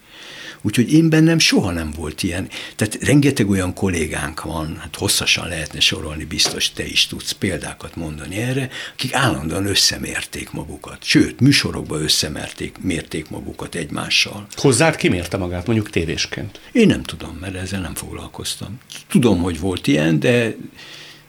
Úgyhogy 0.66 0.92
én 0.92 1.08
bennem 1.08 1.38
soha 1.38 1.70
nem 1.70 1.90
volt 1.90 2.22
ilyen. 2.22 2.48
Tehát 2.76 2.98
rengeteg 3.00 3.50
olyan 3.50 3.74
kollégánk 3.74 4.42
van, 4.42 4.76
hát 4.80 4.96
hosszasan 4.96 5.48
lehetne 5.48 5.80
sorolni, 5.80 6.24
biztos 6.24 6.72
te 6.72 6.86
is 6.86 7.06
tudsz 7.06 7.32
példákat 7.32 7.96
mondani 7.96 8.36
erre, 8.36 8.68
akik 8.92 9.14
állandóan 9.14 9.66
összemérték 9.66 10.50
magukat. 10.50 10.98
Sőt, 11.02 11.40
műsorokban 11.40 12.02
összemerték, 12.02 12.76
mérték 12.80 13.30
magukat 13.30 13.74
egymással. 13.74 14.46
Hozzád 14.54 14.96
kimérte 14.96 15.36
magát, 15.36 15.66
mondjuk 15.66 15.90
tévésként? 15.90 16.60
Én 16.72 16.86
nem 16.86 17.02
tudom, 17.02 17.36
mert 17.40 17.54
ezzel 17.54 17.80
nem 17.80 17.94
foglalkoztam. 17.94 18.78
Tudom, 19.08 19.40
hogy 19.40 19.60
volt 19.60 19.86
ilyen, 19.86 20.20
de, 20.20 20.56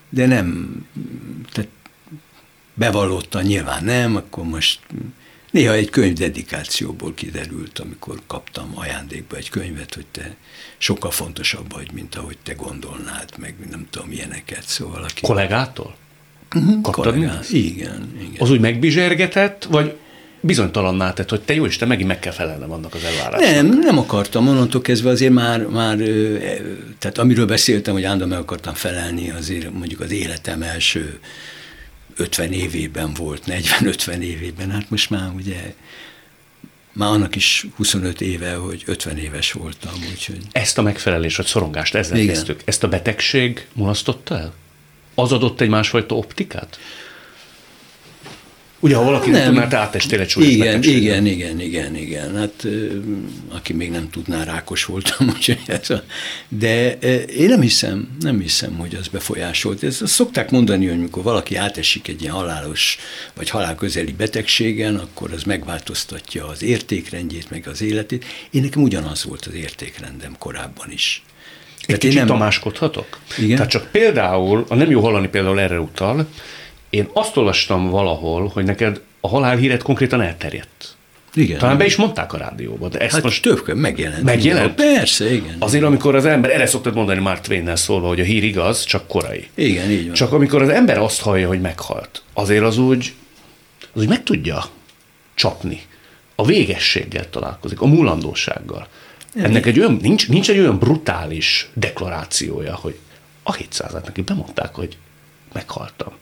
de 0.10 0.26
nem, 0.26 0.76
tehát 1.52 1.70
bevallottan 2.74 3.44
nyilván 3.44 3.84
nem, 3.84 4.16
akkor 4.16 4.44
most 4.44 4.80
Néha 5.56 5.74
egy 5.74 5.90
könyv 5.90 6.14
dedikációból 6.14 7.14
kiderült, 7.14 7.80
amikor 7.80 8.22
kaptam 8.28 8.72
ajándékba 8.74 9.36
egy 9.36 9.50
könyvet, 9.50 9.94
hogy 9.94 10.06
te 10.12 10.36
sokkal 10.78 11.12
fontosabb 11.12 11.74
vagy, 11.74 11.92
mint 11.94 12.16
ahogy 12.16 12.38
te 12.44 12.54
gondolnád, 12.54 13.30
meg 13.38 13.56
nem 13.70 13.88
tudom, 13.90 14.12
ilyeneket. 14.12 14.64
Szóval 14.68 15.04
aki... 15.04 15.22
Kollégától? 15.22 15.96
Uh-huh, 16.56 16.82
Kaptad 16.82 17.16
igen, 17.16 17.44
igen. 18.20 18.36
Az 18.38 18.52
úgy 18.52 18.60
megbizsergetett, 18.60 19.64
vagy 19.64 19.96
bizonytalanná 20.40 21.14
tett, 21.14 21.30
hogy 21.30 21.42
te 21.42 21.54
jó 21.54 21.66
Isten, 21.66 21.88
megint 21.88 22.08
meg 22.08 22.20
kell 22.20 22.34
felelnem 22.34 22.72
annak 22.72 22.94
az 22.94 23.04
elvárásnak. 23.04 23.56
Nem, 23.56 23.80
nem 23.80 23.98
akartam, 23.98 24.48
onnantól 24.48 24.82
kezdve 24.82 25.10
azért 25.10 25.34
már, 25.34 25.68
már 25.68 26.00
e, 26.00 26.08
tehát 27.00 27.18
amiről 27.18 27.46
beszéltem, 27.46 27.94
hogy 27.94 28.04
állandóan 28.04 28.30
meg 28.30 28.40
akartam 28.40 28.74
felelni, 28.74 29.30
azért 29.30 29.72
mondjuk 29.72 30.00
az 30.00 30.12
életem 30.12 30.62
első 30.62 31.20
50 32.16 32.52
évében 32.52 33.14
volt, 33.14 33.44
40-50 33.48 34.20
évében, 34.20 34.72
hát 34.72 34.90
most 34.90 35.10
már 35.10 35.32
ugye 35.36 35.74
már 36.94 37.10
annak 37.10 37.36
is 37.36 37.66
25 37.76 38.22
éve, 38.22 38.54
hogy 38.56 38.84
50 38.86 39.18
éves 39.18 39.52
voltam, 39.52 39.94
úgyhogy... 40.12 40.38
Ezt 40.52 40.78
a 40.78 40.82
megfelelés, 40.82 41.36
vagy 41.36 41.46
szorongást, 41.46 41.96
ezzel 41.96 42.18
Igen. 42.18 42.34
kezdtük. 42.34 42.62
Ezt 42.66 42.84
a 42.84 42.88
betegség 42.88 43.68
mulasztotta 43.74 44.40
el? 44.40 44.54
Az 45.16 45.32
adott 45.32 45.62
egy 45.62 45.70
másfajta 45.70 46.16
optikát? 46.16 46.80
Ugye, 48.86 48.96
ha 48.96 49.04
valaki 49.04 49.30
nem, 49.30 49.54
nem 49.54 49.62
tudná, 49.62 49.80
áttestél 49.80 50.20
egy 50.20 50.30
súlyos 50.30 50.52
igen, 50.52 50.84
igen, 50.84 51.26
igen, 51.26 51.60
igen, 51.60 51.96
igen. 51.96 52.36
Hát 52.36 52.68
aki 53.50 53.74
még 53.74 53.92
nem 53.92 54.10
tudná, 54.10 54.44
rákos 54.44 54.86
voltam, 54.86 55.28
úgyhogy 55.36 55.60
ez 55.66 55.90
a, 55.90 56.04
de 56.50 56.98
én 57.20 57.48
nem 57.48 57.62
hiszem, 57.62 58.18
nem 58.20 58.40
hiszem, 58.40 58.78
hogy 58.78 58.96
az 58.96 59.08
befolyásolt. 59.08 59.84
Ez, 59.84 60.02
azt 60.02 60.14
szokták 60.14 60.52
mondani, 60.52 60.88
hogy 60.88 60.98
amikor 60.98 61.24
valaki 61.24 61.56
átesik 61.56 62.08
egy 62.08 62.22
ilyen 62.22 62.34
halálos 62.34 62.98
vagy 63.36 63.50
halálközeli 63.50 64.12
betegségen, 64.12 64.96
akkor 64.96 65.32
az 65.32 65.44
megváltoztatja 65.44 66.48
az 66.48 66.64
értékrendjét, 66.64 67.50
meg 67.50 67.68
az 67.68 67.82
életét. 67.82 68.26
Én 68.52 68.62
nekem 68.62 68.84
ugyanaz 68.84 69.24
volt 69.24 69.46
az 69.46 69.54
értékrendem 69.54 70.36
korábban 70.40 70.92
is. 70.92 71.24
Egy 71.80 71.86
Tehát 71.86 72.02
kicsit 72.02 72.18
nem... 72.18 72.28
tamáskodhatok? 72.28 73.20
Igen? 73.38 73.56
Tehát 73.56 73.72
csak 73.72 73.92
például, 73.92 74.66
a 74.68 74.76
nem 74.76 74.90
jó 74.90 75.02
hallani 75.02 75.28
például 75.28 75.60
erre 75.60 75.80
utal, 75.80 76.28
én 76.90 77.08
azt 77.14 77.38
olvastam 77.38 77.90
valahol, 77.90 78.48
hogy 78.54 78.64
neked 78.64 79.02
a 79.22 79.28
halálhíret 79.28 79.82
konkrétan 79.82 80.22
elterjedt. 80.22 80.96
Igen. 81.36 81.58
Talán 81.58 81.78
be 81.78 81.86
is 81.86 81.96
mondták 81.96 82.34
a 82.34 82.38
rádióban, 82.38 82.90
de 82.90 83.00
ezt 83.00 83.14
hát 83.14 83.24
most... 83.24 83.42
több 83.42 83.74
megjelent. 83.74 84.24
Megjelent? 84.24 84.76
Persze, 84.76 85.34
igen. 85.34 85.56
Azért, 85.60 85.84
amikor 85.84 86.16
az 86.16 86.26
ember, 86.26 86.52
erre 86.52 86.66
szoktad 86.66 86.96
mondani 86.96 87.20
Mark 87.20 87.42
twain 87.42 87.76
szólva, 87.76 88.08
hogy 88.08 88.20
a 88.20 88.24
hír 88.24 88.44
igaz, 88.44 88.84
csak 88.84 89.08
korai. 89.08 89.48
Igen, 89.54 89.90
így 89.90 90.06
van. 90.06 90.14
Csak 90.14 90.32
amikor 90.32 90.62
az 90.62 90.70
ember 90.70 90.98
azt 90.98 91.22
hallja, 91.22 91.48
hogy 91.48 91.62
meghalt, 91.62 92.22
azért 92.34 92.64
az 92.64 92.78
úgy, 92.78 93.14
az 93.94 94.02
úgy 94.02 94.08
meg 94.08 94.24
tudja 94.24 94.66
csapni. 95.34 95.82
A 96.36 96.46
végességgel 96.46 97.30
találkozik, 97.30 97.82
a 97.82 97.86
múlandósággal. 97.86 98.88
Ennek 99.36 99.66
egy 99.66 99.80
olyan, 99.80 99.98
nincs, 100.02 100.30
nincs 100.30 100.50
egy 100.50 100.60
olyan 100.60 100.80
brutális 100.80 101.70
deklarációja, 101.74 102.76
hogy 102.76 102.98
a 103.44 103.54
700 103.54 103.94
neki 104.06 104.22
bemondták, 104.22 104.76
hogy 104.76 104.98
meghaltam. 105.54 106.14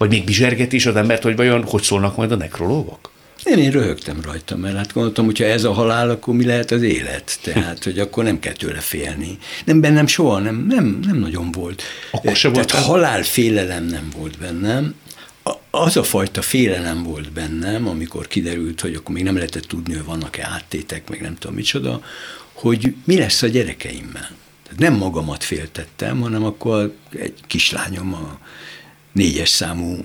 Vagy 0.00 0.08
még 0.08 0.24
bizsergeti 0.24 0.76
is 0.76 0.86
az 0.86 0.96
embert, 0.96 1.22
hogy 1.22 1.36
vajon 1.36 1.64
hogy 1.64 1.82
szólnak 1.82 2.16
majd 2.16 2.32
a 2.32 2.36
nekrológok? 2.36 3.10
Én, 3.44 3.58
én 3.58 3.70
röhögtem 3.70 4.20
rajta, 4.22 4.56
mert 4.56 4.76
hát 4.76 4.92
gondoltam, 4.92 5.24
hogyha 5.24 5.44
ez 5.44 5.64
a 5.64 5.72
halál, 5.72 6.10
akkor 6.10 6.34
mi 6.34 6.44
lehet 6.44 6.70
az 6.70 6.82
élet? 6.82 7.38
Tehát, 7.42 7.84
hogy 7.84 7.98
akkor 7.98 8.24
nem 8.24 8.38
kell 8.38 8.52
tőle 8.52 8.78
félni. 8.78 9.38
Nem 9.64 9.80
bennem 9.80 10.06
soha, 10.06 10.38
nem, 10.38 10.66
nem, 10.68 11.00
nem 11.06 11.16
nagyon 11.16 11.52
volt. 11.52 11.82
Akkor 12.10 12.36
se 12.36 12.50
Tehát 12.50 12.70
volt 12.70 12.84
halálfélelem 12.84 13.84
nem 13.84 14.08
volt 14.16 14.38
bennem. 14.38 14.94
Az 15.70 15.96
a 15.96 16.02
fajta 16.02 16.42
félelem 16.42 17.02
volt 17.02 17.32
bennem, 17.32 17.88
amikor 17.88 18.26
kiderült, 18.26 18.80
hogy 18.80 18.94
akkor 18.94 19.14
még 19.14 19.24
nem 19.24 19.36
lehetett 19.36 19.64
tudni, 19.64 19.94
hogy 19.94 20.04
vannak-e 20.04 20.48
áttétek, 20.52 21.08
meg 21.08 21.20
nem 21.20 21.36
tudom 21.38 21.56
micsoda, 21.56 22.02
hogy 22.52 22.94
mi 23.04 23.18
lesz 23.18 23.42
a 23.42 23.46
gyerekeimmel. 23.46 24.30
Tehát 24.64 24.78
nem 24.78 24.94
magamat 24.94 25.44
féltettem, 25.44 26.20
hanem 26.20 26.44
akkor 26.44 26.94
egy 27.18 27.34
kislányom 27.46 28.14
a 28.14 28.38
négyes 29.12 29.48
számú 29.48 30.04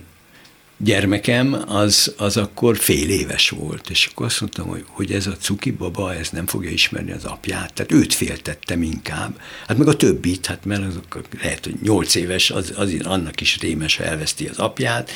gyermekem, 0.77 1.63
az, 1.67 2.13
az 2.17 2.37
akkor 2.37 2.77
fél 2.77 3.09
éves 3.09 3.49
volt, 3.49 3.89
és 3.89 4.09
akkor 4.11 4.25
azt 4.25 4.41
mondtam, 4.41 4.67
hogy, 4.67 4.83
hogy 4.87 5.11
ez 5.11 5.27
a 5.27 5.37
cuki 5.37 5.71
baba, 5.71 6.13
ez 6.13 6.29
nem 6.29 6.47
fogja 6.47 6.69
ismerni 6.69 7.11
az 7.11 7.25
apját, 7.25 7.73
tehát 7.73 7.91
őt 7.91 8.13
féltettem 8.13 8.81
inkább, 8.81 9.39
hát 9.67 9.77
meg 9.77 9.87
a 9.87 9.95
többit, 9.95 10.45
hát 10.45 10.65
mert 10.65 10.85
azok 10.85 11.21
lehet, 11.41 11.63
hogy 11.63 11.75
nyolc 11.81 12.15
éves, 12.15 12.49
az, 12.51 12.73
az 12.75 12.95
annak 13.03 13.41
is 13.41 13.59
rémes, 13.59 13.97
ha 13.97 14.03
elveszti 14.03 14.47
az 14.47 14.57
apját, 14.57 15.11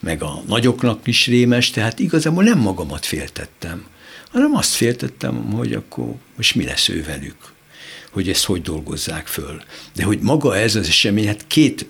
meg 0.00 0.22
a 0.22 0.42
nagyoknak 0.46 1.06
is 1.06 1.26
rémes, 1.26 1.70
tehát 1.70 1.98
igazából 1.98 2.44
nem 2.44 2.58
magamat 2.58 3.06
féltettem, 3.06 3.86
hanem 4.30 4.54
azt 4.54 4.72
féltettem, 4.72 5.52
hogy 5.52 5.72
akkor 5.72 6.14
most 6.36 6.54
mi 6.54 6.64
lesz 6.64 6.88
ő 6.88 7.04
velük, 7.04 7.36
hogy 8.10 8.28
ezt 8.28 8.44
hogy 8.44 8.62
dolgozzák 8.62 9.26
föl. 9.26 9.62
De 9.94 10.04
hogy 10.04 10.18
maga 10.20 10.56
ez 10.56 10.74
az 10.74 10.88
esemény, 10.88 11.26
hát 11.26 11.46
két 11.46 11.86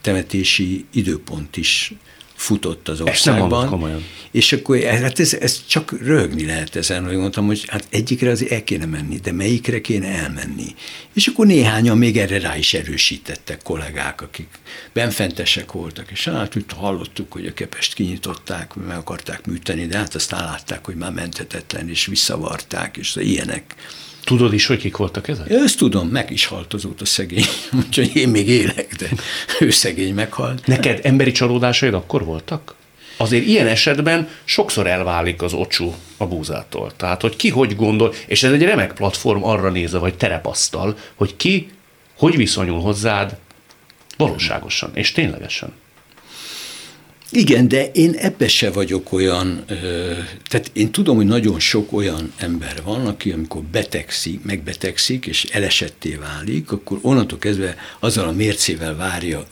temetési 0.00 0.84
időpont 0.92 1.56
is 1.56 1.92
futott 2.40 2.88
az 2.88 3.00
országban. 3.00 3.92
Ezt 3.92 4.02
és 4.30 4.52
akkor 4.52 4.82
hát 4.82 5.20
ez, 5.20 5.34
ez 5.34 5.62
csak 5.66 6.02
röhögni 6.02 6.46
lehet 6.46 6.76
ezen, 6.76 7.06
hogy 7.06 7.16
mondtam, 7.16 7.46
hogy 7.46 7.64
hát 7.66 7.86
egyikre 7.90 8.30
az 8.30 8.48
el 8.50 8.64
kéne 8.64 8.86
menni, 8.86 9.16
de 9.16 9.32
melyikre 9.32 9.80
kéne 9.80 10.06
elmenni. 10.06 10.74
És 11.12 11.26
akkor 11.26 11.46
néhányan 11.46 11.98
még 11.98 12.16
erre 12.16 12.38
rá 12.38 12.56
is 12.56 12.74
erősítettek 12.74 13.62
kollégák, 13.62 14.20
akik 14.22 14.48
benfentesek 14.92 15.72
voltak, 15.72 16.10
és 16.10 16.24
hát 16.24 16.56
úgy 16.56 16.64
hallottuk, 16.76 17.32
hogy 17.32 17.46
a 17.46 17.52
kepest 17.52 17.94
kinyitották, 17.94 18.74
meg 18.74 18.96
akarták 18.96 19.46
műteni, 19.46 19.86
de 19.86 19.96
hát 19.96 20.14
aztán 20.14 20.44
látták, 20.44 20.84
hogy 20.84 20.96
már 20.96 21.12
menthetetlen, 21.12 21.88
és 21.88 22.06
visszavarták, 22.06 22.96
és 22.96 23.16
ilyenek 23.16 23.74
Tudod 24.24 24.52
is, 24.52 24.66
hogy 24.66 24.78
kik 24.78 24.96
voltak 24.96 25.28
ezek? 25.28 25.50
Ezt 25.50 25.78
tudom, 25.78 26.08
meg 26.08 26.30
is 26.30 26.46
halt 26.46 26.74
azóta 26.74 27.04
szegény, 27.04 27.44
úgyhogy 27.86 28.16
én 28.16 28.28
még 28.28 28.48
élek, 28.48 28.94
de 28.98 29.08
ő 29.60 29.70
szegény 29.70 30.14
meghalt. 30.14 30.66
Neked 30.66 31.00
emberi 31.02 31.32
csalódásaid 31.32 31.94
akkor 31.94 32.24
voltak? 32.24 32.74
Azért 33.16 33.46
ilyen 33.46 33.66
esetben 33.66 34.28
sokszor 34.44 34.86
elválik 34.86 35.42
az 35.42 35.52
ocsú 35.52 35.94
a 36.16 36.26
búzától. 36.26 36.92
Tehát, 36.96 37.20
hogy 37.20 37.36
ki 37.36 37.48
hogy 37.48 37.76
gondol, 37.76 38.14
és 38.26 38.42
ez 38.42 38.52
egy 38.52 38.62
remek 38.62 38.92
platform 38.92 39.44
arra 39.44 39.70
nézve, 39.70 39.98
vagy 39.98 40.14
terepasztal, 40.14 40.96
hogy 41.14 41.36
ki 41.36 41.70
hogy 42.20 42.36
viszonyul 42.36 42.80
hozzád 42.80 43.36
valóságosan 44.16 44.90
és 44.94 45.12
ténylegesen. 45.12 45.72
Igen, 47.32 47.68
de 47.68 47.90
én 47.90 48.12
ebbe 48.12 48.48
se 48.48 48.70
vagyok 48.70 49.12
olyan, 49.12 49.64
tehát 50.48 50.70
én 50.72 50.90
tudom, 50.90 51.16
hogy 51.16 51.26
nagyon 51.26 51.60
sok 51.60 51.92
olyan 51.92 52.32
ember 52.36 52.82
van, 52.84 53.06
aki 53.06 53.30
amikor 53.30 53.62
betegszik, 53.62 54.44
megbetegszik, 54.44 55.26
és 55.26 55.44
elesetté 55.44 56.14
válik, 56.14 56.72
akkor 56.72 56.98
onnantól 57.02 57.38
kezdve 57.38 57.76
azzal 57.98 58.28
a 58.28 58.32
mércével 58.32 58.96
várja, 58.96 59.46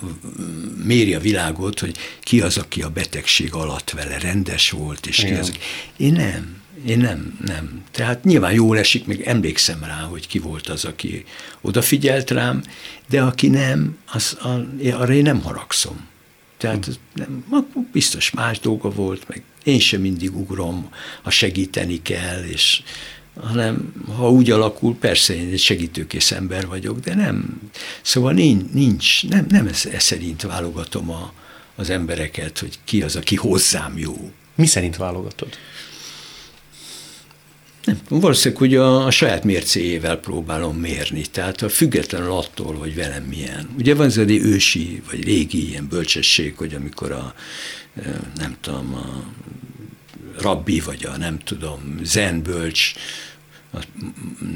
méri 0.85 1.15
a 1.15 1.21
világot, 1.21 1.81
hogy 1.81 1.97
ki 2.21 2.41
az, 2.41 2.57
aki 2.57 2.83
a 2.83 2.89
betegség 2.89 3.55
alatt 3.55 3.91
vele 3.91 4.19
rendes 4.19 4.71
volt, 4.71 5.07
és 5.07 5.17
ki 5.17 5.33
az, 5.33 5.53
Én 5.97 6.13
nem. 6.13 6.57
Én 6.87 6.99
nem, 6.99 7.39
nem. 7.47 7.83
Tehát 7.91 8.25
nyilván 8.25 8.53
jól 8.53 8.79
esik, 8.79 9.07
még 9.07 9.21
emlékszem 9.21 9.85
rá, 9.85 10.01
hogy 10.01 10.27
ki 10.27 10.39
volt 10.39 10.69
az, 10.69 10.85
aki 10.85 11.25
odafigyelt 11.61 12.31
rám, 12.31 12.63
de 13.09 13.23
aki 13.23 13.49
nem, 13.49 13.97
az, 14.13 14.37
arra 14.93 15.13
én 15.13 15.23
nem 15.23 15.41
haragszom. 15.41 16.07
Tehát 16.59 16.99
nem, 17.15 17.45
akkor 17.51 17.83
biztos 17.93 18.31
más 18.31 18.61
dolga 18.61 18.91
volt, 18.91 19.29
meg 19.29 19.43
én 19.65 19.79
sem 19.79 20.01
mindig 20.01 20.37
ugrom, 20.37 20.91
ha 21.23 21.31
segíteni 21.31 22.03
kell, 22.03 22.43
és 22.43 22.83
hanem 23.41 23.93
ha 24.17 24.31
úgy 24.31 24.51
alakul, 24.51 24.97
persze 24.97 25.35
én 25.35 25.49
egy 25.53 25.59
segítőkész 25.59 26.31
ember 26.31 26.67
vagyok, 26.67 27.01
de 27.01 27.15
nem. 27.15 27.61
Szóval 28.03 28.33
nincs, 28.33 28.73
nincs 28.73 29.27
nem, 29.29 29.47
nem 29.49 29.67
ez, 29.67 29.87
ez 29.93 30.03
szerint 30.03 30.43
válogatom 30.43 31.11
a, 31.11 31.33
az 31.77 31.91
embereket, 31.91 32.59
hogy 32.59 32.79
ki 32.85 33.03
az, 33.03 33.17
aki 33.17 33.37
hozzám 33.37 33.99
jó. 33.99 34.31
Mi 34.55 34.67
szerint 34.67 34.97
válogatod? 34.97 35.49
Nem, 37.89 38.01
valószínűleg, 38.09 38.63
hogy 38.63 38.75
a, 38.75 39.07
a 39.07 39.11
saját 39.11 39.45
mércéjével 39.45 40.17
próbálom 40.17 40.77
mérni, 40.77 41.27
tehát 41.27 41.63
a 41.63 41.69
függetlenül 41.69 42.33
attól, 42.33 42.75
hogy 42.75 42.95
velem 42.95 43.23
milyen. 43.23 43.69
Ugye 43.79 43.95
van 43.95 44.07
ez 44.07 44.17
egy 44.17 44.31
ősi, 44.31 45.03
vagy 45.11 45.25
régi 45.25 45.69
ilyen 45.69 45.89
bölcsesség, 45.89 46.57
hogy 46.57 46.75
amikor 46.75 47.13
a, 47.13 47.35
nem 48.37 48.57
tudom, 48.61 48.95
a 48.95 49.25
rabbi, 50.41 50.81
vagy 50.81 51.05
a 51.05 51.17
nem 51.17 51.39
tudom, 51.39 52.01
zen 52.03 52.43
bölcs, 52.43 52.93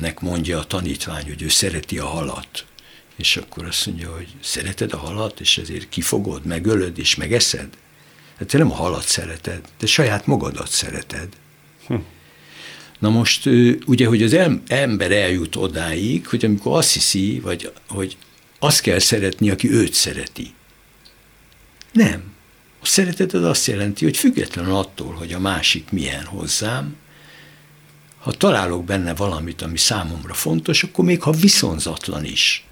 nek 0.00 0.20
mondja 0.20 0.58
a 0.58 0.64
tanítvány, 0.64 1.24
hogy 1.24 1.42
ő 1.42 1.48
szereti 1.48 1.98
a 1.98 2.06
halat. 2.06 2.64
És 3.16 3.36
akkor 3.36 3.64
azt 3.64 3.86
mondja, 3.86 4.14
hogy 4.14 4.28
szereted 4.40 4.92
a 4.92 4.98
halat, 4.98 5.40
és 5.40 5.58
ezért 5.58 5.88
kifogod, 5.88 6.44
megölöd, 6.44 6.98
és 6.98 7.14
megeszed? 7.14 7.68
Hát 8.38 8.48
te 8.48 8.58
nem 8.58 8.70
a 8.70 8.74
halat 8.74 9.06
szereted, 9.06 9.60
te 9.76 9.86
saját 9.86 10.26
magadat 10.26 10.68
szereted. 10.70 11.28
Na 13.02 13.10
most 13.10 13.48
ugye, 13.86 14.06
hogy 14.06 14.22
az 14.22 14.36
ember 14.66 15.12
eljut 15.12 15.56
odáig, 15.56 16.26
hogy 16.26 16.44
amikor 16.44 16.76
azt 16.76 16.92
hiszi, 16.92 17.40
vagy 17.40 17.72
hogy 17.88 18.16
azt 18.58 18.80
kell 18.80 18.98
szeretni, 18.98 19.50
aki 19.50 19.70
őt 19.70 19.92
szereti. 19.92 20.54
Nem. 21.92 22.22
A 22.80 22.86
szeretet 22.86 23.32
az 23.32 23.44
azt 23.44 23.66
jelenti, 23.66 24.04
hogy 24.04 24.16
függetlenül 24.16 24.74
attól, 24.74 25.12
hogy 25.12 25.32
a 25.32 25.38
másik 25.38 25.90
milyen 25.90 26.24
hozzám, 26.24 26.96
ha 28.18 28.32
találok 28.32 28.84
benne 28.84 29.14
valamit, 29.14 29.62
ami 29.62 29.78
számomra 29.78 30.34
fontos, 30.34 30.82
akkor 30.82 31.04
még 31.04 31.22
ha 31.22 31.32
viszonzatlan 31.32 32.24
is, 32.24 32.64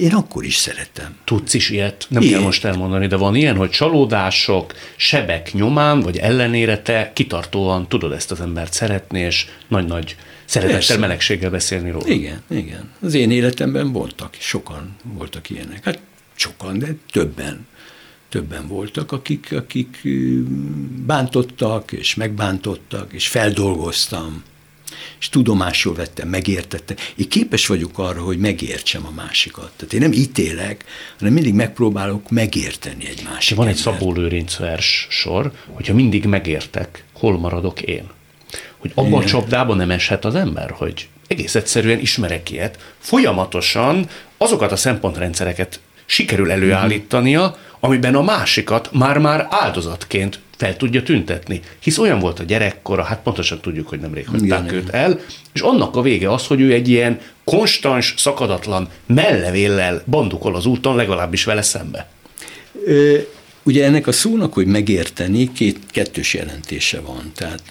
én 0.00 0.14
akkor 0.14 0.44
is 0.44 0.54
szeretem. 0.56 1.16
Tudsz 1.24 1.54
is 1.54 1.70
ilyet? 1.70 2.06
Nem 2.08 2.22
Ilyet. 2.22 2.34
kell 2.34 2.44
most 2.44 2.64
elmondani, 2.64 3.06
de 3.06 3.16
van 3.16 3.34
ilyen, 3.34 3.56
hogy 3.56 3.70
csalódások, 3.70 4.74
sebek 4.96 5.52
nyomán, 5.52 6.00
vagy 6.00 6.16
ellenére 6.16 6.78
te 6.78 7.10
kitartóan 7.14 7.88
tudod 7.88 8.12
ezt 8.12 8.30
az 8.30 8.40
embert 8.40 8.72
szeretni, 8.72 9.20
és 9.20 9.46
nagy-nagy 9.68 10.16
szeretettel, 10.44 10.78
Persze. 10.78 10.98
melegséggel 10.98 11.50
beszélni 11.50 11.90
róla. 11.90 12.06
Igen, 12.08 12.42
igen. 12.50 12.90
Az 13.00 13.14
én 13.14 13.30
életemben 13.30 13.92
voltak, 13.92 14.36
sokan 14.38 14.96
voltak 15.02 15.50
ilyenek. 15.50 15.84
Hát 15.84 15.98
sokan, 16.34 16.78
de 16.78 16.86
többen. 17.12 17.66
Többen 18.28 18.68
voltak, 18.68 19.12
akik, 19.12 19.52
akik 19.52 20.00
bántottak, 21.06 21.92
és 21.92 22.14
megbántottak, 22.14 23.12
és 23.12 23.28
feldolgoztam 23.28 24.42
és 25.20 25.28
tudomásul 25.28 25.94
vettem, 25.94 26.28
megértettem. 26.28 26.96
Én 27.16 27.28
képes 27.28 27.66
vagyok 27.66 27.98
arra, 27.98 28.22
hogy 28.22 28.38
megértsem 28.38 29.06
a 29.06 29.10
másikat. 29.14 29.72
Tehát 29.76 29.92
én 29.92 30.00
nem 30.00 30.12
ítélek, 30.12 30.84
hanem 31.18 31.34
mindig 31.34 31.54
megpróbálok 31.54 32.30
megérteni 32.30 33.06
egy 33.06 33.22
másikat. 33.24 33.64
Van 33.64 33.68
egy 33.68 33.76
Szabó 33.76 34.12
Lőrinc 34.12 34.56
vers 34.56 35.06
sor, 35.10 35.52
hogyha 35.72 35.94
mindig 35.94 36.24
megértek, 36.24 37.04
hol 37.12 37.38
maradok 37.38 37.82
én. 37.82 38.10
Hogy 38.78 38.92
abban 38.94 39.22
a 39.22 39.24
csapdában 39.24 39.76
nem 39.76 39.90
eshet 39.90 40.24
az 40.24 40.34
ember, 40.34 40.70
hogy 40.70 41.08
egész 41.26 41.54
egyszerűen 41.54 41.98
ismerek 41.98 42.50
ilyet, 42.50 42.94
folyamatosan 42.98 44.08
azokat 44.36 44.72
a 44.72 44.76
szempontrendszereket 44.76 45.80
sikerül 46.06 46.50
előállítania, 46.50 47.56
amiben 47.80 48.14
a 48.14 48.22
másikat 48.22 48.88
már-már 48.92 49.46
áldozatként 49.50 50.40
fel 50.64 50.76
tudja 50.76 51.02
tüntetni. 51.02 51.60
Hisz 51.80 51.98
olyan 51.98 52.18
volt 52.18 52.40
a 52.40 52.42
gyerekkora, 52.42 53.02
hát 53.02 53.22
pontosan 53.22 53.60
tudjuk, 53.60 53.88
hogy 53.88 54.00
nemrég 54.00 54.28
hagyták 54.28 54.72
őt 54.72 54.88
el, 54.88 55.20
és 55.52 55.60
annak 55.60 55.96
a 55.96 56.02
vége 56.02 56.32
az, 56.32 56.46
hogy 56.46 56.60
ő 56.60 56.72
egy 56.72 56.88
ilyen 56.88 57.20
konstans, 57.44 58.14
szakadatlan 58.16 58.88
mellevéllel 59.06 60.02
bandukol 60.06 60.54
az 60.54 60.66
úton, 60.66 60.96
legalábbis 60.96 61.44
vele 61.44 61.62
szembe. 61.62 62.08
Ö, 62.84 63.18
ugye 63.62 63.84
ennek 63.84 64.06
a 64.06 64.12
szónak, 64.12 64.52
hogy 64.52 64.66
megérteni, 64.66 65.52
két 65.52 65.78
kettős 65.90 66.34
jelentése 66.34 67.00
van. 67.00 67.32
Tehát 67.34 67.62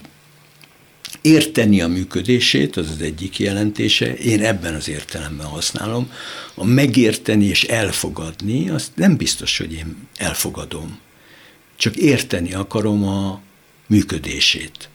érteni 1.22 1.82
a 1.82 1.88
működését, 1.88 2.78
az 2.78 2.90
az 2.90 3.02
egyik 3.02 3.40
jelentése, 3.40 4.14
én 4.14 4.44
ebben 4.44 4.76
az 4.76 4.90
értelemben 4.90 5.46
használom. 5.46 6.12
A 6.56 6.66
megérteni 6.66 7.46
és 7.46 7.64
elfogadni, 7.64 8.70
azt 8.70 8.92
nem 8.96 9.16
biztos, 9.18 9.58
hogy 9.58 9.74
én 9.74 10.08
elfogadom 10.18 11.00
csak 11.76 11.96
érteni 11.96 12.54
akarom 12.54 13.08
a 13.08 13.42
működését. 13.88 14.90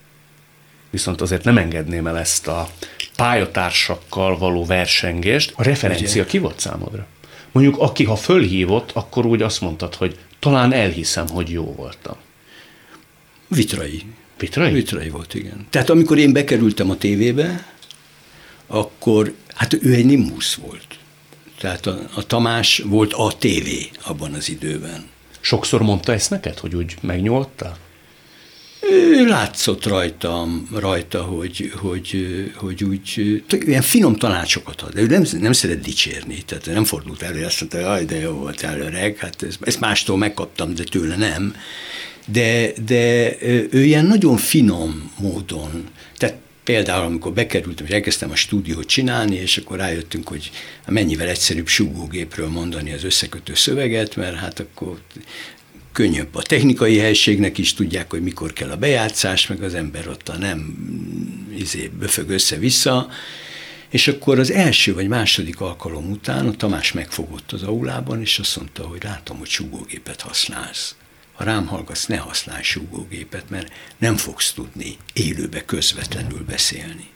Viszont 0.91 1.21
azért 1.21 1.45
nem 1.45 1.59
engedném 1.59 2.07
el 2.07 2.19
ezt 2.19 2.47
a 2.47 2.69
pályatársakkal 3.17 4.39
való 4.39 4.65
versengést. 4.65 5.53
A 5.57 5.63
referencia 5.63 6.23
Ugye? 6.23 6.31
ki 6.31 6.39
volt 6.39 6.61
számodra? 6.61 7.07
Mondjuk, 7.53 7.79
aki 7.79 8.05
ha 8.05 8.17
fölhívott, 8.17 8.91
akkor 8.93 9.27
úgy 9.27 9.43
azt 9.43 9.61
mondtad, 9.61 9.95
hogy 9.95 10.19
talán 10.39 10.73
elhiszem, 10.73 11.29
hogy 11.29 11.51
jó 11.51 11.75
voltam. 11.75 12.17
Vitrai. 13.49 14.03
Vitrai? 14.39 14.73
Vitrai 14.73 15.09
volt, 15.09 15.35
igen. 15.35 15.67
Tehát 15.71 15.91
amikor 15.91 16.19
én 16.19 16.33
bekerültem 16.33 16.91
a 16.91 16.97
tévébe, 16.97 17.67
akkor, 18.67 19.35
hát 19.55 19.73
ő 19.73 19.95
egy 19.95 20.05
nimusz 20.05 20.55
volt. 20.55 20.99
Tehát 21.59 21.87
a, 21.87 21.99
a 22.15 22.27
Tamás 22.27 22.83
volt 22.85 23.13
a 23.13 23.33
tévé 23.39 23.91
abban 24.03 24.33
az 24.35 24.49
időben. 24.49 25.09
Sokszor 25.49 25.83
mondta 25.83 26.13
ezt 26.13 26.31
neked, 26.31 26.59
hogy 26.59 26.75
úgy 26.75 26.97
megnyugodtál? 27.01 27.77
Látszott 29.27 29.87
rajtam, 29.87 30.69
rajta, 30.75 31.23
hogy, 31.23 31.73
hogy, 31.77 32.27
hogy 32.55 32.85
úgy, 32.85 33.43
ilyen 33.49 33.83
finom 33.83 34.17
tanácsokat 34.17 34.81
ad, 34.81 34.93
de 34.93 35.01
ő 35.01 35.07
nem, 35.07 35.25
nem 35.41 35.53
szeret 35.53 35.81
dicsérni, 35.81 36.43
tehát 36.43 36.67
nem 36.67 36.85
fordult 36.85 37.23
elő, 37.23 37.45
azt 37.45 37.61
mondta, 37.61 37.97
hogy 37.97 38.07
de 38.07 38.19
jó 38.19 38.33
volt 38.33 38.63
öreg, 38.63 39.17
hát 39.17 39.43
ezt, 39.43 39.59
ezt 39.61 39.81
mástól 39.81 40.17
megkaptam, 40.17 40.75
de 40.75 40.85
tőle 40.85 41.17
nem. 41.17 41.55
De, 42.27 42.73
de 42.87 43.35
ő 43.71 43.85
ilyen 43.85 44.07
nagyon 44.07 44.37
finom 44.37 45.13
módon, 45.19 45.89
tehát 46.17 46.37
Például, 46.69 47.05
amikor 47.05 47.33
bekerültem, 47.33 47.87
és 47.87 47.93
elkezdtem 47.93 48.31
a 48.31 48.37
stúdiót 48.37 48.87
csinálni, 48.87 49.35
és 49.37 49.57
akkor 49.57 49.77
rájöttünk, 49.77 50.29
hogy 50.29 50.51
mennyivel 50.87 51.29
egyszerűbb 51.29 51.67
súgógépről 51.67 52.49
mondani 52.49 52.93
az 52.93 53.05
összekötő 53.05 53.55
szöveget, 53.55 54.17
mert 54.17 54.37
hát 54.37 54.61
akkor 54.61 55.01
könnyebb 55.93 56.35
a 56.35 56.43
technikai 56.43 56.99
helységnek 56.99 57.59
is, 57.59 57.75
tudják, 57.75 58.11
hogy 58.11 58.23
mikor 58.23 58.53
kell 58.53 58.71
a 58.71 58.77
bejátszás, 58.77 59.47
meg 59.47 59.63
az 59.63 59.75
ember 59.75 60.09
ott 60.09 60.29
a 60.29 60.37
nem 60.37 60.77
izé, 61.57 61.91
böfög 61.99 62.31
össze-vissza, 62.31 63.09
és 63.91 64.09
akkor 64.09 64.39
az 64.39 64.51
első 64.51 64.95
vagy 64.95 65.09
második 65.09 65.61
alkalom 65.61 66.11
után 66.11 66.47
a 66.47 66.57
Tamás 66.57 66.93
megfogott 66.93 67.53
az 67.53 67.63
aulában, 67.63 68.21
és 68.21 68.39
azt 68.39 68.57
mondta, 68.57 68.87
hogy 68.87 69.03
látom, 69.03 69.39
hogy 69.39 69.49
súgógépet 69.49 70.21
használsz 70.21 70.95
ha 71.39 71.45
rám 71.45 71.67
hallgatsz, 71.67 72.07
ne 72.07 72.17
használj 72.17 72.63
súgógépet, 72.63 73.51
mert 73.51 73.73
nem 73.99 74.17
fogsz 74.17 74.53
tudni 74.53 74.97
élőbe 75.13 75.65
közvetlenül 75.65 76.45
beszélni. 76.45 77.09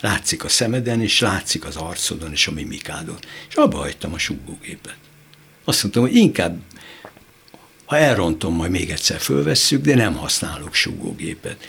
Látszik 0.00 0.44
a 0.44 0.48
szemeden, 0.48 1.02
és 1.02 1.20
látszik 1.20 1.64
az 1.64 1.76
arcodon, 1.76 2.32
és 2.32 2.46
a 2.46 2.52
mimikádon. 2.52 3.18
És 3.48 3.54
abba 3.54 3.78
hagytam 3.78 4.12
a 4.12 4.18
súgógépet. 4.18 4.96
Azt 5.64 5.82
mondtam, 5.82 6.02
hogy 6.02 6.14
inkább, 6.14 6.60
ha 7.84 7.96
elrontom, 7.96 8.54
majd 8.54 8.70
még 8.70 8.90
egyszer 8.90 9.20
fölvesszük, 9.20 9.84
de 9.84 9.94
nem 9.94 10.14
használok 10.14 10.74
súgógépet 10.74 11.64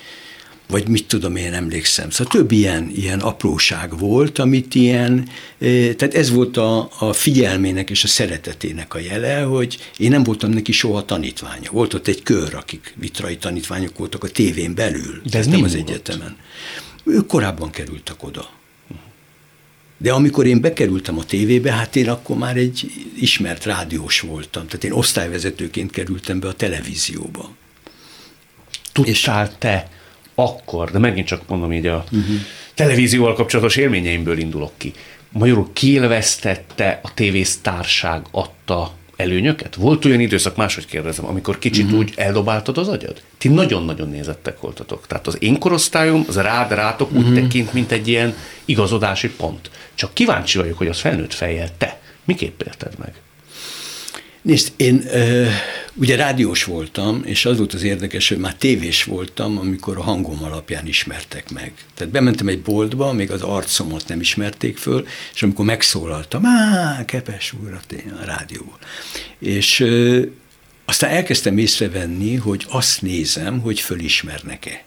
vagy 0.71 0.87
mit 0.87 1.07
tudom 1.07 1.35
én 1.35 1.53
emlékszem. 1.53 2.09
Szóval 2.09 2.33
több 2.33 2.51
ilyen, 2.51 2.91
ilyen 2.95 3.19
apróság 3.19 3.97
volt, 3.97 4.39
amit 4.39 4.75
ilyen, 4.75 5.29
tehát 5.59 6.13
ez 6.13 6.29
volt 6.29 6.57
a, 6.57 6.89
a 6.99 7.13
figyelmének 7.13 7.89
és 7.89 8.03
a 8.03 8.07
szeretetének 8.07 8.93
a 8.93 8.99
jele, 8.99 9.41
hogy 9.41 9.77
én 9.97 10.09
nem 10.09 10.23
voltam 10.23 10.49
neki 10.49 10.71
soha 10.71 11.05
tanítványa. 11.05 11.71
Volt 11.71 11.93
ott 11.93 12.07
egy 12.07 12.23
kör, 12.23 12.55
akik 12.55 12.93
vitrai 12.97 13.37
tanítványok 13.37 13.97
voltak 13.97 14.23
a 14.23 14.29
tévén 14.29 14.75
belül, 14.75 15.21
De 15.31 15.37
ez 15.37 15.47
nem 15.47 15.63
az 15.63 15.75
egyetemen. 15.75 16.37
Ők 17.03 17.27
korábban 17.27 17.69
kerültek 17.69 18.23
oda. 18.23 18.49
De 19.97 20.11
amikor 20.11 20.45
én 20.45 20.61
bekerültem 20.61 21.17
a 21.17 21.23
tévébe, 21.23 21.71
hát 21.71 21.95
én 21.95 22.09
akkor 22.09 22.37
már 22.37 22.57
egy 22.57 22.91
ismert 23.19 23.65
rádiós 23.65 24.19
voltam. 24.19 24.65
Tehát 24.65 24.83
én 24.83 24.91
osztályvezetőként 24.91 25.91
kerültem 25.91 26.39
be 26.39 26.47
a 26.47 26.53
televízióba. 26.53 27.51
Tudtál 28.91 29.13
és 29.13 29.29
te 29.57 29.89
akkor, 30.43 30.91
de 30.91 30.99
megint 30.99 31.27
csak 31.27 31.47
mondom 31.47 31.73
így 31.73 31.87
a 31.87 32.03
uh-huh. 32.11 32.35
televízióval 32.75 33.33
kapcsolatos 33.33 33.75
élményeimből 33.75 34.37
indulok 34.37 34.71
ki. 34.77 34.93
Magyarul 35.29 35.69
kielvesztette 35.73 36.99
a 37.03 37.13
tévésztárság 37.13 38.25
adta 38.31 38.91
előnyöket? 39.15 39.75
Volt 39.75 40.05
olyan 40.05 40.19
időszak, 40.19 40.55
máshogy 40.55 40.85
kérdezem, 40.85 41.25
amikor 41.25 41.59
kicsit 41.59 41.83
uh-huh. 41.83 41.99
úgy 41.99 42.13
eldobáltad 42.15 42.77
az 42.77 42.87
agyad? 42.87 43.21
Ti 43.37 43.47
nagyon-nagyon 43.47 44.09
nézettek 44.09 44.59
voltatok. 44.59 45.07
Tehát 45.07 45.27
az 45.27 45.37
én 45.39 45.59
korosztályom, 45.59 46.25
az 46.27 46.37
rád, 46.37 46.71
rátok 46.71 47.11
uh-huh. 47.11 47.27
úgy 47.27 47.33
tekint, 47.33 47.73
mint 47.73 47.91
egy 47.91 48.07
ilyen 48.07 48.35
igazodási 48.65 49.29
pont. 49.29 49.69
Csak 49.93 50.13
kíváncsi 50.13 50.57
vagyok, 50.57 50.77
hogy 50.77 50.87
az 50.87 50.99
felnőtt 50.99 51.33
fejjel 51.33 51.69
te 51.77 51.99
miképp 52.23 52.61
érted 52.61 52.93
meg? 52.97 53.13
Nézd, 54.41 54.71
én 54.75 55.03
ö, 55.07 55.47
ugye 55.93 56.15
rádiós 56.15 56.63
voltam, 56.63 57.21
és 57.25 57.45
az 57.45 57.57
volt 57.57 57.73
az 57.73 57.83
érdekes, 57.83 58.29
hogy 58.29 58.37
már 58.37 58.55
tévés 58.55 59.03
voltam, 59.03 59.57
amikor 59.57 59.97
a 59.97 60.01
hangom 60.01 60.43
alapján 60.43 60.87
ismertek 60.87 61.51
meg. 61.51 61.73
Tehát 61.93 62.13
bementem 62.13 62.47
egy 62.47 62.61
boltba, 62.61 63.13
még 63.13 63.31
az 63.31 63.41
arcomat 63.41 64.07
nem 64.07 64.19
ismerték 64.19 64.77
föl, 64.77 65.07
és 65.33 65.43
amikor 65.43 65.65
megszólaltam, 65.65 66.45
á, 66.45 67.05
Kepes 67.05 67.53
úr, 67.63 67.79
a 68.21 68.25
rádióból. 68.25 68.77
És 69.39 69.79
ö, 69.79 70.25
aztán 70.85 71.09
elkezdtem 71.09 71.57
észrevenni, 71.57 72.35
hogy 72.35 72.65
azt 72.69 73.01
nézem, 73.01 73.59
hogy 73.59 73.79
fölismernek-e. 73.79 74.83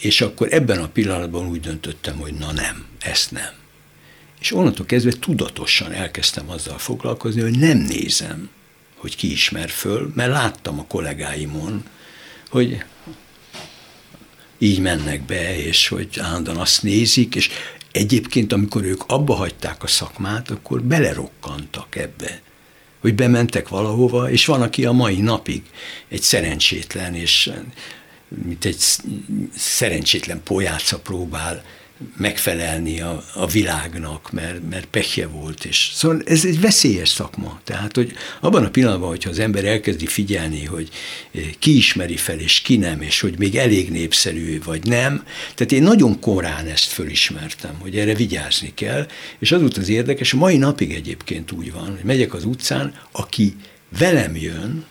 És 0.00 0.20
akkor 0.20 0.52
ebben 0.52 0.78
a 0.78 0.88
pillanatban 0.88 1.48
úgy 1.48 1.60
döntöttem, 1.60 2.16
hogy 2.16 2.34
na 2.34 2.52
nem, 2.52 2.86
ezt 3.00 3.30
nem. 3.30 3.57
És 4.40 4.52
onnantól 4.52 4.86
kezdve 4.86 5.12
tudatosan 5.20 5.92
elkezdtem 5.92 6.50
azzal 6.50 6.78
foglalkozni, 6.78 7.40
hogy 7.40 7.58
nem 7.58 7.78
nézem, 7.78 8.50
hogy 8.96 9.16
ki 9.16 9.30
ismer 9.30 9.70
föl, 9.70 10.12
mert 10.14 10.30
láttam 10.30 10.78
a 10.78 10.84
kollégáimon, 10.84 11.84
hogy 12.50 12.84
így 14.58 14.80
mennek 14.80 15.22
be, 15.22 15.56
és 15.56 15.88
hogy 15.88 16.18
állandóan 16.20 16.56
azt 16.56 16.82
nézik, 16.82 17.34
és 17.34 17.48
egyébként, 17.92 18.52
amikor 18.52 18.84
ők 18.84 19.02
abba 19.06 19.34
hagyták 19.34 19.82
a 19.82 19.86
szakmát, 19.86 20.50
akkor 20.50 20.82
belerokkantak 20.82 21.96
ebbe 21.96 22.40
hogy 23.00 23.14
bementek 23.14 23.68
valahova, 23.68 24.30
és 24.30 24.46
van, 24.46 24.62
aki 24.62 24.84
a 24.84 24.92
mai 24.92 25.20
napig 25.20 25.62
egy 26.08 26.22
szerencsétlen, 26.22 27.14
és 27.14 27.50
mint 28.28 28.64
egy 28.64 28.84
szerencsétlen 29.56 30.42
pojáca 30.42 30.98
próbál 30.98 31.64
megfelelni 32.16 33.00
a, 33.00 33.24
a 33.34 33.46
világnak, 33.46 34.30
mert, 34.32 34.68
mert 34.70 34.86
pehje 34.86 35.26
volt. 35.26 35.64
És, 35.64 35.90
szóval 35.94 36.22
ez 36.24 36.44
egy 36.44 36.60
veszélyes 36.60 37.08
szakma. 37.08 37.60
Tehát, 37.64 37.94
hogy 37.94 38.12
abban 38.40 38.64
a 38.64 38.70
pillanatban, 38.70 39.08
hogyha 39.08 39.30
az 39.30 39.38
ember 39.38 39.64
elkezdi 39.64 40.06
figyelni, 40.06 40.64
hogy 40.64 40.88
eh, 41.34 41.42
ki 41.58 41.76
ismeri 41.76 42.16
fel, 42.16 42.38
és 42.38 42.60
ki 42.60 42.76
nem, 42.76 43.02
és 43.02 43.20
hogy 43.20 43.38
még 43.38 43.56
elég 43.56 43.90
népszerű, 43.90 44.60
vagy 44.64 44.86
nem. 44.86 45.24
Tehát 45.54 45.72
én 45.72 45.82
nagyon 45.82 46.20
korán 46.20 46.66
ezt 46.66 46.90
fölismertem, 46.90 47.74
hogy 47.80 47.98
erre 47.98 48.14
vigyázni 48.14 48.72
kell, 48.74 49.06
és 49.38 49.52
az 49.52 49.60
volt 49.60 49.76
az 49.76 49.88
érdekes, 49.88 50.32
a 50.32 50.36
mai 50.36 50.56
napig 50.56 50.92
egyébként 50.92 51.52
úgy 51.52 51.72
van, 51.72 51.86
hogy 51.86 52.04
megyek 52.04 52.34
az 52.34 52.44
utcán, 52.44 52.94
aki 53.12 53.56
velem 53.98 54.36
jön, 54.36 54.86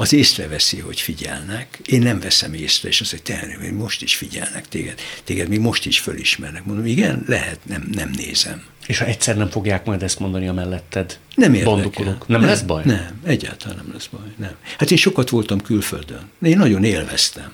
az 0.00 0.12
észreveszi, 0.12 0.78
hogy 0.78 1.00
figyelnek, 1.00 1.78
én 1.86 2.02
nem 2.02 2.20
veszem 2.20 2.54
észre, 2.54 2.88
és 2.88 3.00
azt 3.00 3.12
mondja, 3.12 3.56
te 3.58 3.72
most 3.72 4.02
is 4.02 4.16
figyelnek 4.16 4.68
téged, 4.68 5.00
téged 5.24 5.48
még 5.48 5.60
most 5.60 5.86
is 5.86 5.98
fölismernek. 5.98 6.64
Mondom, 6.64 6.86
igen, 6.86 7.24
lehet, 7.26 7.58
nem, 7.66 7.88
nem 7.92 8.10
nézem. 8.16 8.62
És 8.86 8.98
ha 8.98 9.04
egyszer 9.04 9.36
nem 9.36 9.48
fogják 9.48 9.84
majd 9.84 10.02
ezt 10.02 10.18
mondani 10.18 10.48
a 10.48 10.52
melletted? 10.52 11.18
Nem 11.34 11.54
érdekel. 11.54 12.04
Nem, 12.04 12.18
nem 12.26 12.42
lesz 12.42 12.60
baj? 12.60 12.82
Nem, 12.84 13.20
egyáltalán 13.24 13.76
nem 13.76 13.92
lesz 13.92 14.06
baj. 14.06 14.32
Nem. 14.36 14.54
Hát 14.78 14.90
én 14.90 14.98
sokat 14.98 15.30
voltam 15.30 15.60
külföldön. 15.60 16.30
Én 16.42 16.56
nagyon 16.56 16.84
élveztem. 16.84 17.52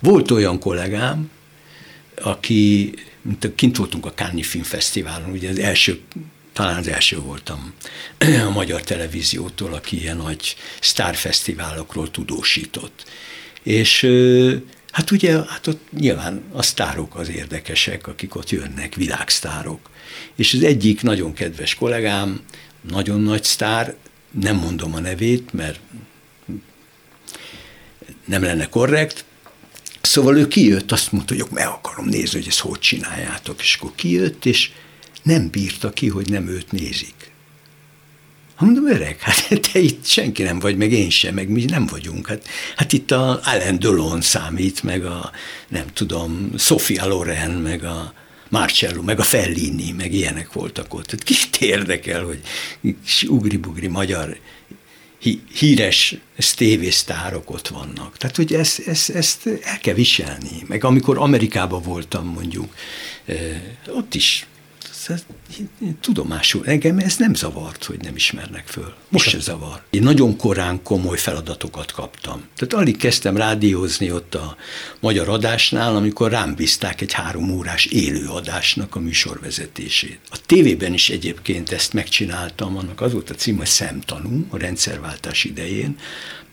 Volt 0.00 0.30
olyan 0.30 0.58
kollégám, 0.58 1.30
aki, 2.22 2.94
mint 3.22 3.54
kint 3.54 3.76
voltunk 3.76 4.06
a 4.06 4.14
Kányi 4.14 4.42
Filmfesztiválon, 4.42 5.30
ugye 5.30 5.50
az 5.50 5.58
első 5.58 6.00
talán 6.54 6.78
az 6.78 6.88
első 6.88 7.18
voltam 7.18 7.74
a 8.46 8.50
magyar 8.50 8.82
televíziótól, 8.82 9.74
aki 9.74 10.00
ilyen 10.00 10.16
nagy 10.16 10.56
sztárfesztiválokról 10.80 12.10
tudósított. 12.10 13.04
És 13.62 14.10
hát 14.90 15.10
ugye, 15.10 15.32
hát 15.48 15.66
ott 15.66 15.80
nyilván 15.98 16.42
a 16.52 16.62
sztárok 16.62 17.16
az 17.16 17.28
érdekesek, 17.28 18.06
akik 18.06 18.34
ott 18.34 18.50
jönnek, 18.50 18.94
világsztárok. 18.94 19.90
És 20.36 20.54
az 20.54 20.62
egyik 20.62 21.02
nagyon 21.02 21.32
kedves 21.32 21.74
kollégám, 21.74 22.40
nagyon 22.90 23.20
nagy 23.20 23.44
sztár, 23.44 23.94
nem 24.40 24.56
mondom 24.56 24.94
a 24.94 25.00
nevét, 25.00 25.52
mert 25.52 25.80
nem 28.24 28.42
lenne 28.42 28.68
korrekt, 28.68 29.24
Szóval 30.00 30.36
ő 30.36 30.48
kijött, 30.48 30.92
azt 30.92 31.12
mondta, 31.12 31.34
hogy 31.34 31.44
meg 31.50 31.66
akarom 31.66 32.06
nézni, 32.06 32.38
hogy 32.38 32.48
ezt 32.48 32.58
hogy 32.58 32.78
csináljátok. 32.78 33.60
És 33.60 33.76
akkor 33.78 33.92
kijött, 33.94 34.44
és 34.44 34.70
nem 35.24 35.50
bírta 35.50 35.90
ki, 35.90 36.08
hogy 36.08 36.30
nem 36.30 36.48
őt 36.48 36.72
nézik. 36.72 37.32
Ha 38.54 38.64
mondom, 38.64 38.88
öreg, 38.88 39.20
hát 39.20 39.60
te 39.72 39.78
itt 39.78 40.06
senki 40.06 40.42
nem 40.42 40.58
vagy, 40.58 40.76
meg 40.76 40.92
én 40.92 41.10
sem, 41.10 41.34
meg 41.34 41.48
mi 41.48 41.64
nem 41.64 41.86
vagyunk. 41.86 42.26
Hát, 42.26 42.46
hát 42.76 42.92
itt 42.92 43.10
a 43.10 43.40
Alain 43.44 43.78
Delon 43.78 44.20
számít, 44.20 44.82
meg 44.82 45.04
a, 45.04 45.30
nem 45.68 45.86
tudom, 45.92 46.50
Sofia 46.58 47.06
Loren, 47.06 47.50
meg 47.50 47.84
a 47.84 48.14
Marcello, 48.48 49.02
meg 49.02 49.18
a 49.18 49.22
Fellini, 49.22 49.90
meg 49.90 50.12
ilyenek 50.12 50.52
voltak 50.52 50.94
ott. 50.94 51.04
Tehát 51.04 51.24
kit 51.24 51.56
érdekel, 51.56 52.24
hogy 52.24 52.40
ugri-bugri 53.26 53.86
magyar 53.86 54.38
híres 55.54 56.16
tévésztárok 56.56 57.50
ott 57.50 57.68
vannak. 57.68 58.16
Tehát, 58.16 58.36
hogy 58.36 58.54
ezt, 58.54 58.78
ezt, 58.86 59.10
ezt 59.10 59.46
el 59.62 59.78
kell 59.80 59.94
viselni. 59.94 60.62
Meg 60.66 60.84
amikor 60.84 61.18
Amerikában 61.18 61.82
voltam 61.82 62.26
mondjuk, 62.26 62.74
eh, 63.24 63.62
ott 63.88 64.14
is 64.14 64.46
says 65.04 65.26
tudomásul, 66.00 66.66
engem 66.66 66.98
ez 66.98 67.16
nem 67.16 67.34
zavart, 67.34 67.84
hogy 67.84 68.00
nem 68.02 68.16
ismernek 68.16 68.66
föl. 68.66 68.94
Most 69.08 69.28
se 69.28 69.38
zavar. 69.38 69.82
Én 69.90 70.02
nagyon 70.02 70.36
korán 70.36 70.82
komoly 70.82 71.18
feladatokat 71.18 71.92
kaptam. 71.92 72.42
Tehát 72.56 72.74
alig 72.74 72.96
kezdtem 72.96 73.36
rádiózni 73.36 74.10
ott 74.10 74.34
a 74.34 74.56
magyar 75.00 75.28
adásnál, 75.28 75.96
amikor 75.96 76.30
rám 76.30 76.54
bízták 76.54 77.00
egy 77.00 77.12
három 77.12 77.50
órás 77.50 77.84
élő 77.84 78.26
adásnak 78.26 78.94
a 78.94 79.00
műsorvezetését. 79.00 80.18
A 80.30 80.38
tévében 80.46 80.92
is 80.92 81.10
egyébként 81.10 81.70
ezt 81.70 81.92
megcsináltam, 81.92 82.76
annak 82.76 83.00
az 83.00 83.12
volt 83.12 83.30
a 83.30 83.34
cím, 83.34 83.56
hogy 83.56 83.66
szemtanú 83.66 84.46
a 84.50 84.58
rendszerváltás 84.58 85.44
idején, 85.44 85.96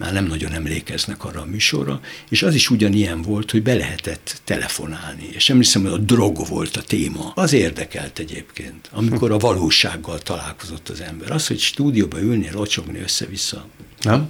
már 0.02 0.14
nem 0.14 0.26
nagyon 0.26 0.54
emlékeznek 0.54 1.24
arra 1.26 1.42
a 1.42 1.46
műsorra, 1.46 2.00
és 2.30 2.44
az 2.44 2.56
is 2.56 2.70
ugyanilyen 2.70 3.22
volt, 3.22 3.52
hogy 3.52 3.64
be 3.64 3.74
lehetett 3.74 4.42
telefonálni. 4.44 5.30
És 5.32 5.50
emlékszem, 5.50 5.82
hogy 5.82 5.92
a 5.92 5.98
drog 5.98 6.48
volt 6.48 6.76
a 6.76 6.82
téma. 6.82 7.32
Az 7.36 7.54
érdekelt 7.54 8.20
egyébként, 8.20 8.81
amikor 8.92 9.32
a 9.32 9.38
valósággal 9.38 10.20
találkozott 10.20 10.90
az 10.90 11.02
ember. 11.02 11.32
Az, 11.32 11.48
hogy 11.48 11.60
stúdióba 11.60 12.20
ülni, 12.20 12.52
locsogni 12.52 13.00
össze-vissza. 13.00 13.66
Nem? 14.02 14.30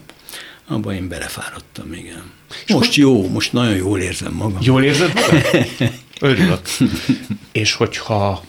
Abban 0.67 0.93
én 0.93 1.07
belefáradtam, 1.07 1.93
igen. 1.93 2.31
Most 2.67 2.95
jó, 2.95 3.29
most 3.29 3.53
nagyon 3.53 3.75
jól 3.75 3.99
érzem 3.99 4.33
magam. 4.33 4.59
Jól 4.61 4.83
érzed 4.83 5.13
magam? 5.13 5.65
Örülök. 6.31 6.61
És 7.51 7.73
hogyha 7.73 8.43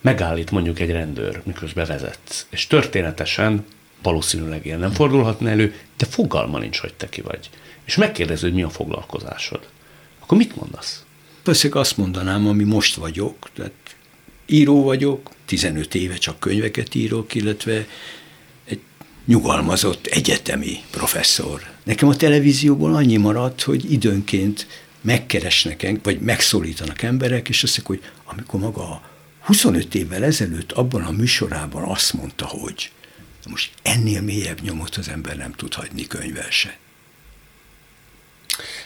megállít 0.00 0.50
mondjuk 0.50 0.80
egy 0.80 0.90
rendőr, 0.90 1.42
miközben 1.44 1.86
vezetsz, 1.86 2.46
és 2.50 2.66
történetesen 2.66 3.64
valószínűleg 4.02 4.66
ilyen 4.66 4.78
nem 4.78 4.92
fordulhatna 4.92 5.48
elő, 5.48 5.74
de 5.96 6.06
fogalma 6.06 6.58
nincs, 6.58 6.78
hogy 6.78 6.94
te 6.94 7.08
ki 7.08 7.20
vagy. 7.20 7.50
És 7.84 7.96
megkérdező, 7.96 8.46
hogy 8.46 8.56
mi 8.56 8.62
a 8.62 8.70
foglalkozásod. 8.70 9.68
Akkor 10.20 10.38
mit 10.38 10.56
mondasz? 10.56 11.02
Persze 11.42 11.68
azt 11.72 11.96
mondanám, 11.96 12.46
ami 12.46 12.64
most 12.64 12.94
vagyok, 12.94 13.48
tehát 13.54 13.72
író 14.48 14.82
vagyok, 14.82 15.30
15 15.44 15.94
éve 15.94 16.16
csak 16.16 16.38
könyveket 16.38 16.94
írok, 16.94 17.34
illetve 17.34 17.86
egy 18.64 18.80
nyugalmazott 19.24 20.06
egyetemi 20.06 20.80
professzor. 20.90 21.62
Nekem 21.84 22.08
a 22.08 22.16
televízióból 22.16 22.94
annyi 22.94 23.16
maradt, 23.16 23.62
hogy 23.62 23.92
időnként 23.92 24.66
megkeresnek, 25.00 25.98
vagy 26.02 26.20
megszólítanak 26.20 27.02
emberek, 27.02 27.48
és 27.48 27.62
azt 27.62 27.88
mondják, 27.88 28.12
hogy 28.12 28.34
amikor 28.34 28.60
maga 28.60 29.02
25 29.40 29.94
évvel 29.94 30.24
ezelőtt 30.24 30.72
abban 30.72 31.02
a 31.02 31.10
műsorában 31.10 31.82
azt 31.82 32.12
mondta, 32.12 32.46
hogy 32.46 32.90
most 33.48 33.70
ennél 33.82 34.22
mélyebb 34.22 34.60
nyomot 34.60 34.96
az 34.96 35.08
ember 35.08 35.36
nem 35.36 35.52
tud 35.52 35.74
hagyni 35.74 36.06
könyvvel 36.06 36.50
se. 36.50 36.78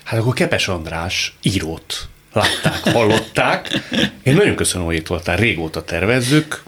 Hát 0.02 0.20
akkor 0.20 0.34
Kepes 0.34 0.68
András 0.68 1.34
írót 1.42 2.08
látták, 2.32 2.94
hallották. 2.94 3.80
Én 4.22 4.34
nagyon 4.34 4.54
köszönöm, 4.54 4.86
hogy 4.86 4.96
itt 4.96 5.06
voltál, 5.06 5.36
régóta 5.36 5.84
tervezzük. 5.84 6.62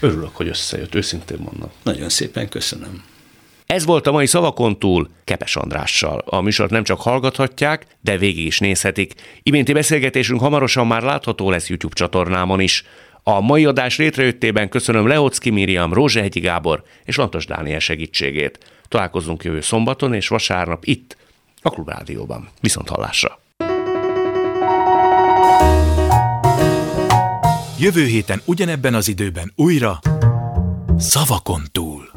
Örülök, 0.00 0.36
hogy 0.36 0.48
összejött, 0.48 0.94
őszintén 0.94 1.38
mondom. 1.38 1.70
Nagyon 1.82 2.08
szépen 2.08 2.48
köszönöm. 2.48 3.02
Ez 3.66 3.84
volt 3.84 4.06
a 4.06 4.12
mai 4.12 4.26
szavakon 4.26 4.78
túl 4.78 5.08
Kepes 5.24 5.56
Andrással. 5.56 6.22
A 6.26 6.40
műsort 6.40 6.70
nem 6.70 6.84
csak 6.84 7.00
hallgathatják, 7.00 7.86
de 8.00 8.16
végig 8.16 8.46
is 8.46 8.58
nézhetik. 8.58 9.14
Iménti 9.42 9.72
beszélgetésünk 9.72 10.40
hamarosan 10.40 10.86
már 10.86 11.02
látható 11.02 11.50
lesz 11.50 11.68
YouTube 11.68 11.94
csatornámon 11.94 12.60
is. 12.60 12.84
A 13.22 13.40
mai 13.40 13.64
adás 13.64 13.96
létrejöttében 13.96 14.68
köszönöm 14.68 15.06
Leocki 15.06 15.50
Miriam, 15.50 15.92
Rózsehegyi 15.92 16.40
Gábor 16.40 16.82
és 17.04 17.16
Lantos 17.16 17.46
Dániel 17.46 17.78
segítségét. 17.78 18.58
Találkozunk 18.88 19.44
jövő 19.44 19.60
szombaton 19.60 20.14
és 20.14 20.28
vasárnap 20.28 20.84
itt, 20.84 21.16
a 21.62 21.70
Klubrádióban. 21.70 22.48
Viszont 22.60 22.88
hallásra! 22.88 23.38
Jövő 27.80 28.04
héten 28.04 28.42
ugyanebben 28.44 28.94
az 28.94 29.08
időben 29.08 29.52
újra 29.56 29.98
Szavakon 30.96 31.62
túl. 31.72 32.10